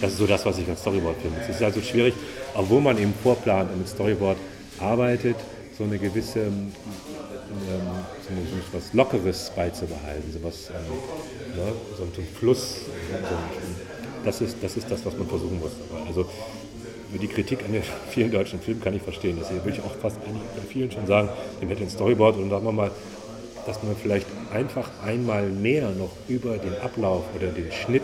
Das 0.00 0.12
ist 0.12 0.18
so 0.18 0.26
das, 0.26 0.46
was 0.46 0.58
ich 0.58 0.68
als 0.68 0.80
Storyboard 0.80 1.16
finde. 1.20 1.40
Es 1.40 1.48
ist 1.48 1.62
also 1.62 1.80
schwierig, 1.80 2.14
obwohl 2.54 2.80
man 2.80 2.98
eben 2.98 3.14
vorplant 3.20 3.72
und 3.72 3.78
mit 3.78 3.88
Storyboard 3.88 4.38
arbeitet, 4.78 5.36
so 5.76 5.84
eine 5.84 5.98
gewisse 5.98 6.40
ähm, 6.40 6.66
so 8.72 8.78
was 8.78 8.92
Lockeres 8.92 9.50
beizubehalten, 9.54 10.32
so 10.32 10.42
was, 10.42 10.70
ähm, 10.70 11.56
ne, 11.56 11.72
so 11.96 12.04
ein 12.04 12.26
Fluss, 12.38 12.76
so 13.10 13.16
ein, 13.16 13.71
das 14.24 14.40
ist, 14.40 14.56
das 14.62 14.76
ist 14.76 14.90
das, 14.90 15.04
was 15.04 15.16
man 15.16 15.26
versuchen 15.26 15.58
muss. 15.60 15.72
Also 16.06 16.26
die 17.20 17.28
Kritik 17.28 17.64
an 17.64 17.72
den 17.72 17.82
vielen 18.10 18.30
deutschen 18.30 18.60
Filmen 18.60 18.80
kann 18.80 18.94
ich 18.94 19.02
verstehen. 19.02 19.36
Das 19.38 19.50
würde 19.50 19.70
ich 19.70 19.80
auch 19.80 19.94
fast 19.96 20.18
bei 20.22 20.30
vielen 20.68 20.90
schon 20.90 21.06
sagen, 21.06 21.28
dem 21.60 21.68
hätte 21.68 21.82
ein 21.82 21.90
Storyboard 21.90 22.36
und 22.36 22.50
sagen 22.50 22.64
wir 22.64 22.72
mal, 22.72 22.90
dass 23.66 23.82
man 23.82 23.94
vielleicht 23.94 24.26
einfach 24.52 24.90
einmal 25.04 25.48
mehr 25.48 25.90
noch 25.90 26.10
über 26.28 26.56
den 26.58 26.74
Ablauf 26.82 27.24
oder 27.36 27.48
den 27.48 27.70
Schnitt, 27.70 28.02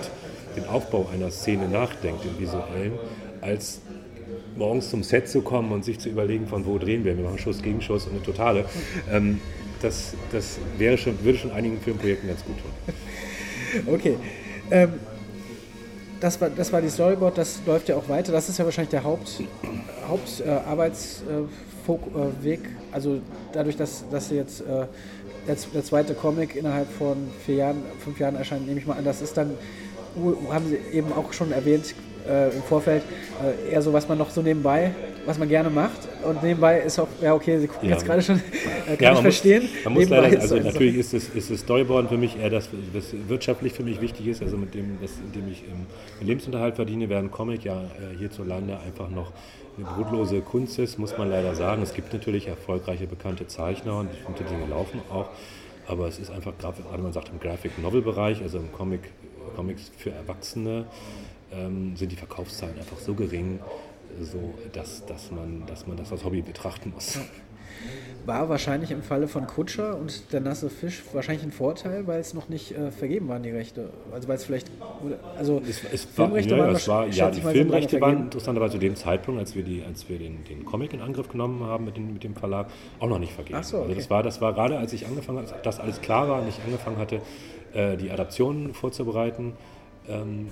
den 0.57 0.67
Aufbau 0.67 1.09
einer 1.13 1.31
Szene 1.31 1.69
nachdenkt, 1.69 2.25
im 2.25 2.39
visuellen, 2.39 2.93
als 3.41 3.81
morgens 4.57 4.91
zum 4.91 5.03
Set 5.03 5.29
zu 5.29 5.43
kommen 5.43 5.73
und 5.73 5.85
sich 5.85 5.99
zu 5.99 6.09
überlegen, 6.09 6.47
von 6.47 6.65
wo 6.67 6.79
drehen 6.79 7.05
wir. 7.05 7.17
Wir 7.17 7.25
machen 7.25 7.39
Schuss 7.39 7.63
gegen 7.63 7.81
Schuss 7.81 8.07
und 8.07 8.13
eine 8.13 8.23
Totale. 8.23 8.67
Ähm, 9.11 9.41
das 9.83 10.15
das 10.33 10.59
wäre 10.77 10.99
schon, 10.99 11.23
würde 11.25 11.39
schon 11.39 11.53
einigen 11.53 11.81
Filmprojekten 11.81 12.29
ganz 12.29 12.45
gut 12.45 12.57
tun. 12.59 13.95
Okay. 13.95 14.17
Ähm, 14.71 14.95
das 16.21 16.41
war, 16.41 16.51
das 16.51 16.73
war 16.73 16.81
die 16.81 16.89
Storyboard, 16.89 17.39
das 17.39 17.61
läuft 17.67 17.89
ja 17.89 17.97
auch 17.97 18.09
weiter. 18.09 18.33
Das 18.33 18.49
ist 18.49 18.59
ja 18.59 18.65
wahrscheinlich 18.65 18.91
der 18.91 19.05
Hauptarbeitsweg. 19.05 21.89
Äh, 21.89 22.53
äh, 22.53 22.59
also 22.93 23.21
dadurch, 23.53 23.77
dass, 23.77 24.05
dass 24.11 24.31
jetzt 24.31 24.63
äh, 24.63 24.87
der, 25.47 25.57
der, 25.75 25.85
zweite 25.85 26.15
Comic 26.15 26.57
innerhalb 26.57 26.91
von 26.91 27.31
vier 27.45 27.57
Jahren, 27.57 27.83
fünf 28.03 28.19
Jahren 28.19 28.37
erscheint, 28.37 28.67
nehme 28.67 28.81
ich 28.81 28.87
mal 28.87 28.97
an, 28.99 29.05
das 29.05 29.23
ist 29.23 29.37
dann, 29.37 29.53
haben 30.51 30.69
Sie 30.69 30.79
eben 30.97 31.13
auch 31.13 31.33
schon 31.33 31.53
erwähnt, 31.53 31.95
äh, 32.29 32.49
im 32.55 32.63
Vorfeld 32.63 33.03
äh, 33.43 33.73
eher 33.73 33.83
so, 33.83 33.93
was 33.93 34.09
man 34.09 34.19
noch 34.19 34.31
so 34.31 34.43
nebenbei, 34.43 34.93
was 35.27 35.39
man 35.39 35.49
gerne 35.49 35.71
macht. 35.71 36.09
Und 36.25 36.43
nebenbei 36.43 36.81
ist 36.81 36.99
auch, 36.99 37.09
ja 37.21 37.35
okay, 37.35 37.59
Sie 37.59 37.69
gucken 37.69 37.89
ja. 37.89 37.95
jetzt 37.95 38.05
gerade 38.05 38.23
schon, 38.23 38.37
äh, 38.37 38.97
kann 38.97 38.99
ja, 39.01 39.13
ich 39.13 39.21
verstehen. 39.21 39.63
Muss, 39.63 39.85
man 39.85 39.95
muss 39.95 40.09
leider, 40.09 40.41
also 40.41 40.57
natürlich 40.57 40.97
ist 40.97 41.15
das, 41.15 41.29
ist 41.29 41.57
Storyboarden 41.59 42.09
für 42.09 42.19
mich 42.19 42.39
eher 42.39 42.51
das, 42.51 42.69
was 42.93 43.15
wirtschaftlich 43.29 43.73
für 43.73 43.83
mich 43.83 44.01
wichtig 44.01 44.27
ist, 44.27 44.43
also 44.43 44.57
mit 44.57 44.75
dem, 44.75 44.99
das, 45.01 45.13
indem 45.25 45.51
ich 45.51 45.65
im 45.65 46.27
Lebensunterhalt 46.27 46.77
verdiene, 46.77 47.09
während 47.09 47.33
Comic 47.33 47.65
ja 47.65 47.83
äh, 47.83 48.17
hierzulande 48.19 48.79
einfach 48.87 49.09
noch 49.09 49.33
eine 49.77 49.87
brotlose 49.87 50.41
Kunst 50.41 50.79
ist, 50.79 50.99
muss 50.99 51.17
man 51.17 51.31
leider 51.31 51.55
sagen. 51.55 51.83
Es 51.83 51.95
gibt 51.95 52.13
natürlich 52.13 52.49
erfolgreiche, 52.49 53.07
bekannte 53.07 53.47
Zeichner 53.47 53.99
und 53.99 54.11
bestimmte 54.11 54.45
Dinge 54.45 54.67
laufen 54.69 55.01
auch. 55.11 55.29
Aber 55.87 56.07
es 56.07 56.19
ist 56.19 56.31
einfach, 56.31 56.53
gerade 56.59 57.03
man 57.03 57.13
sagt 57.13 57.31
im 57.31 57.41
Graphic 57.41 57.79
Novel 57.79 58.03
Bereich, 58.03 58.43
also 58.43 58.59
im 58.59 58.71
Comic, 58.73 59.01
Comics 59.57 59.91
für 59.97 60.11
Erwachsene, 60.11 60.85
ähm, 61.53 61.97
sind 61.97 62.13
die 62.13 62.17
Verkaufszahlen 62.17 62.79
einfach 62.79 62.99
so 62.99 63.15
gering, 63.15 63.61
so 64.21 64.55
dass, 64.73 65.05
dass, 65.07 65.31
man, 65.31 65.65
dass 65.67 65.87
man 65.87 65.97
das 65.97 66.13
als 66.13 66.25
Hobby 66.25 66.43
betrachten 66.43 66.93
muss. 66.95 67.19
War 68.27 68.49
wahrscheinlich 68.49 68.91
im 68.91 69.03
Falle 69.03 69.29
von 69.29 69.47
Kutscher 69.47 69.97
und 69.97 70.33
der 70.33 70.41
nasse 70.41 70.69
Fisch 70.69 71.03
wahrscheinlich 71.13 71.45
ein 71.45 71.53
Vorteil, 71.53 72.07
weil 72.07 72.21
es 72.21 72.35
noch 72.35 72.49
nicht 72.49 72.73
äh, 72.73 72.91
vergeben 72.91 73.29
waren, 73.29 73.43
die 73.43 73.51
Rechte. 73.51 73.91
Also 74.13 74.29
weil 74.29 74.37
es 74.37 74.45
vielleicht, 74.45 74.71
also 75.39 75.63
es, 75.67 75.83
es 75.93 76.05
Filmrechte 76.05 76.51
war, 76.51 76.59
ja, 76.59 76.65
waren, 76.65 76.77
es 76.77 76.89
war, 76.89 77.07
ja, 77.07 77.31
die 77.31 77.41
Filmrechte 77.41 78.01
waren 78.01 78.25
interessanterweise 78.25 78.75
zu 78.75 78.79
dem 78.81 78.97
Zeitpunkt, 78.97 79.39
als 79.39 79.55
wir, 79.55 79.63
die, 79.63 79.83
als 79.87 80.09
wir 80.09 80.19
den, 80.19 80.45
den 80.45 80.65
Comic 80.65 80.93
in 80.93 81.01
Angriff 81.01 81.29
genommen 81.29 81.63
haben 81.65 81.85
mit, 81.85 81.97
den, 81.97 82.13
mit 82.13 82.25
dem 82.25 82.35
Verlag, 82.35 82.67
auch 82.99 83.09
noch 83.09 83.19
nicht 83.19 83.33
vergeben. 83.33 83.59
Ach 83.61 83.65
so, 83.65 83.79
okay. 83.79 83.87
Also 83.87 84.01
das 84.01 84.11
war, 84.11 84.23
das 84.23 84.41
war 84.41 84.53
gerade, 84.53 84.77
als 84.77 84.93
ich 84.93 85.07
angefangen 85.07 85.39
habe, 85.39 85.63
dass 85.63 85.81
alles 85.81 86.01
klar 86.01 86.29
war 86.29 86.43
und 86.43 86.49
ich 86.49 86.61
angefangen 86.63 86.99
hatte, 86.99 87.23
äh, 87.73 87.97
die 87.97 88.11
Adaptionen 88.11 88.75
vorzubereiten, 88.75 89.55
ähm, 90.09 90.49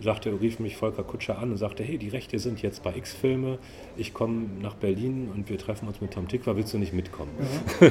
sagte, 0.00 0.40
rief 0.40 0.58
mich 0.58 0.76
Volker 0.76 1.02
Kutscher 1.02 1.38
an 1.38 1.50
und 1.50 1.56
sagte, 1.56 1.82
hey, 1.82 1.98
die 1.98 2.08
Rechte 2.08 2.38
sind 2.38 2.62
jetzt 2.62 2.82
bei 2.82 2.94
X-Filme, 2.96 3.58
ich 3.96 4.14
komme 4.14 4.46
nach 4.60 4.74
Berlin 4.74 5.30
und 5.34 5.48
wir 5.48 5.58
treffen 5.58 5.88
uns 5.88 6.00
mit 6.00 6.12
Tom 6.12 6.28
Tikva, 6.28 6.56
willst 6.56 6.74
du 6.74 6.78
nicht 6.78 6.92
mitkommen? 6.92 7.30
Mhm. 7.80 7.90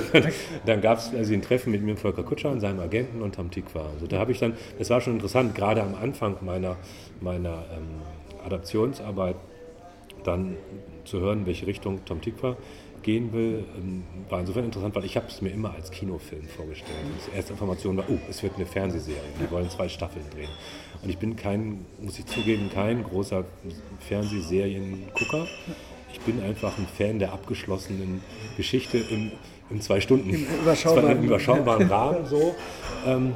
dann 0.66 0.82
gab 0.82 1.00
es 1.00 1.14
also 1.14 1.34
ein 1.34 1.42
Treffen 1.42 1.72
mit 1.72 1.82
mir 1.82 1.92
und 1.92 2.00
Volker 2.00 2.24
Kutscher 2.24 2.52
und 2.52 2.60
seinem 2.60 2.80
Agenten 2.80 3.22
und 3.22 3.36
Tom 3.36 3.52
Tikva. 3.52 3.90
Also 3.94 4.08
da 4.08 4.20
habe 4.20 4.32
ich 4.32 4.40
dann, 4.40 4.54
das 4.78 4.90
war 4.90 5.02
schon 5.02 5.14
interessant, 5.14 5.56
gerade 5.56 5.82
am 5.82 5.96
Anfang 5.96 6.38
meiner, 6.42 6.78
meiner 7.22 7.66
ähm, 7.76 8.46
Adaptionsarbeit, 8.46 9.36
dann 10.24 10.58
zu 11.06 11.20
hören, 11.20 11.46
welche 11.46 11.66
Richtung 11.66 12.04
Tom 12.06 12.22
Tikva 12.22 12.58
gehen 13.02 13.32
will, 13.34 13.66
ähm, 13.78 14.04
war 14.30 14.40
insofern 14.40 14.66
interessant, 14.66 14.96
weil 14.96 15.06
ich 15.06 15.16
habe 15.16 15.28
es 15.28 15.42
mir 15.42 15.50
immer 15.50 15.74
als 15.74 15.92
Kinofilm 15.92 16.44
vorgestellt. 16.44 16.98
Die 17.32 17.36
erste 17.36 17.54
Information 17.54 17.98
war, 17.98 18.06
oh, 18.10 18.18
es 18.30 18.44
wird 18.44 18.56
eine 18.56 18.66
Fernsehserie, 18.66 19.20
die 19.42 19.50
wollen 19.52 19.70
zwei 19.70 19.88
Staffeln 19.88 20.26
drehen. 20.34 20.50
Und 21.02 21.10
ich 21.10 21.18
bin 21.18 21.36
kein, 21.36 21.86
muss 22.02 22.20
ich 22.20 22.26
zugeben, 22.26 22.70
kein 22.74 23.04
großer 23.04 23.46
Fernsehseriengucker. 24.08 25.48
Ich 26.12 26.20
bin 26.22 26.42
einfach 26.42 26.78
ein 26.78 26.88
Fan 26.98 27.20
der 27.20 27.32
abgeschlossenen 27.32 28.22
Geschichte 28.58 28.98
im, 28.98 29.32
im 29.70 29.82
zwei 29.82 30.02
Stunden, 30.02 30.30
Im 30.30 30.46
überschaubaren, 30.62 31.24
überschaubaren 31.24 31.88
Rahmen 31.90 32.26
so. 32.26 32.56
Ähm, 33.06 33.36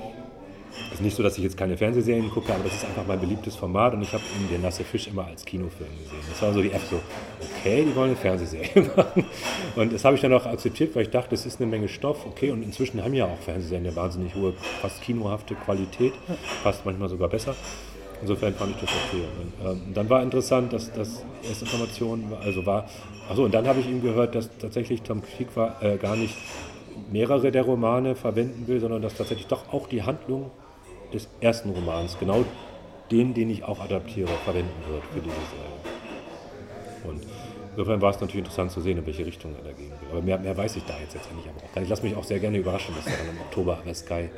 es 0.87 0.95
ist 0.95 1.01
nicht 1.01 1.15
so, 1.15 1.23
dass 1.23 1.37
ich 1.37 1.43
jetzt 1.43 1.57
keine 1.57 1.77
Fernsehserien 1.77 2.29
gucke, 2.29 2.53
aber 2.53 2.63
das 2.63 2.75
ist 2.75 2.85
einfach 2.85 3.05
mein 3.07 3.19
beliebtes 3.19 3.55
Format 3.55 3.93
und 3.93 4.01
ich 4.01 4.13
habe 4.13 4.23
den 4.51 4.61
nasse 4.61 4.83
Fisch 4.83 5.07
immer 5.07 5.25
als 5.25 5.43
Kinofilm 5.43 5.89
gesehen. 5.97 6.19
Das 6.29 6.41
war 6.41 6.53
so 6.53 6.61
die 6.61 6.71
App 6.71 6.81
so, 6.89 6.99
okay, 7.41 7.85
die 7.87 7.95
wollen 7.95 8.09
eine 8.09 8.15
Fernsehserie 8.15 8.91
machen. 8.95 9.25
Und 9.75 9.93
das 9.93 10.05
habe 10.05 10.15
ich 10.15 10.21
dann 10.21 10.33
auch 10.33 10.45
akzeptiert, 10.45 10.95
weil 10.95 11.03
ich 11.03 11.09
dachte, 11.09 11.31
das 11.31 11.45
ist 11.45 11.59
eine 11.59 11.69
Menge 11.69 11.87
Stoff, 11.87 12.25
okay, 12.25 12.51
und 12.51 12.63
inzwischen 12.63 13.03
haben 13.03 13.13
ja 13.13 13.25
auch 13.25 13.39
Fernsehserien 13.39 13.87
eine 13.87 13.95
wahnsinnig 13.95 14.35
hohe, 14.35 14.53
fast 14.81 15.01
kinohafte 15.01 15.55
Qualität, 15.55 16.13
fast 16.63 16.85
manchmal 16.85 17.09
sogar 17.09 17.29
besser. 17.29 17.55
Insofern 18.21 18.53
fand 18.53 18.71
ich 18.75 18.81
das 18.81 18.89
okay. 18.89 19.23
Und, 19.41 19.69
ähm, 19.69 19.93
dann 19.93 20.09
war 20.09 20.23
interessant, 20.23 20.71
dass 20.71 20.91
das 20.93 21.23
erste 21.47 21.65
Information 21.65 22.31
also 22.41 22.65
war, 22.65 22.87
achso, 23.29 23.43
und 23.43 23.53
dann 23.53 23.67
habe 23.67 23.81
ich 23.81 23.87
ihm 23.87 24.01
gehört, 24.01 24.35
dass 24.35 24.49
tatsächlich 24.57 25.01
Tom 25.01 25.21
Krieg 25.21 25.47
war, 25.55 25.81
äh, 25.83 25.97
gar 25.97 26.15
nicht 26.15 26.35
mehrere 27.11 27.51
der 27.51 27.63
Romane 27.63 28.15
verwenden 28.15 28.67
will, 28.67 28.79
sondern 28.79 29.01
dass 29.01 29.15
tatsächlich 29.15 29.47
doch 29.47 29.73
auch 29.73 29.87
die 29.87 30.03
Handlung 30.03 30.51
des 31.13 31.27
ersten 31.41 31.69
Romans, 31.69 32.17
genau 32.19 32.43
den, 33.11 33.33
den 33.33 33.49
ich 33.49 33.63
auch 33.63 33.79
adaptiere, 33.79 34.31
verwenden 34.43 34.83
wird 34.89 35.03
für 35.05 35.19
diese 35.19 35.35
Serie. 35.35 35.83
Und 37.03 37.23
insofern 37.75 38.01
war 38.01 38.11
es 38.11 38.21
natürlich 38.21 38.39
interessant 38.39 38.71
zu 38.71 38.81
sehen, 38.81 38.97
in 38.97 39.05
welche 39.05 39.25
Richtung 39.25 39.55
er 39.55 39.63
da 39.63 39.71
gehen 39.71 39.89
will. 39.89 40.09
Aber 40.11 40.21
mehr, 40.21 40.37
mehr 40.39 40.55
weiß 40.55 40.75
ich 40.75 40.83
da 40.83 40.93
jetzt 40.99 41.13
letztendlich 41.13 41.47
aber 41.47 41.57
auch 41.57 41.73
gar 41.73 41.81
nicht. 41.81 41.83
Ich 41.83 41.89
lasse 41.89 42.03
mich 42.03 42.15
auch 42.15 42.23
sehr 42.23 42.39
gerne 42.39 42.57
überraschen, 42.57 42.95
was 42.97 43.05
da 43.05 43.11
dann 43.11 43.35
im 43.35 43.41
Oktober 43.41 43.81
bei 43.85 43.93
Sky 43.93 44.29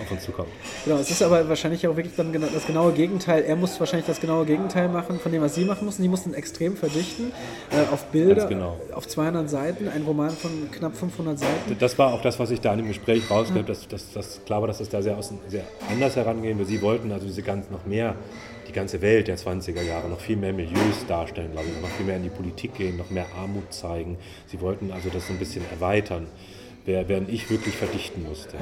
auf 0.00 0.10
uns 0.10 0.24
zukommt. 0.24 0.48
Genau, 0.84 0.96
es 0.96 1.10
ist 1.10 1.22
aber 1.22 1.48
wahrscheinlich 1.48 1.86
auch 1.86 1.96
wirklich 1.96 2.16
dann 2.16 2.32
das 2.32 2.66
genaue 2.66 2.92
Gegenteil. 2.92 3.44
Er 3.44 3.56
muss 3.56 3.78
wahrscheinlich 3.78 4.06
das 4.06 4.20
genaue 4.20 4.46
Gegenteil 4.46 4.88
machen 4.88 5.18
von 5.18 5.32
dem, 5.32 5.42
was 5.42 5.54
Sie 5.54 5.64
machen 5.64 5.84
mussten. 5.84 6.02
Sie 6.02 6.08
mussten 6.08 6.34
extrem 6.34 6.76
verdichten 6.76 7.32
äh, 7.70 7.92
auf 7.92 8.04
Bilder, 8.06 8.46
genau. 8.46 8.80
auf 8.92 9.06
200 9.06 9.48
Seiten, 9.48 9.88
ein 9.88 10.02
Roman 10.02 10.30
von 10.30 10.70
knapp 10.70 10.96
500 10.96 11.38
Seiten. 11.38 11.76
Das 11.78 11.98
war 11.98 12.12
auch 12.12 12.22
das, 12.22 12.38
was 12.38 12.50
ich 12.50 12.60
da 12.60 12.72
in 12.72 12.78
dem 12.78 12.88
Gespräch 12.88 13.30
rausgehört 13.30 13.68
habe, 13.68 13.72
dass, 13.72 13.88
dass, 13.88 14.12
dass 14.12 14.44
klar 14.44 14.60
war, 14.60 14.68
dass 14.68 14.80
es 14.80 14.88
da 14.88 15.02
sehr, 15.02 15.16
aus, 15.16 15.32
sehr 15.48 15.64
anders 15.90 16.16
herangehen 16.16 16.58
will. 16.58 16.66
Sie 16.66 16.82
wollten 16.82 17.12
also 17.12 17.26
diese 17.26 17.42
ganz 17.42 17.70
noch 17.70 17.86
mehr 17.86 18.14
die 18.68 18.72
ganze 18.72 19.00
Welt 19.02 19.28
der 19.28 19.38
20er 19.38 19.82
Jahre 19.82 20.08
noch 20.08 20.20
viel 20.20 20.36
mehr 20.36 20.52
Milieus 20.52 21.06
darstellen, 21.06 21.52
glaube 21.52 21.68
ich, 21.68 21.82
noch 21.82 21.90
viel 21.90 22.06
mehr 22.06 22.16
in 22.16 22.24
die 22.24 22.30
Politik 22.30 22.74
gehen, 22.74 22.96
noch 22.96 23.10
mehr 23.10 23.26
Armut 23.36 23.72
zeigen. 23.72 24.16
Sie 24.46 24.60
wollten 24.60 24.90
also 24.92 25.08
das 25.08 25.28
ein 25.30 25.38
bisschen 25.38 25.64
erweitern, 25.70 26.26
während 26.84 27.28
ich 27.28 27.48
wirklich 27.50 27.76
verdichten 27.76 28.24
musste. 28.24 28.56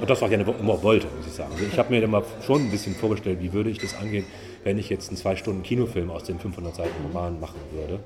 Und 0.00 0.08
das 0.08 0.22
auch 0.22 0.28
gerne 0.28 0.44
immer 0.44 0.82
wollte, 0.82 1.08
muss 1.16 1.26
ich 1.26 1.32
sagen. 1.32 1.52
Also 1.52 1.64
ich 1.66 1.78
habe 1.78 1.92
mir 1.92 2.02
immer 2.02 2.22
schon 2.46 2.62
ein 2.62 2.70
bisschen 2.70 2.94
vorgestellt, 2.94 3.40
wie 3.40 3.52
würde 3.52 3.70
ich 3.70 3.78
das 3.78 3.96
angehen, 3.96 4.24
wenn 4.62 4.78
ich 4.78 4.88
jetzt 4.88 5.08
einen 5.08 5.16
zwei 5.16 5.36
Stunden 5.36 5.62
Kinofilm 5.62 6.10
aus 6.10 6.24
den 6.24 6.38
500 6.38 6.74
Seiten 6.74 7.04
Roman 7.04 7.40
machen 7.40 7.60
würde. 7.72 8.00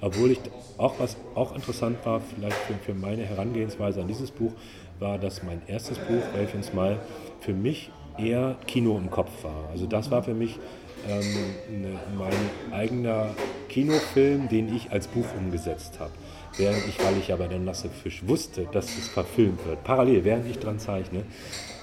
Obwohl 0.00 0.30
ich 0.30 0.38
auch 0.76 0.94
was 0.98 1.16
auch 1.34 1.54
interessant 1.56 1.98
war, 2.04 2.20
vielleicht 2.20 2.56
für, 2.84 2.94
meine 2.94 3.24
Herangehensweise 3.24 4.00
an 4.00 4.08
dieses 4.08 4.30
Buch, 4.30 4.52
war, 5.00 5.18
dass 5.18 5.42
mein 5.42 5.62
erstes 5.66 5.98
Buch, 5.98 6.22
Elf 6.36 6.54
ins 6.54 6.72
Mal, 6.72 7.00
für 7.40 7.52
mich 7.52 7.90
eher 8.18 8.56
Kino 8.66 8.96
im 8.98 9.10
Kopf 9.10 9.44
war. 9.44 9.68
Also 9.70 9.86
das 9.86 10.10
war 10.10 10.22
für 10.22 10.34
mich 10.34 10.58
ähm, 11.08 11.82
ne, 11.82 11.98
mein 12.16 12.72
eigener 12.72 13.34
Kinofilm, 13.68 14.48
den 14.48 14.74
ich 14.74 14.90
als 14.90 15.06
Buch 15.06 15.26
umgesetzt 15.36 16.00
habe. 16.00 16.12
Während 16.56 16.88
ich, 16.88 16.98
weil 17.04 17.16
ich 17.18 17.28
ja 17.28 17.36
bei 17.36 17.46
der 17.46 17.58
Nasse 17.58 17.88
Fisch 17.88 18.26
wusste, 18.26 18.66
dass 18.72 18.86
es 18.98 19.08
verfilmt 19.08 19.64
wird, 19.66 19.84
parallel, 19.84 20.24
während 20.24 20.50
ich 20.50 20.58
dran 20.58 20.78
zeichne, 20.80 21.22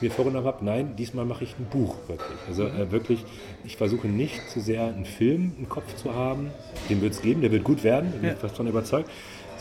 mir 0.02 0.12
vorgenommen 0.12 0.46
habe, 0.46 0.66
nein, 0.66 0.96
diesmal 0.98 1.26
mache 1.26 1.46
ich 1.46 1.56
ein 1.58 1.66
Buch 1.66 1.96
wirklich. 2.08 2.38
Also 2.48 2.66
äh, 2.68 2.92
wirklich, 2.92 3.24
ich 3.64 3.78
versuche 3.78 4.08
nicht 4.08 4.50
zu 4.50 4.60
sehr 4.60 4.84
einen 4.84 5.06
Film 5.06 5.54
im 5.58 5.70
Kopf 5.70 5.96
zu 5.96 6.14
haben, 6.14 6.52
den 6.90 7.02
wird 7.02 7.14
es 7.14 7.22
geben, 7.22 7.42
der 7.42 7.52
wird 7.52 7.64
gut 7.64 7.84
werden, 7.84 8.12
bin 8.12 8.32
ich 8.32 8.38
fast 8.38 8.58
schon 8.58 8.68
überzeugt, 8.68 9.10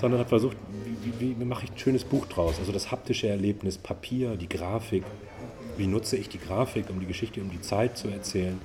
sondern 0.01 0.19
habe 0.19 0.29
versucht, 0.29 0.57
wie, 1.03 1.13
wie, 1.21 1.41
wie 1.41 1.45
mache 1.45 1.65
ich 1.65 1.71
ein 1.71 1.79
schönes 1.79 2.05
Buch 2.05 2.27
draus? 2.27 2.57
Also 2.59 2.73
das 2.73 2.91
haptische 2.91 3.29
Erlebnis, 3.29 3.79
Papier, 3.79 4.37
die 4.37 4.49
Grafik, 4.49 5.05
wie 5.77 5.87
nutze 5.87 6.17
ich 6.17 6.29
die 6.29 6.39
Grafik, 6.39 6.91
um 6.91 7.01
die 7.01 7.07
Geschichte, 7.07 7.41
um 7.41 7.51
die 7.51 7.61
Zeit 7.61 7.97
zu 7.97 8.09
erzählen. 8.09 8.61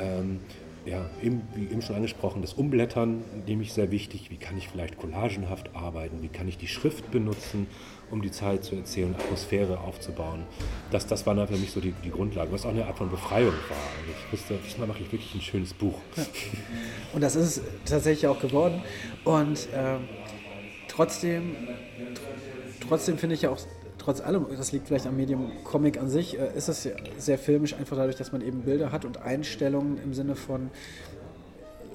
Ähm, 0.00 0.40
ja, 0.86 1.10
eben, 1.22 1.42
wie 1.54 1.64
eben 1.64 1.82
schon 1.82 1.96
angesprochen, 1.96 2.40
das 2.40 2.54
Umblättern 2.54 3.22
nehme 3.46 3.62
ich 3.62 3.72
sehr 3.72 3.90
wichtig. 3.90 4.30
Wie 4.30 4.36
kann 4.36 4.56
ich 4.56 4.68
vielleicht 4.68 4.98
collagenhaft 4.98 5.74
arbeiten? 5.74 6.22
Wie 6.22 6.28
kann 6.28 6.48
ich 6.48 6.56
die 6.56 6.68
Schrift 6.68 7.10
benutzen, 7.10 7.66
um 8.10 8.22
die 8.22 8.30
Zeit 8.30 8.64
zu 8.64 8.76
erzählen, 8.76 9.14
Atmosphäre 9.14 9.78
aufzubauen? 9.80 10.44
Das, 10.90 11.06
das 11.06 11.26
war 11.26 11.46
für 11.46 11.56
mich 11.56 11.70
so 11.70 11.80
die, 11.80 11.92
die 12.04 12.10
Grundlage, 12.10 12.50
was 12.50 12.64
auch 12.64 12.70
eine 12.70 12.86
Art 12.86 12.96
von 12.96 13.10
Befreiung 13.10 13.52
war. 13.52 13.76
Also 13.98 14.12
ich 14.26 14.32
wusste, 14.32 14.58
diesmal 14.66 14.88
mache 14.88 15.02
ich 15.02 15.12
wirklich 15.12 15.34
ein 15.34 15.42
schönes 15.42 15.74
Buch. 15.74 15.98
Ja. 16.16 16.24
Und 17.12 17.20
das 17.20 17.36
ist 17.36 17.58
es 17.58 17.62
tatsächlich 17.84 18.26
auch 18.26 18.40
geworden. 18.40 18.82
Und 19.24 19.68
äh, 19.74 19.96
trotzdem, 20.88 21.56
trotzdem 22.80 23.18
finde 23.18 23.34
ich 23.34 23.42
ja 23.42 23.50
auch 23.50 23.58
trotz 24.00 24.20
allem, 24.20 24.46
das 24.56 24.72
liegt 24.72 24.88
vielleicht 24.88 25.06
am 25.06 25.16
Medium 25.16 25.52
Comic 25.64 25.98
an 25.98 26.08
sich, 26.08 26.38
äh, 26.38 26.56
ist 26.56 26.68
es 26.68 26.88
sehr 27.18 27.38
filmisch, 27.38 27.74
einfach 27.74 27.96
dadurch, 27.96 28.16
dass 28.16 28.32
man 28.32 28.40
eben 28.42 28.62
Bilder 28.62 28.92
hat 28.92 29.04
und 29.04 29.22
Einstellungen 29.22 29.98
im 30.02 30.14
Sinne 30.14 30.34
von 30.34 30.70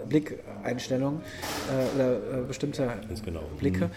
Blickeinstellungen 0.07 1.21
äh, 1.21 1.95
oder 1.95 2.13
äh, 2.13 2.41
bestimmte 2.47 2.93
genau. 3.23 3.41
Blicke. 3.57 3.85
Mhm. 3.85 3.91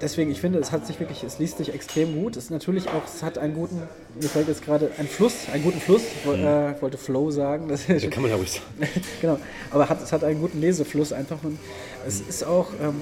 Deswegen, 0.00 0.30
ich 0.30 0.40
finde, 0.40 0.58
es 0.58 0.72
hat 0.72 0.86
sich 0.86 0.98
wirklich, 0.98 1.22
es 1.22 1.38
liest 1.38 1.58
sich 1.58 1.72
extrem 1.72 2.20
gut. 2.20 2.36
Es 2.36 2.44
ist 2.44 2.50
natürlich 2.50 2.88
auch, 2.88 3.04
es 3.06 3.22
hat 3.22 3.38
einen 3.38 3.54
guten, 3.54 3.80
mir 4.20 4.28
fällt 4.28 4.48
jetzt 4.48 4.64
gerade 4.64 4.90
ein 4.98 5.06
Fluss, 5.06 5.48
einen 5.52 5.62
guten 5.62 5.80
Fluss, 5.80 6.02
ich 6.02 6.26
mhm. 6.26 6.44
äh, 6.44 6.82
wollte 6.82 6.98
Flow 6.98 7.30
sagen. 7.30 7.68
Das 7.68 7.86
ja, 7.86 7.98
kann 8.10 8.22
man 8.22 8.30
ja 8.30 8.36
ruhig 8.36 8.50
sagen. 8.78 8.90
genau, 9.20 9.38
aber 9.70 9.88
hat, 9.88 10.02
es 10.02 10.12
hat 10.12 10.24
einen 10.24 10.40
guten 10.40 10.60
Lesefluss 10.60 11.12
einfach 11.12 11.42
und 11.44 11.58
es 12.06 12.22
mhm. 12.22 12.28
ist 12.28 12.44
auch, 12.44 12.68
ähm, 12.82 13.00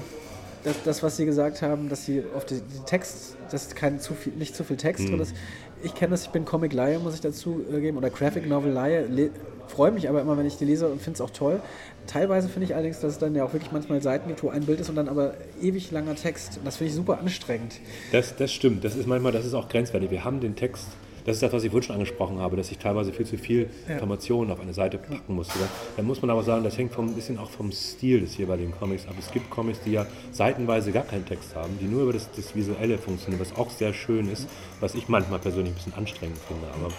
das, 0.63 0.83
das, 0.83 1.03
was 1.03 1.17
Sie 1.17 1.25
gesagt 1.25 1.61
haben, 1.61 1.89
dass 1.89 2.05
Sie 2.05 2.23
auf 2.35 2.45
die, 2.45 2.55
die 2.55 2.85
Text, 2.85 3.35
dass 3.51 3.73
kein 3.75 3.99
zu 3.99 4.13
viel, 4.13 4.33
nicht 4.33 4.55
zu 4.55 4.63
viel 4.63 4.77
Text 4.77 5.05
mhm. 5.05 5.11
drin 5.11 5.19
ist. 5.21 5.35
Ich 5.83 5.93
kenne 5.95 6.11
das, 6.11 6.23
ich 6.23 6.29
bin 6.29 6.45
Comic-Laie, 6.45 6.99
muss 6.99 7.15
ich 7.15 7.21
dazu 7.21 7.61
äh, 7.71 7.81
geben, 7.81 7.97
oder 7.97 8.09
Graphic 8.09 8.47
Novel-Laie. 8.47 9.31
Freue 9.67 9.91
mich 9.91 10.07
aber 10.07 10.21
immer, 10.21 10.37
wenn 10.37 10.45
ich 10.45 10.57
die 10.57 10.65
lese 10.65 10.87
und 10.87 11.01
finde 11.01 11.15
es 11.15 11.21
auch 11.21 11.29
toll. 11.29 11.61
Teilweise 12.07 12.47
finde 12.47 12.65
ich 12.65 12.75
allerdings, 12.75 12.99
dass 12.99 13.13
es 13.13 13.19
dann 13.19 13.33
ja 13.35 13.43
auch 13.43 13.53
wirklich 13.53 13.71
manchmal 13.71 14.01
Seiten 14.01 14.27
gibt, 14.27 14.43
wo 14.43 14.49
ein 14.49 14.65
Bild 14.65 14.79
ist 14.79 14.89
und 14.89 14.95
dann 14.95 15.09
aber 15.09 15.33
ewig 15.61 15.91
langer 15.91 16.15
Text. 16.15 16.57
Und 16.57 16.65
das 16.65 16.77
finde 16.77 16.89
ich 16.89 16.95
super 16.95 17.19
anstrengend. 17.19 17.79
Das, 18.11 18.35
das 18.35 18.51
stimmt. 18.51 18.83
Das 18.83 18.95
ist 18.95 19.07
manchmal, 19.07 19.31
das 19.31 19.45
ist 19.45 19.53
auch 19.53 19.69
grenzwertig. 19.69 20.11
Wir 20.11 20.23
haben 20.23 20.39
den 20.39 20.55
Text 20.55 20.87
das 21.25 21.37
ist 21.37 21.43
das, 21.43 21.53
was 21.53 21.63
ich 21.63 21.71
vorhin 21.71 21.87
schon 21.87 21.95
angesprochen 21.95 22.39
habe, 22.39 22.55
dass 22.55 22.71
ich 22.71 22.77
teilweise 22.77 23.13
viel 23.13 23.25
zu 23.25 23.37
viel 23.37 23.69
ja. 23.87 23.93
Informationen 23.95 24.51
auf 24.51 24.59
eine 24.59 24.73
Seite 24.73 24.97
packen 24.97 25.35
musste. 25.35 25.59
Da 25.95 26.03
muss 26.03 26.21
man 26.21 26.29
aber 26.29 26.43
sagen, 26.43 26.63
das 26.63 26.77
hängt 26.77 26.93
vom, 26.93 27.07
ein 27.07 27.15
bisschen 27.15 27.37
auch 27.37 27.49
vom 27.49 27.71
Stil 27.71 28.21
des 28.21 28.37
jeweiligen 28.37 28.71
Comics 28.71 29.07
ab. 29.07 29.15
Es 29.19 29.31
gibt 29.31 29.49
Comics, 29.49 29.79
die 29.81 29.91
ja 29.91 30.05
seitenweise 30.31 30.91
gar 30.91 31.03
keinen 31.03 31.25
Text 31.25 31.55
haben, 31.55 31.77
die 31.79 31.85
nur 31.85 32.03
über 32.03 32.13
das, 32.13 32.29
das 32.35 32.55
Visuelle 32.55 32.97
funktionieren, 32.97 33.41
was 33.41 33.55
auch 33.55 33.69
sehr 33.69 33.93
schön 33.93 34.29
ist, 34.29 34.47
was 34.79 34.95
ich 34.95 35.07
manchmal 35.07 35.39
persönlich 35.39 35.73
ein 35.73 35.75
bisschen 35.75 35.93
anstrengend 35.93 36.39
finde. 36.39 36.67
Aber 36.73 36.93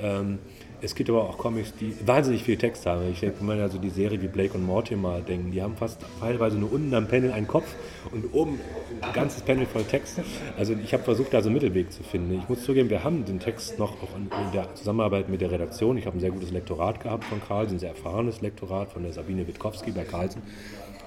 ähm, 0.00 0.38
es 0.82 0.94
gibt 0.94 1.10
aber 1.10 1.28
auch 1.28 1.38
Comics, 1.38 1.74
die 1.78 1.94
wahnsinnig 2.06 2.42
viel 2.42 2.56
Text 2.56 2.86
haben. 2.86 3.10
Ich 3.10 3.20
denke 3.20 3.42
mal 3.44 3.60
also 3.60 3.78
die 3.78 3.90
Serie 3.90 4.20
wie 4.22 4.28
Blake 4.28 4.54
und 4.54 4.64
Mortimer 4.64 5.20
denken, 5.20 5.50
die 5.50 5.62
haben 5.62 5.76
fast 5.76 6.00
teilweise 6.20 6.58
nur 6.58 6.72
unten 6.72 6.94
am 6.94 7.06
Panel 7.06 7.32
einen 7.32 7.46
Kopf 7.46 7.74
und 8.12 8.32
oben 8.32 8.58
ein 9.00 9.12
ganzes 9.12 9.42
Panel 9.42 9.66
voll 9.66 9.84
Text. 9.84 10.20
Also 10.56 10.74
ich 10.74 10.92
habe 10.92 11.02
versucht, 11.02 11.34
da 11.34 11.42
so 11.42 11.48
einen 11.48 11.54
Mittelweg 11.54 11.92
zu 11.92 12.02
finden. 12.02 12.38
Ich 12.38 12.48
muss 12.48 12.64
zugeben, 12.64 12.90
wir 12.90 13.04
haben 13.04 13.24
den 13.24 13.40
Text 13.40 13.78
noch 13.78 13.92
auch 14.02 14.16
in 14.16 14.28
der 14.52 14.74
Zusammenarbeit 14.74 15.28
mit 15.28 15.40
der 15.40 15.50
Redaktion. 15.50 15.96
Ich 15.96 16.06
habe 16.06 16.16
ein 16.16 16.20
sehr 16.20 16.30
gutes 16.30 16.50
Lektorat 16.50 17.00
gehabt 17.00 17.24
von 17.24 17.40
Carlsen, 17.40 17.76
ein 17.76 17.80
sehr 17.80 17.90
erfahrenes 17.90 18.40
Lektorat 18.40 18.92
von 18.92 19.02
der 19.02 19.12
Sabine 19.12 19.46
Witkowski 19.46 19.90
bei 19.90 20.04
Carlsen, 20.04 20.42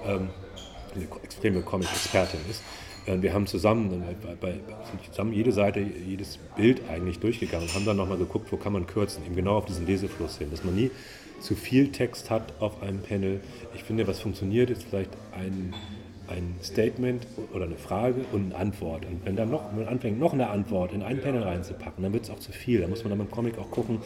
ähm, 0.06 0.28
eine 0.94 1.06
extreme 1.22 1.62
Comic-Expertin 1.62 2.40
ist. 2.48 2.62
Äh, 3.06 3.22
wir 3.22 3.32
haben 3.32 3.46
zusammen, 3.46 4.02
äh, 4.02 4.34
bei, 4.40 4.54
zusammen 5.10 5.32
jede 5.32 5.52
Seite, 5.52 5.80
jedes 5.80 6.38
Bild 6.56 6.82
eigentlich 6.88 7.18
durchgegangen 7.18 7.68
und 7.68 7.74
haben 7.74 7.84
dann 7.84 7.96
nochmal 7.96 8.18
geguckt, 8.18 8.50
wo 8.50 8.56
kann 8.56 8.72
man 8.72 8.86
kürzen, 8.86 9.24
eben 9.24 9.36
genau 9.36 9.56
auf 9.56 9.66
diesen 9.66 9.86
Lesefluss 9.86 10.38
hin, 10.38 10.50
dass 10.50 10.64
man 10.64 10.74
nie 10.74 10.90
zu 11.40 11.54
viel 11.54 11.92
Text 11.92 12.30
hat 12.30 12.54
auf 12.60 12.82
einem 12.82 13.00
Panel. 13.00 13.40
Ich 13.74 13.84
finde, 13.84 14.06
was 14.06 14.20
funktioniert, 14.20 14.70
ist 14.70 14.84
vielleicht 14.84 15.10
ein 15.32 15.74
ein 16.36 16.56
Statement 16.62 17.26
oder 17.52 17.64
eine 17.64 17.76
Frage 17.76 18.24
und 18.32 18.46
eine 18.46 18.56
Antwort. 18.56 19.06
Und 19.06 19.24
wenn 19.24 19.36
dann 19.36 19.50
noch, 19.50 19.72
man 19.72 19.86
anfängt, 19.86 20.18
noch 20.18 20.32
eine 20.32 20.50
Antwort 20.50 20.92
in 20.92 21.02
ein 21.02 21.20
Panel 21.20 21.42
reinzupacken, 21.42 22.02
dann 22.02 22.12
wird 22.12 22.24
es 22.24 22.30
auch 22.30 22.38
zu 22.38 22.52
viel. 22.52 22.80
Da 22.80 22.88
muss 22.88 23.04
man 23.04 23.10
dann 23.10 23.18
beim 23.18 23.30
Comic 23.30 23.58
auch 23.58 23.70
gucken, 23.70 23.98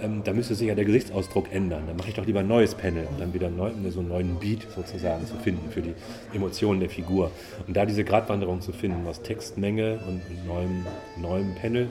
ähm, 0.00 0.22
da 0.24 0.32
müsste 0.32 0.54
sich 0.54 0.68
ja 0.68 0.74
der 0.74 0.84
Gesichtsausdruck 0.84 1.52
ändern. 1.52 1.84
Dann 1.86 1.96
mache 1.96 2.08
ich 2.08 2.14
doch 2.14 2.26
lieber 2.26 2.40
ein 2.40 2.48
neues 2.48 2.74
Panel, 2.74 3.06
um 3.10 3.18
dann 3.18 3.34
wieder 3.34 3.50
neu, 3.50 3.70
so 3.90 4.00
einen 4.00 4.08
neuen 4.08 4.38
Beat 4.38 4.66
sozusagen 4.74 5.26
zu 5.26 5.34
finden 5.36 5.70
für 5.70 5.82
die 5.82 5.94
Emotionen 6.34 6.80
der 6.80 6.90
Figur. 6.90 7.30
Und 7.66 7.76
da 7.76 7.86
diese 7.86 8.04
Gratwanderung 8.04 8.60
zu 8.60 8.72
finden 8.72 9.06
aus 9.06 9.22
Textmenge 9.22 9.98
und 10.06 10.22
neuem, 10.46 10.86
neuem 11.20 11.54
Panel, 11.54 11.88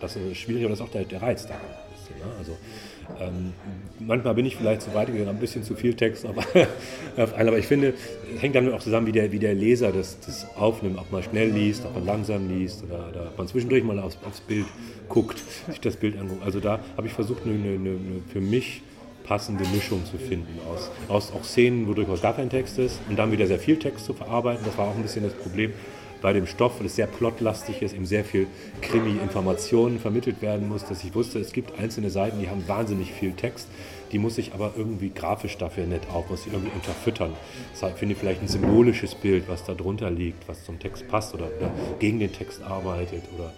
das 0.00 0.16
ist 0.16 0.38
schwierig 0.38 0.64
und 0.64 0.70
das 0.70 0.80
ist 0.80 0.86
auch 0.86 0.90
der, 0.90 1.04
der 1.04 1.20
Reiz 1.20 1.46
daran. 1.46 1.60
Ne? 2.20 2.32
Also 2.38 2.56
ähm, 3.20 3.52
manchmal 3.98 4.34
bin 4.34 4.46
ich 4.46 4.56
vielleicht 4.56 4.82
zu 4.82 4.94
weit 4.94 5.08
gegangen, 5.08 5.28
ein 5.28 5.38
bisschen 5.38 5.62
zu 5.62 5.74
viel 5.74 5.94
Text 5.94 6.26
auf, 6.26 6.36
auf 6.36 7.34
einen, 7.34 7.48
aber 7.48 7.58
ich 7.58 7.66
finde, 7.66 7.94
hängt 8.38 8.54
damit 8.54 8.72
auch 8.72 8.80
zusammen, 8.80 9.06
wie 9.06 9.12
der, 9.12 9.32
wie 9.32 9.38
der 9.38 9.54
Leser 9.54 9.92
das, 9.92 10.18
das 10.20 10.46
aufnimmt, 10.56 10.98
ob 10.98 11.10
man 11.10 11.22
schnell 11.22 11.50
liest, 11.50 11.84
ob 11.84 11.94
man 11.94 12.06
langsam 12.06 12.48
liest 12.48 12.84
oder, 12.84 13.08
oder 13.08 13.26
ob 13.28 13.38
man 13.38 13.48
zwischendurch 13.48 13.84
mal 13.84 13.98
aufs, 13.98 14.18
aufs 14.26 14.40
Bild 14.40 14.66
guckt, 15.08 15.42
sich 15.68 15.80
das 15.80 15.96
Bild 15.96 16.18
anguckt. 16.18 16.42
Also 16.44 16.60
da 16.60 16.80
habe 16.96 17.06
ich 17.06 17.12
versucht, 17.12 17.44
eine, 17.44 17.54
eine, 17.54 17.74
eine 17.74 18.22
für 18.32 18.40
mich 18.40 18.82
passende 19.24 19.64
Mischung 19.68 20.04
zu 20.04 20.18
finden 20.18 20.58
aus, 20.68 20.90
aus 21.08 21.32
auch 21.32 21.44
Szenen, 21.44 21.86
wo 21.86 21.94
durchaus 21.94 22.20
gar 22.20 22.34
kein 22.34 22.50
Text 22.50 22.78
ist 22.78 22.98
und 23.08 23.16
dann 23.16 23.30
wieder 23.30 23.46
sehr 23.46 23.60
viel 23.60 23.78
Text 23.78 24.04
zu 24.04 24.12
verarbeiten. 24.12 24.64
Das 24.64 24.76
war 24.76 24.88
auch 24.88 24.96
ein 24.96 25.02
bisschen 25.02 25.22
das 25.22 25.34
Problem 25.34 25.72
bei 26.20 26.32
dem 26.32 26.46
Stoff, 26.46 26.78
weil 26.78 26.86
es 26.86 26.96
sehr 26.96 27.06
plotlastig 27.06 27.82
ist, 27.82 27.94
eben 27.94 28.06
sehr 28.06 28.24
viel 28.24 28.46
Krimi-Informationen 28.82 29.98
vermittelt 29.98 30.42
werden 30.42 30.68
muss, 30.68 30.84
dass 30.84 31.04
ich 31.04 31.14
wusste, 31.14 31.38
es 31.38 31.52
gibt 31.52 31.78
einzelne 31.78 32.10
Seiten, 32.10 32.40
die 32.40 32.48
haben 32.48 32.66
wahnsinnig 32.68 33.12
viel 33.12 33.32
Text, 33.32 33.68
die 34.12 34.18
muss 34.18 34.38
ich 34.38 34.54
aber 34.54 34.72
irgendwie 34.76 35.10
grafisch 35.10 35.56
dafür 35.56 35.86
nett 35.86 36.02
auch, 36.12 36.28
muss 36.28 36.46
ich 36.46 36.52
irgendwie 36.52 36.72
unterfüttern. 36.74 37.32
Das 37.78 37.92
finde 37.92 38.14
ich 38.14 38.20
vielleicht 38.20 38.42
ein 38.42 38.48
symbolisches 38.48 39.14
Bild, 39.14 39.48
was 39.48 39.64
da 39.64 39.74
drunter 39.74 40.10
liegt, 40.10 40.48
was 40.48 40.64
zum 40.64 40.78
Text 40.78 41.06
passt 41.08 41.34
oder, 41.34 41.46
oder 41.58 41.70
gegen 41.98 42.18
den 42.18 42.32
Text 42.32 42.62
arbeitet 42.62 43.22
oder 43.36 43.52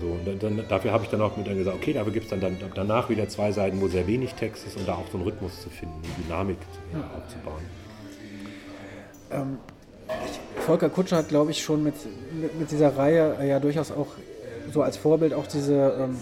so. 0.00 0.06
Und 0.06 0.26
dann, 0.26 0.38
dann, 0.38 0.68
dafür 0.68 0.92
habe 0.92 1.04
ich 1.04 1.10
dann 1.10 1.22
auch 1.22 1.36
mit 1.36 1.46
dann 1.46 1.56
gesagt, 1.56 1.76
okay, 1.76 1.92
dafür 1.92 2.12
gibt 2.12 2.24
es 2.24 2.30
dann, 2.30 2.40
dann, 2.40 2.56
danach 2.74 3.08
wieder 3.08 3.28
zwei 3.28 3.52
Seiten, 3.52 3.80
wo 3.80 3.88
sehr 3.88 4.06
wenig 4.06 4.34
Text 4.34 4.66
ist, 4.66 4.76
um 4.76 4.84
da 4.84 4.94
auch 4.94 5.06
so 5.10 5.18
einen 5.18 5.26
Rhythmus 5.26 5.62
zu 5.62 5.70
finden, 5.70 5.94
eine 6.04 6.24
Dynamik 6.24 6.58
ja, 6.92 7.10
aufzubauen. 7.16 7.62
Ähm, 9.30 9.58
Volker 10.68 10.90
Kutscher 10.90 11.16
hat, 11.16 11.28
glaube 11.28 11.50
ich, 11.50 11.62
schon 11.62 11.82
mit, 11.82 11.94
mit, 12.38 12.58
mit, 12.58 12.70
dieser 12.70 12.96
Reihe 12.96 13.36
äh, 13.40 13.48
ja 13.48 13.58
durchaus 13.58 13.90
auch 13.90 14.08
so 14.72 14.82
als 14.82 14.96
Vorbild 14.96 15.32
auch 15.32 15.46
diese 15.46 15.94
ähm, 15.98 16.16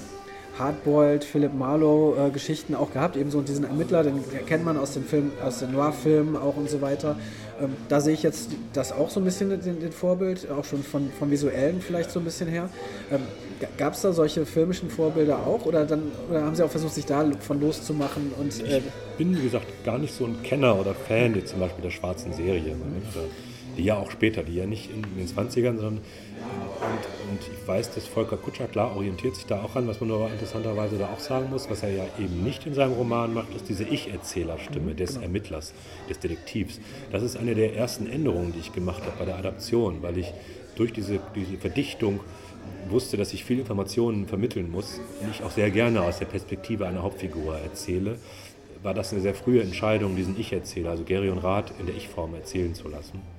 Hardboiled, 0.58 1.24
Philip 1.24 1.52
Marlowe 1.52 2.28
äh, 2.28 2.30
Geschichten 2.30 2.74
auch 2.74 2.92
gehabt, 2.92 3.16
eben 3.16 3.30
so 3.30 3.40
diesen 3.40 3.64
Ermittler, 3.64 4.04
den 4.04 4.22
kennt 4.46 4.64
man 4.64 4.78
aus 4.78 4.92
den 4.92 5.04
Film, 5.04 5.32
aus 5.44 5.58
den 5.58 5.72
Noir-Filmen 5.72 6.36
auch 6.36 6.56
und 6.56 6.70
so 6.70 6.80
weiter. 6.80 7.16
Ähm, 7.60 7.70
da 7.88 8.00
sehe 8.00 8.14
ich 8.14 8.22
jetzt 8.22 8.50
das 8.72 8.92
auch 8.92 9.10
so 9.10 9.20
ein 9.20 9.24
bisschen 9.24 9.50
den, 9.50 9.80
den 9.80 9.92
Vorbild, 9.92 10.50
auch 10.50 10.64
schon 10.64 10.82
von, 10.82 11.10
vom 11.18 11.30
Visuellen 11.30 11.80
vielleicht 11.80 12.10
so 12.10 12.20
ein 12.20 12.24
bisschen 12.24 12.48
her. 12.48 12.70
Ähm, 13.10 13.22
Gab 13.78 13.94
es 13.94 14.02
da 14.02 14.12
solche 14.12 14.44
filmischen 14.44 14.90
Vorbilder 14.90 15.38
auch 15.38 15.64
oder, 15.64 15.86
dann, 15.86 16.02
oder 16.30 16.42
haben 16.42 16.54
Sie 16.54 16.62
auch 16.62 16.70
versucht, 16.70 16.94
sich 16.94 17.06
davon 17.06 17.60
loszumachen? 17.60 18.32
Und, 18.38 18.62
äh 18.62 18.78
ich 18.78 18.82
bin, 19.16 19.36
wie 19.36 19.44
gesagt, 19.44 19.66
gar 19.84 19.98
nicht 19.98 20.14
so 20.14 20.26
ein 20.26 20.42
Kenner 20.42 20.78
oder 20.78 20.94
Fan 20.94 21.34
jetzt 21.34 21.50
zum 21.50 21.60
Beispiel 21.60 21.82
der 21.82 21.90
schwarzen 21.90 22.32
Serie. 22.34 22.74
Mhm. 22.74 23.02
Die 23.76 23.84
ja 23.84 23.96
auch 23.96 24.10
später, 24.10 24.42
die 24.42 24.54
ja 24.54 24.66
nicht 24.66 24.90
in, 24.90 25.02
den 25.02 25.26
20ern, 25.26 25.76
sondern 25.76 26.00
und, 26.76 27.30
und, 27.30 27.40
ich 27.40 27.68
weiß, 27.68 27.94
dass 27.94 28.06
Volker 28.06 28.36
Kutscher, 28.36 28.66
klar, 28.66 28.94
orientiert 28.94 29.34
sich 29.34 29.46
da 29.46 29.62
auch 29.62 29.76
an, 29.76 29.88
was 29.88 30.00
man 30.00 30.10
aber 30.10 30.30
interessanterweise 30.30 30.98
da 30.98 31.06
auch 31.06 31.18
sagen 31.18 31.50
muss, 31.50 31.68
was 31.70 31.82
er 31.82 31.90
ja 31.90 32.04
eben 32.18 32.44
nicht 32.44 32.66
in 32.66 32.74
seinem 32.74 32.92
Roman 32.92 33.34
macht, 33.34 33.54
ist 33.54 33.68
diese 33.68 33.84
Ich-Erzählerstimme 33.84 34.94
des 34.94 35.14
genau. 35.14 35.22
Ermittlers, 35.22 35.72
des 36.08 36.18
Detektivs. 36.18 36.80
Das 37.10 37.22
ist 37.22 37.36
eine 37.36 37.54
der 37.54 37.74
ersten 37.74 38.06
Änderungen, 38.06 38.52
die 38.52 38.60
ich 38.60 38.72
gemacht 38.72 39.02
habe 39.02 39.16
bei 39.18 39.24
der 39.24 39.36
Adaption, 39.36 40.02
weil 40.02 40.18
ich 40.18 40.32
durch 40.76 40.92
diese, 40.92 41.20
diese 41.34 41.56
Verdichtung 41.56 42.20
wusste, 42.88 43.16
dass 43.16 43.32
ich 43.32 43.44
viel 43.44 43.58
Informationen 43.58 44.26
vermitteln 44.26 44.70
muss 44.70 45.00
und 45.20 45.30
ich 45.30 45.42
auch 45.42 45.50
sehr 45.50 45.70
gerne 45.70 46.02
aus 46.02 46.18
der 46.18 46.26
Perspektive 46.26 46.86
einer 46.86 47.02
Hauptfigur 47.02 47.56
erzähle, 47.58 48.18
war 48.82 48.94
das 48.94 49.12
eine 49.12 49.22
sehr 49.22 49.34
frühe 49.34 49.62
Entscheidung, 49.62 50.14
diesen 50.14 50.38
Ich-Erzähler, 50.38 50.90
also 50.90 51.02
Gary 51.04 51.30
und 51.30 51.38
Rath 51.38 51.72
in 51.80 51.86
der 51.86 51.96
Ich-Form 51.96 52.34
erzählen 52.34 52.74
zu 52.74 52.88
lassen 52.88 53.35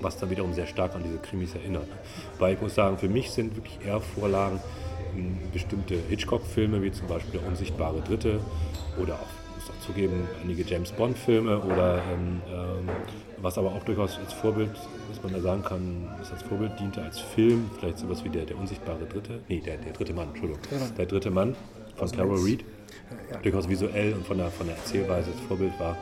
was 0.00 0.18
dann 0.18 0.30
wiederum 0.30 0.52
sehr 0.52 0.66
stark 0.66 0.94
an 0.94 1.02
diese 1.02 1.18
Krimis 1.18 1.54
erinnert. 1.54 1.88
Weil 2.38 2.54
ich 2.54 2.60
muss 2.60 2.74
sagen, 2.74 2.98
für 2.98 3.08
mich 3.08 3.30
sind 3.30 3.56
wirklich 3.56 3.78
eher 3.84 4.00
Vorlagen 4.00 4.60
bestimmte 5.52 5.96
Hitchcock-Filme, 6.08 6.82
wie 6.82 6.92
zum 6.92 7.06
Beispiel 7.08 7.40
Der 7.40 7.48
unsichtbare 7.48 8.00
Dritte 8.00 8.40
oder 9.00 9.14
auch, 9.14 9.54
muss 9.54 9.70
auch 9.70 9.86
zugeben, 9.86 10.28
einige 10.42 10.62
James 10.62 10.92
Bond-Filme 10.92 11.58
oder 11.60 12.02
ähm, 12.12 12.42
ähm, 12.48 12.88
was 13.38 13.58
aber 13.58 13.72
auch 13.72 13.82
durchaus 13.84 14.18
als 14.18 14.32
Vorbild, 14.32 14.70
was 15.08 15.22
man 15.22 15.32
da 15.32 15.40
sagen 15.40 15.62
kann, 15.62 16.08
was 16.18 16.32
als 16.32 16.42
Vorbild 16.42 16.72
diente 16.78 17.02
als 17.02 17.20
Film, 17.20 17.70
vielleicht 17.78 17.98
sowas 17.98 18.24
wie 18.24 18.28
der, 18.28 18.44
der 18.44 18.58
unsichtbare 18.58 19.04
Dritte, 19.06 19.40
nee, 19.48 19.60
der, 19.60 19.76
der 19.78 19.92
dritte 19.92 20.12
Mann, 20.12 20.28
Entschuldigung, 20.28 20.62
der 20.96 21.06
dritte 21.06 21.30
Mann 21.30 21.54
von 21.96 22.10
Carol 22.10 22.38
Reed, 22.40 22.64
durchaus 23.42 23.68
visuell 23.68 24.14
und 24.14 24.26
von 24.26 24.38
der, 24.38 24.50
von 24.50 24.66
der 24.66 24.76
Erzählweise 24.76 25.30
als 25.30 25.40
Vorbild 25.48 25.78
war. 25.78 25.96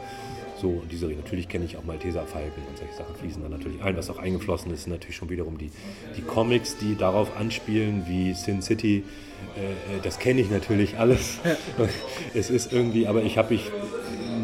So, 0.64 0.70
und 0.70 0.90
diese 0.90 1.08
Natürlich 1.08 1.46
kenne 1.46 1.66
ich 1.66 1.76
auch 1.76 1.84
Malteser 1.84 2.24
Falken 2.24 2.62
und 2.66 2.78
solche 2.78 2.94
Sachen 2.94 3.14
fließen 3.16 3.42
dann 3.42 3.50
natürlich 3.50 3.82
ein. 3.82 3.98
Was 3.98 4.08
auch 4.08 4.16
eingeflossen 4.16 4.72
ist, 4.72 4.84
sind 4.84 4.92
natürlich 4.92 5.14
schon 5.14 5.28
wiederum 5.28 5.58
die, 5.58 5.70
die 6.16 6.22
Comics, 6.22 6.78
die 6.78 6.96
darauf 6.96 7.36
anspielen, 7.36 8.04
wie 8.08 8.32
Sin 8.32 8.62
City. 8.62 9.04
Äh, 9.58 9.96
äh 9.96 10.00
das 10.02 10.18
kenne 10.18 10.40
ich 10.40 10.48
natürlich 10.48 10.98
alles. 10.98 11.38
Es 12.32 12.48
ist 12.48 12.72
irgendwie, 12.72 13.06
aber 13.06 13.22
ich 13.24 13.36
habe 13.36 13.52
mich 13.52 13.70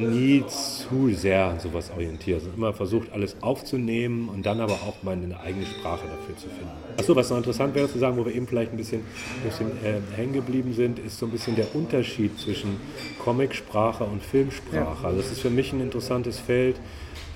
nie 0.01 0.45
zu 0.47 1.13
sehr 1.15 1.47
an 1.47 1.61
sowas 1.61 1.91
orientiert. 1.95 2.41
Also 2.41 2.51
immer 2.57 2.73
versucht, 2.73 3.13
alles 3.13 3.37
aufzunehmen 3.41 4.29
und 4.29 4.45
dann 4.45 4.61
aber 4.61 4.75
auch 4.75 4.97
meine 5.03 5.39
eigene 5.41 5.67
Sprache 5.67 6.07
dafür 6.07 6.37
zu 6.37 6.49
finden. 6.49 6.71
Achso, 6.97 7.15
was 7.15 7.31
noch 7.31 7.37
interessant 7.39 7.75
wäre 7.75 7.91
zu 7.91 7.99
sagen, 7.99 8.17
wo 8.17 8.25
wir 8.25 8.35
eben 8.35 8.47
vielleicht 8.47 8.73
ein 8.73 8.77
bisschen, 8.77 9.03
bisschen 9.45 9.71
äh, 9.85 10.01
hängen 10.17 10.33
geblieben 10.33 10.73
sind, 10.73 10.99
ist 10.99 11.19
so 11.19 11.27
ein 11.27 11.33
bisschen 11.33 11.57
der 11.57 11.75
Unterschied 11.75 12.39
zwischen 12.39 12.77
Comicsprache 13.23 14.05
und 14.05 14.23
Filmsprache. 14.23 15.07
Also 15.07 15.21
das 15.21 15.33
ist 15.33 15.41
für 15.41 15.51
mich 15.51 15.73
ein 15.73 15.81
interessantes 15.81 16.39
Feld, 16.39 16.77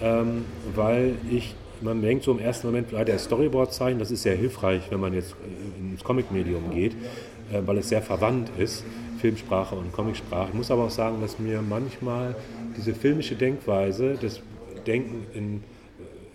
ähm, 0.00 0.44
weil 0.74 1.14
ich 1.30 1.54
man 1.80 2.00
denkt 2.00 2.24
so 2.24 2.32
im 2.32 2.38
ersten 2.38 2.66
Moment, 2.66 2.92
der 2.92 3.18
Storyboard-Zeichen, 3.18 3.98
das 3.98 4.10
ist 4.10 4.22
sehr 4.22 4.36
hilfreich, 4.36 4.82
wenn 4.90 5.00
man 5.00 5.12
jetzt 5.12 5.32
äh, 5.32 5.92
ins 5.92 6.02
Comic-Medium 6.02 6.70
geht, 6.70 6.92
äh, 7.52 7.60
weil 7.64 7.78
es 7.78 7.88
sehr 7.88 8.02
verwandt 8.02 8.50
ist. 8.58 8.84
Filmsprache 9.18 9.74
und 9.74 9.92
Comicsprache. 9.92 10.48
Ich 10.48 10.54
muss 10.54 10.70
aber 10.70 10.84
auch 10.84 10.90
sagen, 10.90 11.20
dass 11.20 11.38
mir 11.38 11.62
manchmal 11.62 12.34
diese 12.76 12.94
filmische 12.94 13.34
Denkweise, 13.34 14.16
das 14.20 14.40
Denken 14.86 15.26
in, 15.34 15.62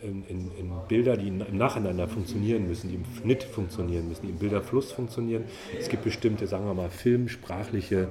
in, 0.02 0.24
in, 0.28 0.52
in 0.58 0.72
Bilder, 0.88 1.18
die 1.18 1.28
im 1.28 1.58
Nacheinander 1.58 2.08
funktionieren 2.08 2.68
müssen, 2.68 2.90
die 2.90 2.96
im 2.96 3.06
Schnitt 3.22 3.44
funktionieren 3.44 4.08
müssen, 4.08 4.24
die 4.24 4.30
im 4.30 4.38
Bilderfluss 4.38 4.92
funktionieren. 4.92 5.44
Es 5.78 5.90
gibt 5.90 6.04
bestimmte, 6.04 6.48
sagen 6.48 6.66
wir 6.66 6.74
mal, 6.74 6.90
filmsprachliche 6.90 8.08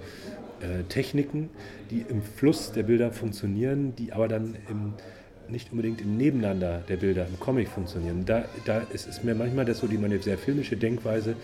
äh, 0.61 0.85
Techniken, 0.89 1.51
die 1.91 2.05
im 2.09 2.23
Fluss 2.23 2.73
der 2.73 2.83
Bilder 2.83 3.13
funktionieren, 3.13 3.95
die 3.97 4.13
aber 4.13 4.29
dann 4.29 4.57
im, 4.69 4.95
nicht 5.49 5.73
unbedingt 5.73 6.01
im 6.01 6.17
Nebeneinander 6.17 6.83
der 6.89 6.97
Bilder 6.97 7.27
im 7.27 7.41
Comic 7.41 7.69
funktionieren. 7.69 8.25
Da, 8.27 8.45
da 8.65 8.81
ist 8.93 9.09
es 9.09 9.25
mir 9.25 9.35
manchmal 9.35 9.65
das 9.65 9.79
so, 9.79 9.87
die 9.87 9.99
meine 9.99 10.21
sehr 10.21 10.39
filmische 10.39 10.77
Denkweise 10.77 11.37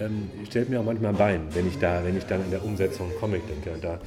ähm, 0.00 0.30
stellt 0.48 0.68
mir 0.68 0.80
auch 0.80 0.84
manchmal 0.84 1.12
ein 1.12 1.18
Bein, 1.18 1.46
wenn 1.54 1.68
ich 1.68 1.78
da, 1.78 2.04
wenn 2.04 2.16
ich 2.16 2.24
dann 2.24 2.44
in 2.44 2.50
der 2.50 2.64
Umsetzung 2.64 3.10
Comic 3.20 3.42
denke. 3.48 3.78
Da, 3.80 4.00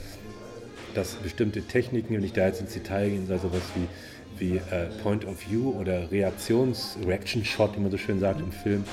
dass 0.94 1.16
bestimmte 1.16 1.62
Techniken, 1.62 2.16
wenn 2.16 2.24
ich 2.24 2.34
da 2.34 2.48
jetzt 2.48 2.62
ins 2.62 2.74
Detail 2.74 3.10
gehe, 3.10 3.20
also 3.30 3.50
sowas 3.50 3.62
wie 3.76 3.88
wie 4.40 4.58
äh, 4.58 4.88
Point 5.02 5.26
of 5.26 5.50
View 5.50 5.72
oder 5.80 6.12
Reaktions, 6.12 6.98
Reaction 7.06 7.44
Shot, 7.44 7.76
wie 7.76 7.82
man 7.82 7.92
so 7.92 7.98
schön 7.98 8.20
sagt 8.20 8.40
im 8.40 8.52
Film, 8.52 8.84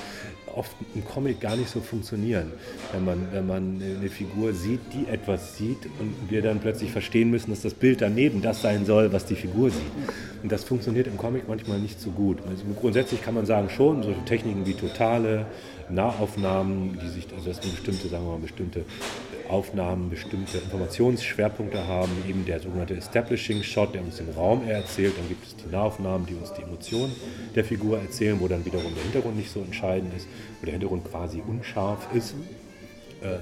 oft 0.55 0.71
im 0.93 1.03
Comic 1.03 1.41
gar 1.41 1.55
nicht 1.55 1.69
so 1.69 1.81
funktionieren. 1.81 2.53
Wenn 2.93 3.05
man, 3.05 3.27
wenn 3.31 3.45
man 3.45 3.81
eine 3.99 4.09
Figur 4.09 4.53
sieht, 4.53 4.79
die 4.93 5.07
etwas 5.07 5.57
sieht 5.57 5.85
und 5.99 6.13
wir 6.29 6.41
dann 6.41 6.59
plötzlich 6.59 6.91
verstehen 6.91 7.29
müssen, 7.29 7.49
dass 7.49 7.61
das 7.61 7.73
Bild 7.73 8.01
daneben 8.01 8.41
das 8.41 8.61
sein 8.61 8.85
soll, 8.85 9.11
was 9.11 9.25
die 9.25 9.35
Figur 9.35 9.69
sieht. 9.69 9.81
Und 10.43 10.51
das 10.51 10.63
funktioniert 10.63 11.07
im 11.07 11.17
Comic 11.17 11.47
manchmal 11.47 11.79
nicht 11.79 11.99
so 11.99 12.09
gut. 12.11 12.39
Also 12.49 12.63
grundsätzlich 12.79 13.21
kann 13.21 13.33
man 13.33 13.45
sagen, 13.45 13.69
schon 13.69 14.03
solche 14.03 14.23
Techniken 14.23 14.65
wie 14.65 14.73
totale 14.73 15.45
Nahaufnahmen, 15.89 16.99
die 17.01 17.09
sich, 17.09 17.27
also 17.33 17.49
dass 17.49 17.61
man 17.61 17.71
bestimmte, 17.71 18.07
sagen 18.07 18.25
wir 18.25 18.31
mal, 18.31 18.39
bestimmte 18.39 18.85
Aufnahmen 19.49 20.09
bestimmte 20.09 20.57
Informationsschwerpunkte 20.57 21.87
haben, 21.87 22.11
eben 22.27 22.45
der 22.45 22.59
sogenannte 22.59 22.95
Establishing 22.95 23.61
Shot, 23.63 23.93
der 23.93 24.01
uns 24.01 24.17
den 24.17 24.29
Raum 24.31 24.67
erzählt, 24.67 25.17
dann 25.17 25.27
gibt 25.27 25.45
es 25.45 25.55
die 25.55 25.69
Nahaufnahmen, 25.71 26.25
die 26.25 26.33
uns 26.33 26.53
die 26.53 26.63
Emotionen 26.63 27.15
der 27.53 27.63
Figur 27.63 27.99
erzählen, 27.99 28.39
wo 28.39 28.47
dann 28.47 28.65
wiederum 28.65 28.93
der 28.95 29.03
Hintergrund 29.03 29.37
nicht 29.37 29.51
so 29.51 29.61
entscheidend 29.61 30.13
ist, 30.15 30.27
wo 30.59 30.65
der 30.65 30.73
Hintergrund 30.73 31.05
quasi 31.09 31.41
unscharf 31.45 32.07
ist. 32.13 32.33
Äh, 33.21 33.37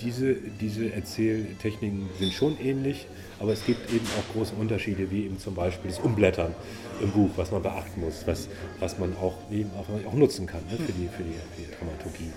diese, 0.00 0.34
diese 0.34 0.92
Erzähltechniken 0.92 2.08
sind 2.18 2.32
schon 2.32 2.58
ähnlich, 2.60 3.06
aber 3.38 3.52
es 3.52 3.64
gibt 3.64 3.92
eben 3.92 4.06
auch 4.18 4.34
große 4.34 4.54
Unterschiede, 4.54 5.10
wie 5.10 5.24
eben 5.24 5.38
zum 5.38 5.54
Beispiel 5.54 5.90
das 5.90 5.98
Umblättern 5.98 6.54
im 7.00 7.10
Buch, 7.10 7.30
was 7.36 7.50
man 7.50 7.62
beachten 7.62 8.00
muss, 8.00 8.26
was, 8.26 8.48
was 8.78 8.98
man 8.98 9.14
auch, 9.16 9.34
eben 9.50 9.70
auch, 9.78 9.88
auch 10.06 10.14
nutzen 10.14 10.46
kann 10.46 10.60
ne, 10.70 10.76
für, 10.76 10.92
die, 10.92 11.08
für, 11.08 11.22
die, 11.22 11.32
für 11.32 11.62
die 11.62 11.76
Dramaturgie. 11.78 12.32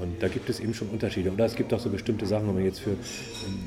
Und 0.00 0.22
da 0.22 0.28
gibt 0.28 0.48
es 0.50 0.60
eben 0.60 0.74
schon 0.74 0.88
Unterschiede. 0.88 1.32
Oder 1.32 1.46
es 1.46 1.56
gibt 1.56 1.72
auch 1.72 1.80
so 1.80 1.88
bestimmte 1.88 2.26
Sachen, 2.26 2.48
wenn 2.48 2.54
man 2.54 2.64
jetzt 2.64 2.80
für 2.80 2.96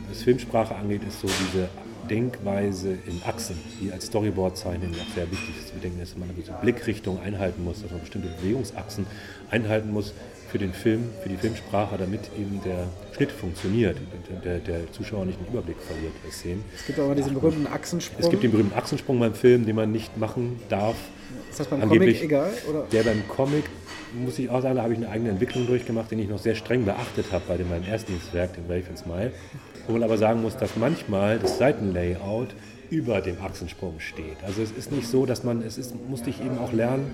das 0.10 0.22
Filmsprache 0.22 0.76
angeht, 0.76 1.02
ist 1.08 1.22
so 1.22 1.28
diese 1.28 1.70
Denkweise 2.10 2.98
in 3.08 3.22
Achsen, 3.26 3.58
die 3.82 3.92
als 3.92 4.08
Storyboard-Zeichnen 4.08 4.94
auch 4.94 5.16
sehr 5.16 5.30
wichtig 5.32 5.56
ist. 5.60 5.74
Wir 5.74 5.82
denken, 5.82 6.00
dass 6.00 6.16
man 6.18 6.30
eine 6.30 6.60
Blickrichtung 6.62 7.20
einhalten 7.20 7.64
muss, 7.64 7.82
dass 7.82 7.92
man 7.92 8.02
bestimmte 8.02 8.30
Bewegungsachsen 8.42 9.06
einhalten 9.50 9.92
muss 9.92 10.14
für 10.52 10.58
den 10.58 10.74
Film, 10.74 11.10
für 11.22 11.30
die 11.30 11.38
Filmsprache, 11.38 11.98
damit 11.98 12.22
eben 12.38 12.62
der 12.64 12.88
Schnitt 13.16 13.32
funktioniert, 13.32 13.98
der, 14.44 14.60
der 14.60 14.92
Zuschauer 14.92 15.26
nicht 15.26 15.38
einen 15.40 15.48
Überblick 15.48 15.78
verliert 15.80 16.14
bei 16.24 16.32
Szenen. 16.32 16.64
Es 16.76 16.86
gibt 16.86 17.00
aber 17.00 17.14
diesen 17.16 17.34
berühmten 17.34 17.68
Achsensprung. 17.68 18.20
Es 18.20 18.30
gibt 18.30 18.44
den 18.44 18.52
berühmten 18.52 18.78
Achsensprung 18.78 19.20
beim 19.20 19.34
Film, 19.34 19.66
den 19.66 19.76
man 19.76 19.92
nicht 19.92 20.18
machen 20.18 20.60
darf. 20.70 20.96
Ist 21.50 21.60
das 21.60 21.68
beim 21.68 21.82
Comic 21.88 22.24
egal? 22.24 22.52
Oder? 22.70 22.88
Der 22.92 23.04
beim 23.04 23.28
Comic 23.28 23.66
muss 24.14 24.40
ich 24.40 24.50
auch 24.50 24.62
sagen, 24.62 24.76
da 24.76 24.84
habe 24.84 24.94
ich 24.94 25.00
eine 25.00 25.10
eigene 25.10 25.30
Entwicklung 25.30 25.68
durchgemacht, 25.68 26.10
den 26.10 26.20
ich 26.20 26.28
noch 26.28 26.40
sehr 26.40 26.56
streng 26.56 26.86
beachtet 26.86 27.26
habe 27.32 27.44
bei 27.48 27.58
dem, 27.58 27.70
meinem 27.70 27.84
ersten 27.84 28.14
Werk, 28.32 28.56
dem 28.56 28.68
Wave 28.68 28.90
and 28.90 28.98
Smile. 28.98 29.32
Wo 29.88 29.94
man 29.94 30.04
aber 30.04 30.18
sagen 30.18 30.42
muss, 30.42 30.58
dass 30.58 30.76
manchmal 30.76 31.40
das 31.40 31.58
Seitenlayout 31.58 32.56
über 32.90 33.22
dem 33.22 33.40
Achsensprung 33.42 34.00
steht. 34.00 34.38
Also 34.46 34.62
es 34.62 34.72
ist 34.72 34.92
nicht 34.92 35.08
so, 35.08 35.26
dass 35.26 35.44
man, 35.44 35.62
es 35.62 35.78
ist, 35.78 35.94
musste 36.10 36.32
ich 36.32 36.44
eben 36.44 36.58
auch 36.58 36.74
lernen, 36.74 37.12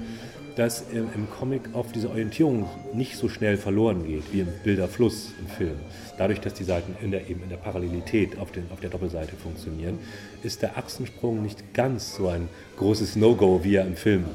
dass 0.55 0.85
im 0.91 1.29
Comic 1.37 1.61
oft 1.73 1.95
diese 1.95 2.09
Orientierung 2.09 2.69
nicht 2.93 3.17
so 3.17 3.27
schnell 3.27 3.57
verloren 3.57 4.07
geht 4.07 4.23
wie 4.31 4.39
im 4.39 4.47
Bilderfluss 4.63 5.33
im 5.39 5.47
Film. 5.47 5.75
Dadurch, 6.17 6.39
dass 6.39 6.53
die 6.53 6.63
Seiten 6.63 6.95
in 7.03 7.11
der, 7.11 7.29
eben 7.29 7.43
in 7.43 7.49
der 7.49 7.57
Parallelität 7.57 8.39
auf, 8.39 8.51
den, 8.51 8.65
auf 8.71 8.79
der 8.79 8.89
Doppelseite 8.89 9.35
funktionieren, 9.35 9.99
ist 10.43 10.61
der 10.61 10.77
Achsensprung 10.77 11.41
nicht 11.41 11.73
ganz 11.73 12.15
so 12.15 12.29
ein 12.29 12.47
großes 12.77 13.17
No-Go, 13.17 13.61
wie 13.63 13.75
er 13.75 13.85
im 13.85 13.95
Film 13.95 14.25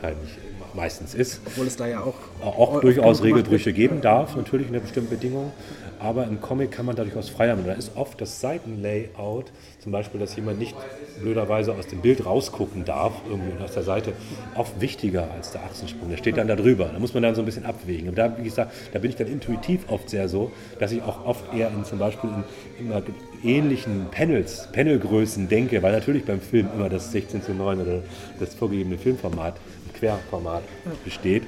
wahrscheinlich 0.00 0.30
meistens 0.74 1.14
ist. 1.14 1.40
Obwohl 1.46 1.66
es 1.66 1.76
da 1.76 1.86
ja 1.86 2.00
auch, 2.00 2.14
auch 2.44 2.80
durchaus 2.80 3.22
Regelbrüche 3.22 3.72
geben 3.72 4.00
darf, 4.00 4.36
natürlich 4.36 4.68
unter 4.68 4.80
bestimmten 4.80 5.10
Bedingungen. 5.10 5.52
Aber 6.00 6.26
im 6.26 6.40
Comic 6.40 6.70
kann 6.70 6.86
man 6.86 6.96
dadurch 6.96 7.14
aus 7.16 7.28
freier 7.28 7.56
Da 7.56 7.72
ist 7.72 7.96
oft 7.96 8.20
das 8.20 8.40
Seitenlayout, 8.40 9.52
zum 9.80 9.92
Beispiel, 9.92 10.18
dass 10.18 10.34
jemand 10.34 10.58
nicht 10.58 10.74
blöderweise 11.20 11.74
aus 11.74 11.86
dem 11.88 12.00
Bild 12.00 12.24
rausgucken 12.24 12.86
darf, 12.86 13.12
irgendwie 13.28 13.62
aus 13.62 13.74
der 13.74 13.82
Seite, 13.82 14.14
oft 14.54 14.80
wichtiger 14.80 15.30
als 15.30 15.52
der 15.52 15.62
Achsensprung. 15.62 16.08
Der 16.08 16.16
steht 16.16 16.38
dann 16.38 16.48
da 16.48 16.56
drüber. 16.56 16.90
Da 16.92 16.98
muss 16.98 17.12
man 17.12 17.22
dann 17.22 17.34
so 17.34 17.42
ein 17.42 17.44
bisschen 17.44 17.66
abwägen. 17.66 18.08
Und 18.08 18.16
da, 18.16 18.36
wie 18.38 18.44
gesagt, 18.44 18.72
da 18.92 18.98
bin 18.98 19.10
ich 19.10 19.16
dann 19.16 19.26
intuitiv 19.26 19.90
oft 19.90 20.08
sehr 20.08 20.28
so, 20.28 20.50
dass 20.78 20.90
ich 20.92 21.02
auch 21.02 21.26
oft 21.26 21.54
eher 21.54 21.68
in 21.68 21.84
zum 21.84 21.98
Beispiel 21.98 22.30
in 22.30 22.86
immer 22.86 23.02
ähnlichen 23.44 24.06
Panels, 24.10 24.68
Panelgrößen 24.72 25.48
denke, 25.48 25.82
weil 25.82 25.92
natürlich 25.92 26.24
beim 26.24 26.40
Film 26.40 26.68
immer 26.74 26.88
das 26.88 27.12
16 27.12 27.42
zu 27.42 27.52
9 27.52 27.80
oder 27.80 28.02
das 28.38 28.54
vorgegebene 28.54 28.96
Filmformat 28.96 29.54
Querformat 30.00 30.62
besteht. 31.04 31.42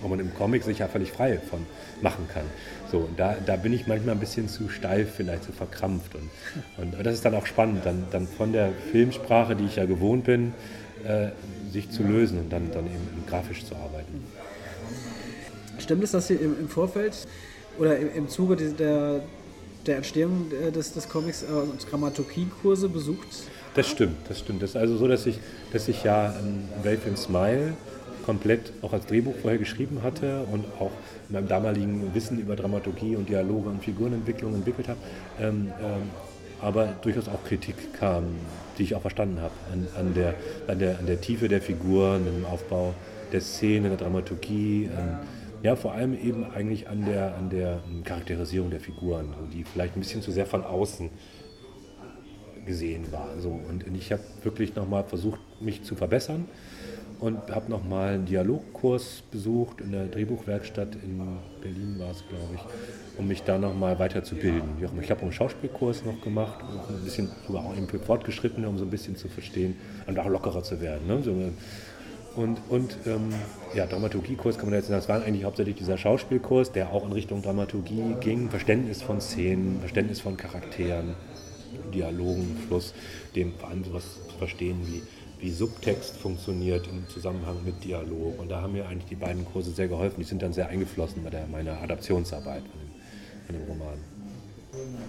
wo 0.00 0.08
man 0.08 0.20
im 0.20 0.34
Comic 0.34 0.62
sich 0.64 0.80
ja 0.80 0.88
völlig 0.88 1.12
frei 1.12 1.38
von 1.38 1.64
machen 2.02 2.28
kann. 2.32 2.44
So, 2.94 3.08
da, 3.16 3.34
da 3.44 3.56
bin 3.56 3.72
ich 3.72 3.88
manchmal 3.88 4.14
ein 4.14 4.20
bisschen 4.20 4.48
zu 4.48 4.68
steif, 4.68 5.14
vielleicht 5.16 5.42
zu 5.42 5.50
verkrampft. 5.50 6.12
Und, 6.14 6.94
und 6.96 7.04
das 7.04 7.14
ist 7.14 7.24
dann 7.24 7.34
auch 7.34 7.44
spannend, 7.44 7.84
dann, 7.84 8.04
dann 8.12 8.28
von 8.28 8.52
der 8.52 8.70
Filmsprache, 8.92 9.56
die 9.56 9.64
ich 9.64 9.74
ja 9.74 9.84
gewohnt 9.84 10.22
bin, 10.22 10.54
äh, 11.04 11.30
sich 11.72 11.90
zu 11.90 12.04
lösen 12.04 12.38
und 12.38 12.52
dann, 12.52 12.70
dann 12.70 12.86
eben 12.86 13.26
grafisch 13.26 13.64
zu 13.64 13.74
arbeiten. 13.74 14.22
Stimmt 15.80 16.04
es, 16.04 16.12
dass 16.12 16.28
Sie 16.28 16.34
im, 16.34 16.56
im 16.60 16.68
Vorfeld 16.68 17.26
oder 17.80 17.98
im, 17.98 18.14
im 18.14 18.28
Zuge 18.28 18.54
der, 18.54 19.22
der 19.86 19.96
Entstehung 19.96 20.52
äh, 20.52 20.70
des, 20.70 20.92
des 20.92 21.08
Comics 21.08 21.42
äh, 21.42 21.46
Dramaturgiekurse 21.90 22.88
besucht? 22.88 23.26
Das 23.74 23.88
stimmt, 23.88 24.18
das 24.28 24.38
stimmt. 24.38 24.62
Das 24.62 24.70
ist 24.70 24.76
also 24.76 24.96
so, 24.98 25.08
dass 25.08 25.26
ich, 25.26 25.40
dass 25.72 25.88
ich 25.88 26.04
ja 26.04 26.32
ähm, 26.38 26.68
Wave 26.84 27.08
and 27.08 27.18
Smile 27.18 27.72
komplett 28.24 28.72
auch 28.82 28.92
als 28.92 29.06
Drehbuch 29.06 29.34
vorher 29.42 29.58
geschrieben 29.58 30.02
hatte 30.02 30.46
und 30.50 30.64
auch 30.78 30.92
meinem 31.34 31.48
damaligen 31.48 32.14
Wissen 32.14 32.38
über 32.38 32.56
Dramaturgie 32.56 33.16
und 33.16 33.28
Dialoge 33.28 33.68
und 33.68 33.84
Figurenentwicklung 33.84 34.54
entwickelt 34.54 34.88
habe. 34.88 34.98
Ähm, 35.40 35.72
ähm, 35.80 36.10
aber 36.60 36.94
durchaus 37.02 37.28
auch 37.28 37.44
Kritik 37.44 37.92
kam, 37.98 38.24
die 38.78 38.84
ich 38.84 38.94
auch 38.94 39.02
verstanden 39.02 39.40
habe, 39.40 39.52
an, 39.72 39.86
an, 39.98 40.14
der, 40.14 40.34
an, 40.66 40.78
der, 40.78 40.98
an 40.98 41.06
der 41.06 41.20
Tiefe 41.20 41.48
der 41.48 41.60
Figuren, 41.60 42.26
im 42.26 42.46
Aufbau 42.46 42.94
der 43.32 43.40
Szene, 43.40 43.88
der 43.88 43.98
Dramaturgie. 43.98 44.88
An, 44.96 45.18
ja, 45.62 45.76
vor 45.76 45.92
allem 45.92 46.14
eben 46.14 46.44
eigentlich 46.54 46.88
an 46.88 47.04
der, 47.04 47.36
an 47.36 47.50
der 47.50 47.80
Charakterisierung 48.04 48.70
der 48.70 48.80
Figuren, 48.80 49.34
die 49.52 49.64
vielleicht 49.64 49.96
ein 49.96 50.00
bisschen 50.00 50.22
zu 50.22 50.30
sehr 50.30 50.46
von 50.46 50.64
außen 50.64 51.10
gesehen 52.64 53.12
war. 53.12 53.28
So. 53.40 53.48
Und 53.48 53.84
ich 53.94 54.12
habe 54.12 54.22
wirklich 54.42 54.74
nochmal 54.74 55.04
versucht, 55.04 55.40
mich 55.60 55.82
zu 55.82 55.96
verbessern 55.96 56.46
und 57.20 57.38
habe 57.50 57.70
nochmal 57.70 58.14
einen 58.14 58.26
Dialogkurs 58.26 59.22
besucht 59.30 59.80
in 59.80 59.92
der 59.92 60.06
Drehbuchwerkstatt 60.06 60.96
in 60.96 61.20
Berlin 61.60 61.96
war 61.98 62.10
es, 62.10 62.24
glaube 62.28 62.54
ich, 62.54 63.18
um 63.18 63.28
mich 63.28 63.42
da 63.42 63.58
nochmal 63.58 63.98
weiterzubilden. 63.98 64.70
Ich 65.00 65.10
habe 65.10 65.20
auch 65.20 65.24
einen 65.24 65.32
Schauspielkurs 65.32 66.04
noch 66.04 66.20
gemacht, 66.20 66.58
ein 66.62 67.04
bisschen 67.04 67.30
sogar 67.46 67.64
auch 67.64 67.74
für 67.88 67.98
Fortgeschrittene, 67.98 68.68
um 68.68 68.78
so 68.78 68.84
ein 68.84 68.90
bisschen 68.90 69.16
zu 69.16 69.28
verstehen 69.28 69.76
und 70.06 70.18
auch 70.18 70.28
lockerer 70.28 70.62
zu 70.62 70.80
werden. 70.80 71.06
Ne? 71.06 71.22
So, 71.22 71.32
und, 72.36 72.58
und 72.68 72.96
ähm, 73.06 73.28
ja, 73.74 73.86
Dramaturgiekurs 73.86 74.56
kann 74.58 74.66
man 74.66 74.74
jetzt 74.74 74.88
sagen, 74.88 74.98
das 74.98 75.08
war 75.08 75.22
eigentlich 75.22 75.44
hauptsächlich 75.44 75.76
dieser 75.76 75.96
Schauspielkurs, 75.96 76.72
der 76.72 76.92
auch 76.92 77.06
in 77.06 77.12
Richtung 77.12 77.42
Dramaturgie 77.42 78.16
ging, 78.20 78.50
Verständnis 78.50 79.02
von 79.02 79.20
Szenen, 79.20 79.78
Verständnis 79.78 80.20
von 80.20 80.36
Charakteren, 80.36 81.14
Dialogen, 81.92 82.56
Fluss, 82.66 82.92
dem 83.36 83.52
vor 83.54 83.68
allem 83.68 83.84
sowas 83.84 84.18
zu 84.28 84.36
verstehen 84.36 84.80
wie 84.84 85.02
wie 85.44 85.50
Subtext 85.50 86.16
funktioniert 86.16 86.86
im 86.86 87.06
Zusammenhang 87.08 87.56
mit 87.66 87.84
Dialog. 87.84 88.40
Und 88.40 88.50
da 88.50 88.62
haben 88.62 88.72
mir 88.72 88.88
eigentlich 88.88 89.10
die 89.10 89.14
beiden 89.14 89.44
Kurse 89.44 89.72
sehr 89.72 89.88
geholfen. 89.88 90.16
Die 90.18 90.24
sind 90.24 90.40
dann 90.40 90.54
sehr 90.54 90.68
eingeflossen 90.68 91.22
bei 91.22 91.28
der, 91.28 91.46
meiner 91.46 91.82
Adaptionsarbeit 91.82 92.62
von 92.62 92.80
dem, 92.80 92.88
von 93.46 93.56
dem 93.56 93.68
Roman. 93.68 93.98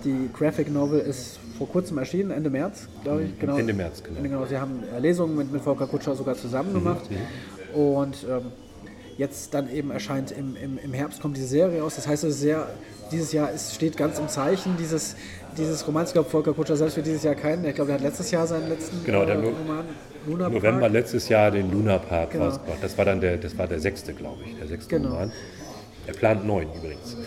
Die 0.04 0.30
Graphic 0.34 0.70
Novel 0.70 1.00
ist 1.00 1.40
vor 1.58 1.70
kurzem 1.70 1.98
erschienen, 2.00 2.32
Ende 2.32 2.50
März, 2.50 2.90
glaube 3.04 3.24
ich. 3.24 3.40
Genau. 3.40 3.58
Ende 3.58 3.74
März, 3.74 4.04
genau. 4.04 4.22
genau. 4.22 4.46
Sie 4.46 4.58
haben 4.58 4.84
Lesungen 5.00 5.38
mit, 5.38 5.54
mit 5.54 5.62
Volker 5.62 5.88
Kutscher 5.88 6.16
sogar 6.16 6.36
zusammen 6.36 6.72
mhm, 6.72 6.80
gemacht. 6.80 7.10
Mhm. 7.10 7.80
Und 7.80 8.26
ähm, 8.30 8.52
jetzt 9.18 9.54
dann 9.54 9.72
eben 9.72 9.90
erscheint 9.90 10.32
im, 10.32 10.58
im, 10.58 10.78
im 10.78 10.94
Herbst 10.94 11.22
kommt 11.22 11.38
diese 11.38 11.48
Serie 11.48 11.82
aus. 11.82 11.96
Das 11.96 12.10
heißt, 12.10 12.26
es 12.26 12.42
sehr, 12.42 12.68
dieses 13.10 13.32
Jahr 13.32 13.52
ist, 13.52 13.74
steht 13.74 13.96
ganz 13.96 14.20
im 14.20 14.28
Zeichen 14.28 14.76
dieses, 14.78 15.16
dieses 15.58 15.88
Romans. 15.88 16.10
Ich 16.10 16.14
glaube, 16.14 16.30
Volker 16.30 16.54
Kutscher 16.54 16.76
selbst 16.76 16.98
wird 16.98 17.08
dieses 17.08 17.24
Jahr 17.24 17.36
keinen. 17.36 17.64
Ich 17.64 17.76
glaube, 17.76 17.92
er 17.92 17.96
hat 17.96 18.04
letztes 18.04 18.32
Jahr 18.32 18.46
seinen 18.46 18.68
letzten 18.68 19.02
genau, 19.06 19.22
äh, 19.22 19.32
Roman 19.32 19.86
Luna 20.26 20.49
November 20.49 20.82
Park. 20.82 20.93
letztes 20.93 21.30
Jahr 21.30 21.51
den 21.51 21.71
Luna 21.71 21.97
Park 21.97 22.32
genau. 22.32 22.45
rausgebracht. 22.45 22.80
Das 22.82 22.97
war 22.97 23.05
dann 23.05 23.21
der, 23.21 23.38
das 23.38 23.57
war 23.57 23.67
der 23.67 23.80
sechste, 23.80 24.13
glaube 24.13 24.43
ich, 24.45 24.57
der 24.57 24.67
sechste 24.67 24.97
genau. 24.97 25.09
Roman. 25.11 25.32
Er 26.07 26.13
plant 26.13 26.45
neun 26.45 26.67
übrigens. 26.76 27.17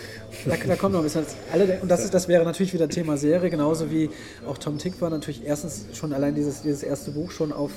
Da, 0.45 0.55
da, 0.57 0.77
kommt 0.77 0.93
noch 0.93 1.01
ein 1.01 1.05
bisschen. 1.05 1.27
Alle, 1.53 1.79
und 1.83 1.91
das, 1.91 2.05
ist, 2.05 2.15
das 2.15 2.29
wäre 2.29 2.45
natürlich 2.45 2.73
wieder 2.73 2.89
Thema 2.89 3.17
Serie, 3.17 3.51
genauso 3.51 3.91
wie 3.91 4.09
auch 4.47 4.57
Tom 4.57 4.79
Tick 4.79 5.01
war 5.01 5.11
natürlich 5.11 5.45
erstens 5.45 5.87
schon 5.95 6.13
allein 6.13 6.35
dieses, 6.35 6.63
dieses 6.63 6.83
erste 6.83 7.11
Buch 7.11 7.33
schon 7.33 7.53
auf 7.53 7.73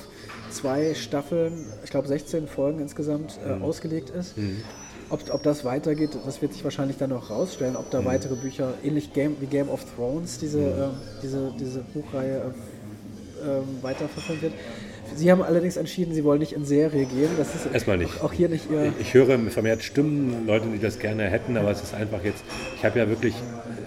zwei 0.52 0.94
Staffeln, 0.94 1.66
ich 1.84 1.90
glaube 1.90 2.08
16 2.08 2.48
Folgen 2.48 2.80
insgesamt 2.80 3.40
äh, 3.46 3.56
mhm. 3.56 3.64
ausgelegt 3.64 4.10
ist. 4.12 4.38
Mhm. 4.38 4.62
Ob, 5.10 5.22
ob 5.34 5.44
das 5.44 5.66
weitergeht, 5.66 6.12
das 6.26 6.42
wird 6.42 6.54
sich 6.54 6.64
wahrscheinlich 6.64 6.98
dann 6.98 7.10
noch 7.10 7.30
rausstellen, 7.30 7.76
ob 7.76 7.90
da 7.90 8.02
mhm. 8.02 8.06
weitere 8.06 8.36
Bücher, 8.36 8.74
ähnlich 8.84 9.12
Game, 9.12 9.38
wie 9.40 9.48
Game 9.48 9.70
of 9.70 9.84
Thrones, 9.96 10.38
diese, 10.38 10.62
äh, 10.62 10.88
diese, 11.24 11.54
diese 11.60 11.80
Buchreihe 11.80 12.54
äh, 13.42 13.84
weiterverfolgt 13.84 14.44
wird. 14.44 14.54
Sie 15.16 15.32
haben 15.32 15.42
allerdings 15.42 15.78
entschieden, 15.78 16.14
Sie 16.14 16.24
wollen 16.24 16.40
nicht 16.40 16.54
in 16.54 16.66
Serie 16.66 17.06
gehen. 17.06 17.30
Das 17.38 17.54
ist 17.56 17.74
Erstmal 17.74 17.98
nicht. 17.98 18.22
Auch 18.22 18.34
hier 18.34 18.50
nicht 18.50 18.70
Ihr. 18.72 18.94
Ich 19.00 19.14
höre 19.14 19.38
vermehrt 19.50 19.84
Stimmen, 19.84 20.46
Leute, 20.48 20.68
die 20.68 20.80
das 20.80 21.00
gerne 21.00 21.24
hätten, 21.30 21.58
aber 21.58 21.72
es 21.72 21.82
ist 21.82 21.94
einfach 21.94 22.24
jetzt, 22.24 22.44
ich 22.76 22.86
habe 22.86 23.00
ja 23.00 23.10
wirklich 23.10 23.36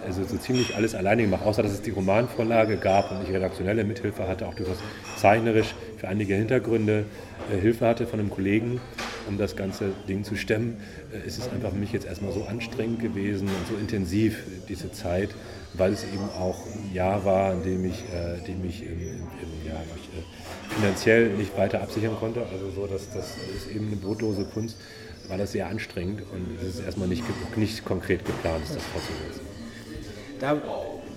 also 0.06 0.24
so 0.24 0.36
ziemlich 0.36 0.76
alles 0.76 0.94
alleine 0.94 1.22
gemacht, 1.22 1.44
außer 1.44 1.62
dass 1.62 1.72
es 1.72 1.82
die 1.82 1.90
Romanvorlage 1.90 2.76
gab 2.76 3.10
und 3.10 3.22
ich 3.26 3.34
redaktionelle 3.34 3.84
Mithilfe 3.84 4.28
hatte, 4.28 4.46
auch 4.46 4.54
durchaus 4.54 4.78
zeichnerisch 5.16 5.74
für 5.96 6.08
einige 6.08 6.34
Hintergründe 6.34 7.04
äh, 7.52 7.60
Hilfe 7.60 7.86
hatte 7.86 8.06
von 8.06 8.20
einem 8.20 8.30
Kollegen, 8.30 8.80
um 9.28 9.38
das 9.38 9.56
ganze 9.56 9.92
Ding 10.08 10.24
zu 10.24 10.36
stemmen. 10.36 10.76
Äh, 11.12 11.26
es 11.26 11.38
ist 11.38 11.50
einfach 11.52 11.70
für 11.70 11.78
mich 11.78 11.92
jetzt 11.92 12.06
erstmal 12.06 12.32
so 12.32 12.44
anstrengend 12.44 13.00
gewesen 13.00 13.48
und 13.48 13.68
so 13.68 13.74
intensiv 13.80 14.44
diese 14.68 14.92
Zeit, 14.92 15.30
weil 15.74 15.92
es 15.92 16.04
eben 16.04 16.28
auch 16.38 16.58
ein 16.66 16.94
Jahr 16.94 17.24
war, 17.24 17.52
in 17.54 17.62
dem 17.62 17.84
ich, 17.84 18.04
äh, 18.12 18.44
dem 18.46 18.64
ich 18.64 18.82
im, 18.82 18.92
im, 18.92 18.98
im 18.98 19.66
Jahr 19.66 19.82
ich, 19.96 20.18
äh, 20.18 20.22
finanziell 20.70 21.30
nicht 21.30 21.56
weiter 21.56 21.82
absichern 21.82 22.16
konnte. 22.18 22.40
Also 22.52 22.70
so, 22.70 22.86
dass 22.86 23.10
das 23.12 23.26
ist 23.56 23.70
eben 23.74 23.88
eine 23.88 23.96
brotlose 23.96 24.44
Kunst, 24.44 24.76
war 25.28 25.38
das 25.38 25.52
sehr 25.52 25.68
anstrengend 25.68 26.22
und 26.32 26.58
es 26.60 26.76
ist 26.76 26.84
erstmal 26.84 27.08
nicht, 27.08 27.24
nicht 27.56 27.84
konkret 27.84 28.24
geplant, 28.24 28.64
das 28.74 28.82
fortzusetzen. 28.84 29.40
Da, 30.40 30.60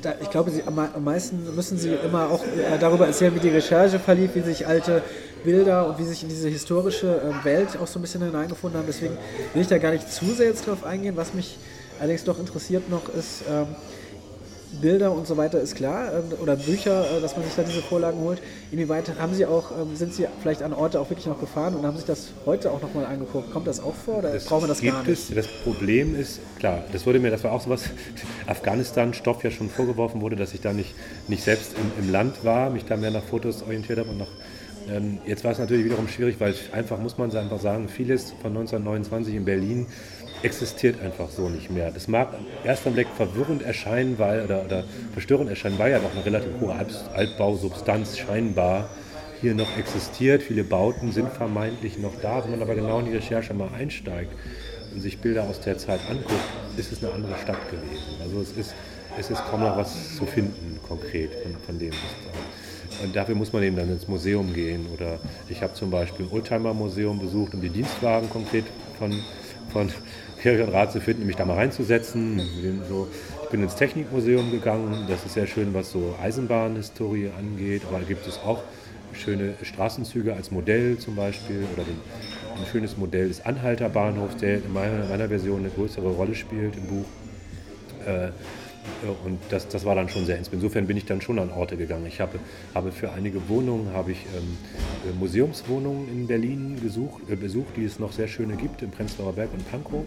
da, 0.02 0.16
ich 0.22 0.30
glaube, 0.30 0.52
Sie, 0.52 0.64
am 0.64 1.04
meisten 1.04 1.56
müssen 1.56 1.78
Sie 1.78 1.90
immer 1.94 2.30
auch 2.30 2.44
äh, 2.44 2.78
darüber 2.80 3.08
erzählen, 3.08 3.36
wie 3.36 3.40
die 3.40 3.50
Recherche 3.50 4.00
verlief, 4.00 4.36
wie 4.36 4.42
sich 4.42 4.68
alte 4.68 5.02
Bilder 5.44 5.88
und 5.88 6.00
wie 6.00 6.04
sich 6.04 6.24
in 6.24 6.30
diese 6.30 6.50
historische 6.50 7.08
äh, 7.22 7.46
Welt 7.46 7.78
auch 7.82 7.88
so 7.88 8.00
ein 8.00 8.02
bisschen 8.02 8.24
hineingefunden 8.24 8.80
haben. 8.80 8.88
Deswegen 8.88 9.18
will 9.54 9.62
ich 9.62 9.68
da 9.68 9.78
gar 9.78 9.92
nicht 9.92 10.12
zu 10.12 10.26
sehr 10.26 10.48
jetzt 10.48 10.68
drauf 10.68 10.84
eingehen. 10.84 11.18
Was 11.18 11.34
mich 11.34 11.58
allerdings 12.00 12.24
doch 12.24 12.40
interessiert 12.40 12.90
noch 12.90 13.10
ist, 13.10 13.44
ähm, 13.50 13.68
Bilder 14.82 15.12
und 15.12 15.26
so 15.28 15.38
weiter 15.38 15.60
ist 15.60 15.76
klar 15.76 16.12
ähm, 16.14 16.38
oder 16.42 16.56
Bücher, 16.56 17.18
äh, 17.18 17.22
dass 17.22 17.36
man 17.36 17.46
sich 17.46 17.56
da 17.56 17.64
diese 17.64 17.82
Vorlagen 17.82 18.20
holt. 18.20 18.42
Inwieweit 18.72 19.12
haben 19.20 19.34
Sie 19.34 19.46
auch, 19.46 19.72
ähm, 19.72 19.96
sind 19.96 20.14
Sie 20.14 20.28
vielleicht 20.42 20.62
an 20.62 20.74
Orte 20.74 21.00
auch 21.00 21.10
wirklich 21.10 21.26
noch 21.26 21.40
gefahren 21.40 21.76
und 21.76 21.86
haben 21.86 21.98
sich 21.98 22.06
das 22.06 22.30
heute 22.46 22.72
auch 22.72 22.82
nochmal 22.82 23.06
angeguckt? 23.06 23.52
Kommt 23.52 23.68
das 23.68 23.80
auch 23.80 23.96
vor 23.96 24.20
oder 24.20 24.34
das 24.34 24.46
brauchen 24.46 24.64
wir 24.64 24.68
das 24.68 24.82
gar 24.82 25.04
nicht? 25.04 25.30
Es. 25.30 25.34
Das 25.34 25.48
Problem 25.48 26.20
ist, 26.20 26.40
klar, 26.60 26.84
das 26.92 27.06
wurde 27.06 27.20
mir, 27.20 27.32
das 27.32 27.44
war 27.44 27.52
auch 27.52 27.62
so 27.62 27.70
was, 27.70 27.84
Afghanistan-Stoff 28.48 29.44
ja 29.44 29.52
schon 29.52 29.70
vorgeworfen 29.70 30.22
wurde, 30.22 30.36
dass 30.36 30.54
ich 30.54 30.62
da 30.62 30.74
nicht, 30.74 30.94
nicht 31.28 31.44
selbst 31.44 31.74
im, 31.78 32.04
im 32.04 32.12
Land 32.12 32.44
war, 32.44 32.70
mich 32.70 32.86
da 32.86 32.98
mehr 32.98 33.12
nach 33.12 33.24
Fotos 33.24 33.64
orientiert 33.64 34.00
habe 34.00 34.10
und 34.10 34.18
noch 34.18 34.30
ähm, 34.90 35.20
jetzt 35.26 35.44
war 35.44 35.52
es 35.52 35.60
natürlich 35.60 35.86
wiederum 35.86 36.08
schwierig, 36.08 36.40
weil 36.40 36.56
einfach, 36.72 36.98
muss 36.98 37.18
man 37.18 37.36
einfach 37.36 37.60
sagen, 37.60 37.90
vieles 37.90 38.32
von 38.42 38.56
1929 38.56 39.36
in 39.36 39.46
Berlin 39.46 39.88
existiert 40.44 41.02
einfach 41.02 41.30
so 41.30 41.50
nicht 41.50 41.72
mehr. 41.72 41.92
Das 41.92 42.08
mag 42.08 42.30
am 42.86 42.94
Blick 42.94 43.08
verwirrend 43.16 43.64
erscheinen, 43.64 44.20
weil, 44.20 44.44
oder, 44.44 44.64
oder 44.64 44.84
verstörend 45.14 45.50
erscheinen, 45.50 45.80
weil 45.80 45.92
ja 45.92 46.00
noch 46.00 46.14
eine 46.14 46.26
relativ 46.26 46.52
hohe 46.62 46.76
Altbausubstanz 47.16 48.18
scheinbar 48.18 48.90
hier 49.42 49.56
noch 49.56 49.78
existiert. 49.78 50.44
Viele 50.44 50.64
Bauten 50.64 51.12
sind 51.12 51.30
vermeintlich 51.32 51.98
noch 51.98 52.14
da. 52.22 52.44
Wenn 52.44 52.52
man 52.52 52.62
aber 52.62 52.76
genau 52.76 53.00
in 53.00 53.06
die 53.06 53.16
Recherche 53.16 53.54
mal 53.54 53.70
einsteigt 53.78 54.32
und 54.94 55.02
sich 55.02 55.20
Bilder 55.20 55.44
aus 55.44 55.60
der 55.62 55.78
Zeit 55.78 56.00
anguckt, 56.10 56.34
ist 56.78 56.92
es 56.92 57.04
eine 57.04 57.14
andere 57.14 57.38
Stadt 57.38 57.70
gewesen. 57.70 58.22
Also 58.22 58.42
es 58.42 58.52
ist, 58.52 58.76
es 59.20 59.30
ist 59.30 59.44
kaum 59.50 59.62
noch 59.62 59.78
was 59.78 60.16
zu 60.16 60.26
finden, 60.26 60.80
konkret 60.88 61.32
von, 61.44 61.56
von 61.66 61.80
dem, 61.80 61.92
was 61.92 62.00
da 62.26 62.40
und 63.04 63.16
dafür 63.16 63.36
muss 63.36 63.54
man 63.54 63.64
eben 63.64 63.76
dann 63.76 63.90
ins 63.92 64.08
Museum 64.08 64.54
gehen. 64.54 64.88
Oder 64.94 65.20
ich 65.50 65.62
habe 65.62 65.74
zum 65.74 65.92
Beispiel 65.92 66.26
ein 66.26 66.32
Oldtimer-Museum 66.32 67.20
besucht, 67.20 67.54
um 67.54 67.62
die 67.62 67.70
Dienstwagen 67.70 68.30
konkret 68.30 68.66
von, 68.98 69.14
von 69.72 69.92
Kirche 70.42 70.64
und 70.64 70.74
Rat 70.74 70.92
zu 70.92 71.02
finden, 71.02 71.26
mich 71.26 71.36
da 71.36 71.46
mal 71.46 71.56
reinzusetzen. 71.56 72.40
Ich 73.44 73.50
bin 73.50 73.64
ins 73.64 73.76
Technikmuseum 73.76 74.52
gegangen, 74.52 75.06
das 75.08 75.26
ist 75.26 75.34
sehr 75.34 75.48
schön, 75.48 75.74
was 75.74 75.92
so 75.92 76.16
Eisenbahnhistorie 76.22 77.30
angeht, 77.38 77.84
aber 77.88 78.00
da 78.00 78.06
gibt 78.06 78.28
es 78.28 78.38
auch 78.40 78.62
schöne 79.14 79.54
Straßenzüge 79.62 80.34
als 80.34 80.52
Modell 80.52 80.98
zum 80.98 81.16
Beispiel 81.16 81.66
oder 81.74 81.84
den, 81.84 82.00
ein 82.56 82.66
schönes 82.72 82.98
Modell 82.98 83.30
des 83.30 83.46
Anhalter 83.46 83.90
Bahnhofs, 83.90 84.38
der 84.38 84.58
in 84.58 84.74
meiner, 84.74 85.06
meiner, 85.06 85.28
Version 85.28 85.60
eine 85.60 85.70
größere 85.70 86.08
Rolle 86.08 86.36
spielt 86.36 86.76
im 86.76 86.88
Buch. 86.88 87.06
Äh, 88.06 88.30
und 89.26 89.40
das, 89.50 89.68
das 89.68 89.86
war 89.86 89.96
dann 89.96 90.10
schon 90.10 90.26
sehr 90.26 90.38
inspirierend. 90.38 90.64
Insofern 90.64 90.88
bin 90.88 90.98
ich 90.98 91.06
dann 91.06 91.22
schon 91.22 91.40
an 91.40 91.52
Orte 91.52 91.78
gegangen. 91.78 92.06
Ich 92.06 92.20
habe, 92.20 92.40
habe 92.74 92.92
für 92.92 93.12
einige 93.12 93.48
Wohnungen 93.50 93.94
habe 93.94 94.12
ich 94.12 94.26
ähm, 94.36 94.58
äh, 95.10 95.14
Museumswohnungen 95.20 96.10
in 96.10 96.28
Berlin 96.28 96.80
gesucht, 96.82 97.30
äh, 97.30 97.36
besucht, 97.36 97.78
die 97.78 97.86
es 97.86 98.00
noch 98.00 98.12
sehr 98.12 98.28
schöne 98.28 98.56
gibt, 98.56 98.82
im 98.82 98.92
Prenzlauer 98.92 99.34
Berg 99.34 99.54
und 99.54 99.70
Pankow. 99.70 100.04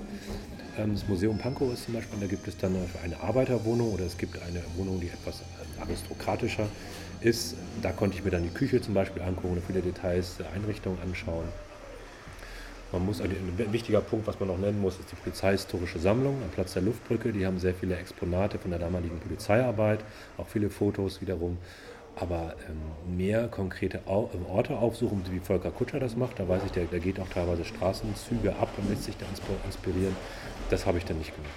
Ähm, 0.78 0.94
das 0.94 1.06
Museum 1.08 1.38
Pankow 1.38 1.72
ist 1.72 1.84
zum 1.84 1.94
Beispiel, 1.94 2.18
da 2.20 2.26
gibt 2.26 2.46
es 2.48 2.56
dann 2.56 2.76
eine 3.04 3.20
Arbeiterwohnung 3.20 3.92
oder 3.92 4.04
es 4.04 4.16
gibt 4.18 4.40
eine 4.42 4.62
Wohnung, 4.76 5.00
die 5.00 5.08
etwas 5.08 5.40
äh, 5.40 5.80
aristokratischer 5.80 6.66
ist. 7.20 7.56
Da 7.82 7.92
konnte 7.92 8.16
ich 8.16 8.24
mir 8.24 8.30
dann 8.30 8.42
die 8.42 8.50
Küche 8.50 8.80
zum 8.80 8.94
Beispiel 8.94 9.22
angucken 9.22 9.62
viele 9.66 9.82
Details 9.82 10.36
der 10.38 10.50
Einrichtung 10.52 10.98
anschauen. 11.02 11.46
Man 12.92 13.06
muss, 13.06 13.20
ein 13.20 13.30
wichtiger 13.72 14.00
Punkt, 14.00 14.26
was 14.26 14.40
man 14.40 14.48
noch 14.48 14.58
nennen 14.58 14.80
muss, 14.80 14.98
ist 14.98 15.12
die 15.12 15.16
polizeihistorische 15.16 16.00
Sammlung 16.00 16.42
am 16.42 16.50
Platz 16.50 16.72
der 16.72 16.82
Luftbrücke. 16.82 17.32
Die 17.32 17.46
haben 17.46 17.58
sehr 17.58 17.74
viele 17.74 17.96
Exponate 17.96 18.58
von 18.58 18.70
der 18.70 18.80
damaligen 18.80 19.20
Polizeiarbeit, 19.20 20.00
auch 20.36 20.48
viele 20.48 20.70
Fotos 20.70 21.20
wiederum. 21.20 21.58
Aber 22.16 22.54
ähm, 22.68 23.16
mehr 23.16 23.46
konkrete 23.46 24.00
Au 24.06 24.28
ähm, 24.34 24.44
Orte 24.46 24.76
aufsuchen, 24.76 25.22
wie 25.30 25.38
Volker 25.38 25.70
Kutscher 25.70 26.00
das 26.00 26.16
macht, 26.16 26.40
da 26.40 26.48
weiß 26.48 26.62
ich, 26.66 26.72
der, 26.72 26.86
der 26.86 26.98
geht 26.98 27.20
auch 27.20 27.28
teilweise 27.28 27.64
Straßenzüge 27.64 28.56
ab 28.56 28.68
und 28.76 28.90
lässt 28.90 29.04
sich 29.04 29.16
da 29.16 29.26
inspirieren. 29.64 30.16
Das 30.68 30.84
habe 30.84 30.98
ich 30.98 31.04
dann 31.04 31.18
nicht 31.18 31.32
gemacht. 31.34 31.52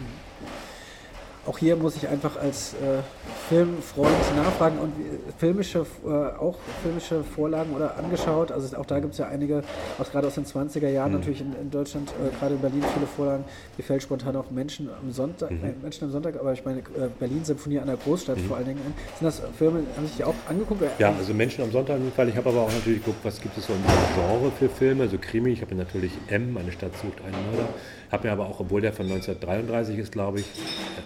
Auch 1.45 1.57
hier 1.57 1.75
muss 1.75 1.97
ich 1.97 2.07
einfach 2.07 2.37
als 2.37 2.73
äh, 2.75 3.01
Filmfreund 3.49 4.09
nachfragen 4.37 4.77
und 4.79 4.93
filmische, 5.37 5.85
äh, 6.05 6.09
auch 6.09 6.57
filmische 6.81 7.21
Vorlagen 7.23 7.73
oder 7.73 7.97
angeschaut. 7.97 8.51
Also 8.51 8.77
auch 8.77 8.85
da 8.85 8.99
gibt 8.99 9.11
es 9.11 9.19
ja 9.19 9.27
einige, 9.27 9.61
auch 9.99 10.09
gerade 10.09 10.27
aus 10.27 10.35
den 10.35 10.45
20er 10.45 10.87
Jahren 10.87 11.11
mhm. 11.11 11.17
natürlich 11.17 11.41
in, 11.41 11.53
in 11.61 11.69
Deutschland, 11.69 12.09
äh, 12.11 12.33
gerade 12.37 12.55
in 12.55 12.61
Berlin 12.61 12.83
viele 12.93 13.07
Vorlagen. 13.07 13.43
Mir 13.77 13.83
fällt 13.83 14.03
spontan 14.03 14.37
auch 14.37 14.51
Menschen 14.51 14.89
am 14.89 15.11
Sonntag, 15.11 15.51
mhm. 15.51 15.63
äh, 15.65 15.73
Menschen 15.81 16.05
am 16.05 16.11
Sonntag, 16.11 16.39
aber 16.39 16.53
ich 16.53 16.63
meine 16.63 16.79
äh, 16.79 17.09
Berlin 17.19 17.43
Symphonie 17.43 17.79
an 17.79 17.87
der 17.87 17.97
Großstadt 17.97 18.37
mhm. 18.37 18.45
vor 18.45 18.55
allen 18.55 18.67
Dingen. 18.67 18.81
Sind 19.19 19.25
das 19.25 19.41
Filme, 19.57 19.83
haben 19.97 20.07
sich 20.07 20.15
die 20.15 20.23
auch 20.23 20.35
angeguckt? 20.47 20.81
Ja, 20.97 21.13
also 21.13 21.33
Menschen 21.33 21.63
am 21.65 21.71
Sonntag 21.71 21.97
im 21.97 22.11
Fall. 22.13 22.29
Ich 22.29 22.37
habe 22.37 22.49
aber 22.49 22.61
auch 22.61 22.71
natürlich 22.71 22.99
geguckt, 22.99 23.19
was 23.23 23.41
gibt 23.41 23.57
es 23.57 23.67
so 23.67 23.73
im 23.73 23.83
Genre 24.15 24.49
für 24.57 24.69
Filme, 24.69 25.03
also 25.03 25.17
Krimi. 25.19 25.51
Ich 25.51 25.61
habe 25.61 25.75
natürlich 25.75 26.13
M, 26.29 26.55
eine 26.55 26.71
Stadt 26.71 26.93
sucht 26.93 27.19
einen 27.21 27.35
Mörder. 27.51 27.67
Habe 28.14 28.28
mir 28.28 28.34
aber 28.34 28.45
auch, 28.45 28.59
obwohl 28.59 28.80
der 28.80 28.93
von 28.93 29.07
1933 29.07 29.97
ist, 29.97 30.11
glaube 30.11 30.41
ich, 30.41 30.45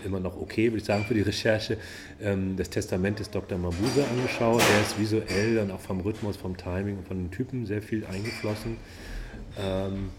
immer 0.04 0.20
noch 0.20 0.36
okay, 0.36 0.66
würde 0.66 0.80
ich 0.80 0.84
sagen, 0.84 1.06
für 1.06 1.14
die 1.14 1.22
Recherche, 1.22 1.78
ähm, 2.22 2.58
das 2.58 2.70
Testament 2.70 3.20
des 3.20 3.32
Dr. 3.32 3.58
Mabuse 3.58 4.04
angeschaut. 4.12 4.62
Der 4.62 4.82
ist 4.82 5.00
visuell 5.00 5.60
und 5.60 5.72
auch 5.72 5.80
vom 5.80 6.02
Rhythmus, 6.02 6.36
vom 6.36 6.58
Timing 6.58 6.98
und 6.98 7.08
von 7.08 7.16
den 7.16 7.32
Typen 7.32 7.66
sehr 7.66 7.82
viel 7.82 8.06
eingeflossen. 8.06 8.76
Ähm, 9.58 10.10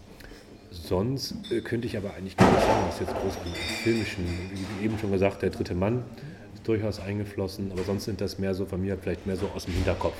sonst 0.70 1.34
äh, 1.50 1.60
könnte 1.60 1.86
ich 1.86 1.94
aber 1.98 2.14
eigentlich 2.14 2.38
gar 2.38 2.50
nicht 2.50 2.62
sagen, 2.62 2.86
was 2.88 3.00
jetzt 3.00 3.14
groß 3.14 3.36
an 3.36 3.52
filmischen, 3.84 4.24
wie 4.80 4.86
eben 4.86 4.98
schon 4.98 5.12
gesagt, 5.12 5.42
der 5.42 5.50
dritte 5.50 5.74
Mann 5.74 6.04
ist 6.54 6.66
durchaus 6.66 7.00
eingeflossen, 7.00 7.70
aber 7.70 7.82
sonst 7.82 8.06
sind 8.06 8.22
das 8.22 8.38
mehr 8.38 8.54
so 8.54 8.64
von 8.64 8.80
mir 8.80 8.96
vielleicht 8.96 9.26
mehr 9.26 9.36
so 9.36 9.50
aus 9.54 9.66
dem 9.66 9.74
Hinterkopf, 9.74 10.16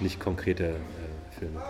nicht 0.00 0.18
konkrete 0.18 0.64
äh, 0.64 1.38
Filme. 1.38 1.62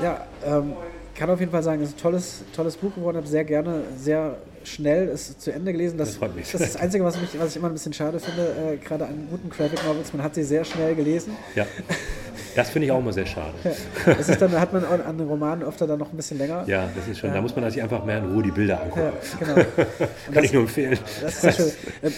Ja, 0.00 0.26
ähm, 0.44 0.74
kann 1.16 1.30
auf 1.30 1.40
jeden 1.40 1.52
Fall 1.52 1.62
sagen, 1.62 1.82
es 1.82 1.90
ist 1.90 1.98
ein 1.98 2.02
tolles, 2.02 2.42
tolles 2.54 2.76
Buch 2.76 2.94
geworden. 2.94 3.16
Habe 3.16 3.26
sehr 3.26 3.44
gerne, 3.44 3.82
sehr 3.96 4.36
schnell 4.64 5.08
es 5.08 5.38
zu 5.38 5.52
Ende 5.52 5.72
gelesen. 5.72 5.96
Das, 5.96 6.18
das, 6.18 6.30
das 6.34 6.60
ist 6.60 6.74
das 6.74 6.76
Einzige, 6.76 7.04
was, 7.04 7.20
mich, 7.20 7.38
was 7.38 7.50
ich 7.50 7.56
immer 7.56 7.68
ein 7.68 7.72
bisschen 7.72 7.92
schade 7.92 8.18
finde, 8.20 8.74
äh, 8.74 8.76
gerade 8.76 9.06
an 9.06 9.26
guten 9.30 9.48
Graphic 9.48 9.84
Novels. 9.84 10.12
Man 10.12 10.22
hat 10.22 10.34
sie 10.34 10.44
sehr 10.44 10.64
schnell 10.64 10.94
gelesen. 10.94 11.32
Ja. 11.54 11.66
Das 12.54 12.70
finde 12.70 12.86
ich 12.86 12.92
auch 12.92 12.98
immer 12.98 13.12
sehr 13.12 13.26
schade. 13.26 13.52
Ja. 13.64 14.14
Das 14.14 14.28
ist 14.28 14.40
dann, 14.40 14.52
hat 14.52 14.72
man 14.72 14.84
an 14.84 15.18
den 15.18 15.28
Romanen 15.28 15.62
öfter 15.62 15.86
dann 15.86 15.98
noch 15.98 16.10
ein 16.10 16.16
bisschen 16.16 16.38
länger. 16.38 16.64
Ja, 16.66 16.88
das 16.94 17.06
ist 17.06 17.18
schon. 17.18 17.28
Ja. 17.28 17.36
Da 17.36 17.42
muss 17.42 17.54
man 17.54 17.70
sich 17.70 17.82
einfach 17.82 18.04
mehr 18.04 18.18
in 18.18 18.32
Ruhe 18.32 18.42
die 18.42 18.50
Bilder 18.50 18.82
angucken. 18.82 19.12
Ja, 19.40 19.46
genau. 19.46 19.54
Kann 19.76 20.34
das, 20.34 20.44
ich 20.44 20.52
nur 20.52 20.62
empfehlen. 20.62 20.98
Das 21.20 21.34
ist 21.34 21.40
sehr 21.42 21.52
schön. 21.52 21.72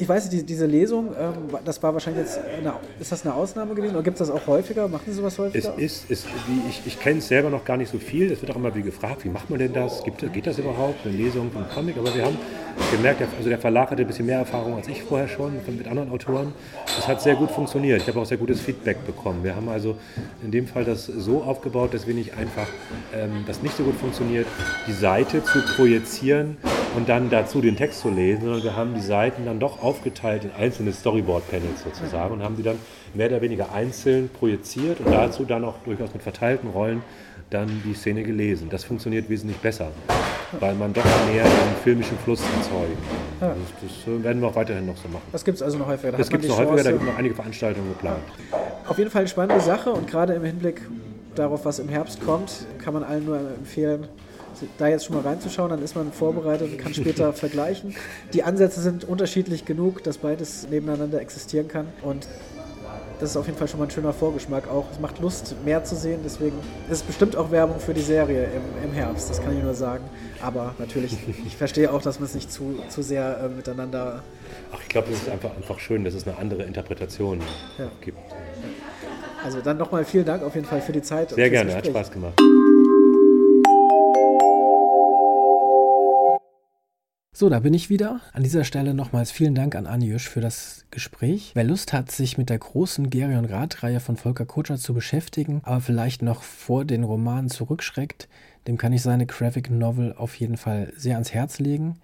Ich 0.00 0.08
weiß 0.08 0.32
nicht, 0.32 0.48
diese 0.48 0.64
Lesung, 0.64 1.08
ähm, 1.08 1.58
das 1.62 1.82
war 1.82 1.92
wahrscheinlich 1.92 2.24
jetzt, 2.24 2.38
eine, 2.38 2.72
ist 2.98 3.12
das 3.12 3.26
eine 3.26 3.34
Ausnahme 3.34 3.74
gewesen 3.74 3.94
oder 3.94 4.02
gibt 4.02 4.18
es 4.18 4.26
das 4.26 4.34
auch 4.34 4.46
häufiger? 4.46 4.88
Machen 4.88 5.02
Sie 5.06 5.12
sowas 5.12 5.38
häufiger? 5.38 5.74
Es 5.76 5.82
ist, 5.82 6.10
es, 6.10 6.24
wie 6.46 6.70
ich, 6.70 6.80
ich 6.86 6.98
kenne 6.98 7.18
es 7.18 7.28
selber 7.28 7.50
noch 7.50 7.66
gar 7.66 7.76
nicht 7.76 7.92
so 7.92 7.98
viel. 7.98 8.32
Es 8.32 8.40
wird 8.40 8.50
auch 8.50 8.56
immer 8.56 8.74
wie 8.74 8.80
gefragt, 8.80 9.26
wie 9.26 9.28
macht 9.28 9.50
man 9.50 9.58
denn 9.58 9.74
das? 9.74 10.02
Gibt, 10.02 10.20
geht 10.32 10.46
das 10.46 10.58
überhaupt? 10.58 11.04
Eine 11.04 11.14
Lesung 11.14 11.52
von 11.52 11.68
Comic? 11.68 11.98
Aber 11.98 12.14
wir 12.14 12.24
haben 12.24 12.38
gemerkt, 12.90 13.20
also 13.36 13.50
der 13.50 13.58
Verlag 13.58 13.90
hatte 13.90 14.00
ein 14.00 14.06
bisschen 14.06 14.24
mehr 14.24 14.38
Erfahrung 14.38 14.74
als 14.74 14.88
ich 14.88 15.02
vorher 15.02 15.28
schon 15.28 15.52
mit 15.66 15.86
anderen 15.86 16.10
Autoren. 16.10 16.54
Es 16.98 17.06
hat 17.06 17.20
sehr 17.20 17.34
gut 17.34 17.50
funktioniert. 17.50 18.00
Ich 18.00 18.08
habe 18.08 18.20
auch 18.20 18.26
sehr 18.26 18.38
gutes 18.38 18.62
Feedback 18.62 19.04
bekommen. 19.04 19.44
Wir 19.44 19.54
haben 19.54 19.68
also 19.68 19.96
in 20.42 20.50
dem 20.50 20.66
Fall 20.66 20.86
das 20.86 21.04
so 21.04 21.42
aufgebaut, 21.42 21.92
dass 21.92 22.06
wir 22.06 22.14
nicht 22.14 22.38
einfach, 22.38 22.68
ähm, 23.14 23.44
das 23.46 23.62
nicht 23.62 23.76
so 23.76 23.82
gut 23.82 23.96
funktioniert, 23.96 24.46
die 24.86 24.92
Seite 24.92 25.44
zu 25.44 25.60
projizieren 25.76 26.56
und 26.96 27.08
dann 27.08 27.30
dazu 27.30 27.60
den 27.60 27.76
Text 27.76 28.00
zu 28.00 28.10
lesen, 28.10 28.42
sondern 28.42 28.62
wir 28.62 28.76
haben 28.76 28.94
die 28.94 29.00
Seiten 29.00 29.44
dann 29.44 29.60
doch 29.60 29.82
aufgeteilt 29.82 30.44
in 30.44 30.50
einzelne 30.52 30.92
Storyboard-Panels 30.92 31.84
sozusagen 31.84 32.34
und 32.34 32.42
haben 32.42 32.56
die 32.56 32.62
dann 32.62 32.78
mehr 33.14 33.28
oder 33.28 33.40
weniger 33.40 33.72
einzeln 33.72 34.28
projiziert 34.28 35.00
und 35.00 35.12
dazu 35.12 35.44
dann 35.44 35.64
auch 35.64 35.76
durchaus 35.84 36.12
mit 36.12 36.22
verteilten 36.22 36.70
Rollen 36.70 37.02
dann 37.50 37.82
die 37.84 37.94
Szene 37.94 38.22
gelesen. 38.22 38.68
Das 38.70 38.84
funktioniert 38.84 39.28
wesentlich 39.28 39.58
besser, 39.58 39.88
weil 40.60 40.74
man 40.74 40.92
doch 40.92 41.04
mehr 41.32 41.44
einen 41.44 41.76
filmischen 41.82 42.16
Fluss 42.18 42.40
erzeugen 42.40 42.96
kann. 43.40 43.50
Das, 43.80 43.90
das, 44.06 44.24
werden 44.24 44.40
wir 44.40 44.48
auch 44.48 44.54
weiterhin 44.54 44.86
noch 44.86 44.96
so 44.96 45.08
machen. 45.08 45.24
Das 45.32 45.44
gibt 45.44 45.56
es 45.56 45.62
also 45.62 45.78
noch 45.78 45.86
häufiger. 45.86 46.12
Da 46.12 46.18
das 46.18 46.28
gibt 46.28 46.44
es 46.44 46.50
noch 46.50 46.58
häufiger, 46.58 46.84
da 46.84 46.90
gibt 46.92 47.02
es 47.02 47.08
noch 47.08 47.18
einige 47.18 47.34
Veranstaltungen 47.34 47.88
geplant. 47.88 48.22
Auf 48.88 48.98
jeden 48.98 49.10
Fall 49.10 49.20
eine 49.20 49.28
spannende 49.28 49.62
Sache 49.62 49.90
und 49.90 50.06
gerade 50.08 50.34
im 50.34 50.44
Hinblick 50.44 50.82
darauf, 51.34 51.64
was 51.64 51.78
im 51.80 51.88
Herbst 51.88 52.24
kommt, 52.24 52.66
kann 52.78 52.94
man 52.94 53.02
allen 53.02 53.24
nur 53.24 53.38
empfehlen, 53.38 54.06
da 54.78 54.88
jetzt 54.88 55.06
schon 55.06 55.16
mal 55.16 55.22
reinzuschauen, 55.22 55.70
dann 55.70 55.82
ist 55.82 55.94
man 55.94 56.12
vorbereitet 56.12 56.72
und 56.72 56.78
kann 56.78 56.94
später 56.94 57.32
vergleichen. 57.34 57.94
Die 58.32 58.42
Ansätze 58.42 58.80
sind 58.80 59.04
unterschiedlich 59.04 59.64
genug, 59.64 60.02
dass 60.04 60.18
beides 60.18 60.68
nebeneinander 60.68 61.20
existieren 61.20 61.68
kann. 61.68 61.88
Und 62.02 62.26
das 63.20 63.30
ist 63.30 63.36
auf 63.36 63.46
jeden 63.46 63.58
Fall 63.58 63.68
schon 63.68 63.78
mal 63.78 63.86
ein 63.86 63.90
schöner 63.90 64.14
Vorgeschmack 64.14 64.68
auch. 64.68 64.86
Es 64.90 64.98
macht 64.98 65.18
Lust, 65.20 65.54
mehr 65.64 65.84
zu 65.84 65.94
sehen. 65.94 66.20
Deswegen 66.24 66.56
ist 66.88 66.98
es 66.98 67.02
bestimmt 67.02 67.36
auch 67.36 67.50
Werbung 67.50 67.78
für 67.78 67.92
die 67.92 68.00
Serie 68.00 68.44
im, 68.44 68.88
im 68.88 68.94
Herbst, 68.94 69.28
das 69.28 69.42
kann 69.42 69.56
ich 69.56 69.62
nur 69.62 69.74
sagen. 69.74 70.04
Aber 70.40 70.74
natürlich, 70.78 71.16
ich 71.46 71.54
verstehe 71.56 71.92
auch, 71.92 72.00
dass 72.00 72.18
man 72.18 72.26
es 72.26 72.34
nicht 72.34 72.50
zu, 72.50 72.78
zu 72.88 73.02
sehr 73.02 73.40
äh, 73.44 73.48
miteinander. 73.48 74.22
Ach, 74.72 74.80
ich 74.80 74.88
glaube, 74.88 75.08
es 75.12 75.22
ist 75.22 75.28
einfach, 75.28 75.54
einfach 75.54 75.78
schön, 75.78 76.04
dass 76.04 76.14
es 76.14 76.26
eine 76.26 76.38
andere 76.38 76.62
Interpretation 76.62 77.40
ja. 77.78 77.90
gibt. 78.00 78.18
Also 79.44 79.60
dann 79.60 79.76
nochmal 79.76 80.04
vielen 80.04 80.24
Dank 80.24 80.42
auf 80.42 80.54
jeden 80.54 80.66
Fall 80.66 80.80
für 80.80 80.92
die 80.92 81.02
Zeit. 81.02 81.30
Sehr 81.30 81.50
gerne, 81.50 81.72
Gespräch. 81.72 81.94
hat 81.94 82.06
Spaß 82.06 82.10
gemacht. 82.10 82.40
So, 87.40 87.48
da 87.48 87.60
bin 87.60 87.72
ich 87.72 87.88
wieder. 87.88 88.20
An 88.34 88.42
dieser 88.42 88.64
Stelle 88.64 88.92
nochmals 88.92 89.30
vielen 89.30 89.54
Dank 89.54 89.74
an 89.74 89.86
Anjusch 89.86 90.28
für 90.28 90.42
das 90.42 90.84
Gespräch. 90.90 91.52
Wer 91.54 91.64
Lust 91.64 91.94
hat, 91.94 92.10
sich 92.10 92.36
mit 92.36 92.50
der 92.50 92.58
großen 92.58 93.08
Gerion 93.08 93.46
Rath-Reihe 93.46 94.00
von 94.00 94.18
Volker 94.18 94.44
Kutscher 94.44 94.76
zu 94.76 94.92
beschäftigen, 94.92 95.62
aber 95.64 95.80
vielleicht 95.80 96.20
noch 96.20 96.42
vor 96.42 96.84
den 96.84 97.02
Romanen 97.02 97.48
zurückschreckt, 97.48 98.28
dem 98.66 98.76
kann 98.76 98.92
ich 98.92 99.00
seine 99.00 99.24
Graphic 99.24 99.70
Novel 99.70 100.12
auf 100.18 100.34
jeden 100.34 100.58
Fall 100.58 100.92
sehr 100.94 101.14
ans 101.14 101.32
Herz 101.32 101.58
legen. 101.60 101.96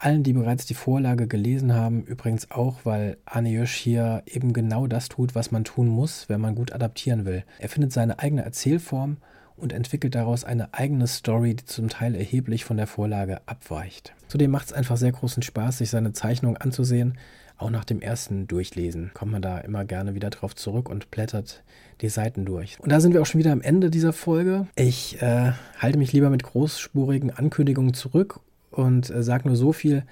Allen, 0.00 0.24
die 0.24 0.32
bereits 0.32 0.66
die 0.66 0.74
Vorlage 0.74 1.28
gelesen 1.28 1.72
haben, 1.72 2.02
übrigens 2.02 2.50
auch, 2.50 2.80
weil 2.82 3.18
Anne 3.24 3.64
hier 3.66 4.24
eben 4.26 4.52
genau 4.52 4.88
das 4.88 5.08
tut, 5.08 5.36
was 5.36 5.52
man 5.52 5.62
tun 5.62 5.86
muss, 5.86 6.28
wenn 6.28 6.40
man 6.40 6.56
gut 6.56 6.72
adaptieren 6.72 7.24
will. 7.24 7.44
Er 7.60 7.68
findet 7.68 7.92
seine 7.92 8.18
eigene 8.18 8.42
Erzählform 8.42 9.18
und 9.56 9.72
entwickelt 9.72 10.14
daraus 10.14 10.44
eine 10.44 10.74
eigene 10.74 11.06
Story, 11.06 11.54
die 11.54 11.64
zum 11.64 11.88
Teil 11.88 12.14
erheblich 12.14 12.64
von 12.64 12.76
der 12.76 12.86
Vorlage 12.86 13.40
abweicht. 13.46 14.14
Zudem 14.28 14.50
macht 14.50 14.66
es 14.66 14.72
einfach 14.72 14.96
sehr 14.96 15.12
großen 15.12 15.42
Spaß, 15.42 15.78
sich 15.78 15.90
seine 15.90 16.12
Zeichnung 16.12 16.56
anzusehen. 16.56 17.18
Auch 17.58 17.70
nach 17.70 17.84
dem 17.84 18.02
ersten 18.02 18.46
Durchlesen 18.46 19.12
kommt 19.14 19.32
man 19.32 19.40
da 19.40 19.58
immer 19.58 19.86
gerne 19.86 20.14
wieder 20.14 20.28
drauf 20.28 20.54
zurück 20.54 20.90
und 20.90 21.10
blättert 21.10 21.62
die 22.02 22.10
Seiten 22.10 22.44
durch. 22.44 22.78
Und 22.80 22.92
da 22.92 23.00
sind 23.00 23.14
wir 23.14 23.22
auch 23.22 23.26
schon 23.26 23.38
wieder 23.38 23.52
am 23.52 23.62
Ende 23.62 23.88
dieser 23.90 24.12
Folge. 24.12 24.66
Ich 24.76 25.22
äh, 25.22 25.52
halte 25.78 25.98
mich 25.98 26.12
lieber 26.12 26.28
mit 26.28 26.42
großspurigen 26.42 27.30
Ankündigungen 27.30 27.94
zurück 27.94 28.40
und 28.70 29.08
äh, 29.08 29.22
sage 29.22 29.48
nur 29.48 29.56
so 29.56 29.72
viel. 29.72 30.04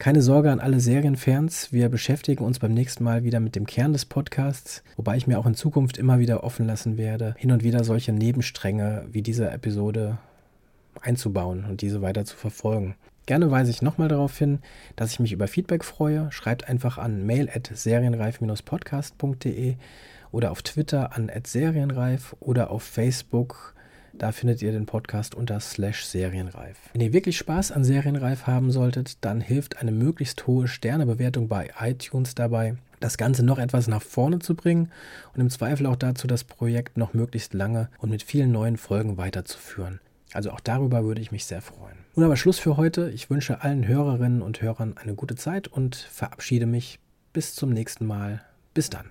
Keine 0.00 0.22
Sorge 0.22 0.50
an 0.50 0.58
alle 0.60 0.80
Serienfans, 0.80 1.74
wir 1.74 1.90
beschäftigen 1.90 2.42
uns 2.42 2.58
beim 2.58 2.72
nächsten 2.72 3.04
Mal 3.04 3.22
wieder 3.22 3.38
mit 3.38 3.54
dem 3.54 3.66
Kern 3.66 3.92
des 3.92 4.06
Podcasts, 4.06 4.82
wobei 4.96 5.18
ich 5.18 5.26
mir 5.26 5.38
auch 5.38 5.44
in 5.44 5.54
Zukunft 5.54 5.98
immer 5.98 6.18
wieder 6.18 6.42
offen 6.42 6.66
lassen 6.66 6.96
werde, 6.96 7.34
hin 7.36 7.52
und 7.52 7.62
wieder 7.62 7.84
solche 7.84 8.14
Nebenstränge 8.14 9.04
wie 9.12 9.20
diese 9.20 9.50
Episode 9.50 10.16
einzubauen 11.02 11.66
und 11.66 11.82
diese 11.82 12.00
weiter 12.00 12.24
zu 12.24 12.34
verfolgen. 12.34 12.94
Gerne 13.26 13.50
weise 13.50 13.70
ich 13.70 13.82
nochmal 13.82 14.08
darauf 14.08 14.38
hin, 14.38 14.60
dass 14.96 15.12
ich 15.12 15.20
mich 15.20 15.32
über 15.32 15.48
Feedback 15.48 15.84
freue. 15.84 16.32
Schreibt 16.32 16.66
einfach 16.66 16.96
an 16.96 17.26
mail 17.26 17.50
at 17.54 17.70
serienreif-podcast.de 17.70 19.74
oder 20.32 20.50
auf 20.50 20.62
Twitter 20.62 21.14
an 21.14 21.30
serienreif 21.44 22.34
oder 22.40 22.70
auf 22.70 22.84
Facebook 22.84 23.74
da 24.20 24.32
findet 24.32 24.60
ihr 24.60 24.70
den 24.70 24.84
Podcast 24.84 25.34
unter 25.34 25.60
slash 25.60 26.04
Serienreif. 26.04 26.76
Wenn 26.92 27.00
ihr 27.00 27.14
wirklich 27.14 27.38
Spaß 27.38 27.72
an 27.72 27.84
Serienreif 27.84 28.46
haben 28.46 28.70
solltet, 28.70 29.24
dann 29.24 29.40
hilft 29.40 29.78
eine 29.78 29.92
möglichst 29.92 30.46
hohe 30.46 30.68
Sternebewertung 30.68 31.48
bei 31.48 31.70
iTunes 31.80 32.34
dabei, 32.34 32.76
das 33.00 33.16
Ganze 33.16 33.42
noch 33.42 33.58
etwas 33.58 33.88
nach 33.88 34.02
vorne 34.02 34.38
zu 34.38 34.54
bringen 34.54 34.92
und 35.34 35.40
im 35.40 35.48
Zweifel 35.48 35.86
auch 35.86 35.96
dazu, 35.96 36.26
das 36.26 36.44
Projekt 36.44 36.98
noch 36.98 37.14
möglichst 37.14 37.54
lange 37.54 37.88
und 37.98 38.10
mit 38.10 38.22
vielen 38.22 38.52
neuen 38.52 38.76
Folgen 38.76 39.16
weiterzuführen. 39.16 40.00
Also 40.34 40.50
auch 40.50 40.60
darüber 40.60 41.02
würde 41.02 41.22
ich 41.22 41.32
mich 41.32 41.46
sehr 41.46 41.62
freuen. 41.62 41.96
Nun 42.14 42.26
aber 42.26 42.36
Schluss 42.36 42.58
für 42.58 42.76
heute. 42.76 43.10
Ich 43.10 43.30
wünsche 43.30 43.62
allen 43.62 43.88
Hörerinnen 43.88 44.42
und 44.42 44.60
Hörern 44.60 44.96
eine 44.98 45.14
gute 45.14 45.34
Zeit 45.34 45.66
und 45.66 45.96
verabschiede 45.96 46.66
mich. 46.66 46.98
Bis 47.32 47.54
zum 47.54 47.70
nächsten 47.70 48.04
Mal. 48.04 48.42
Bis 48.74 48.90
dann. 48.90 49.06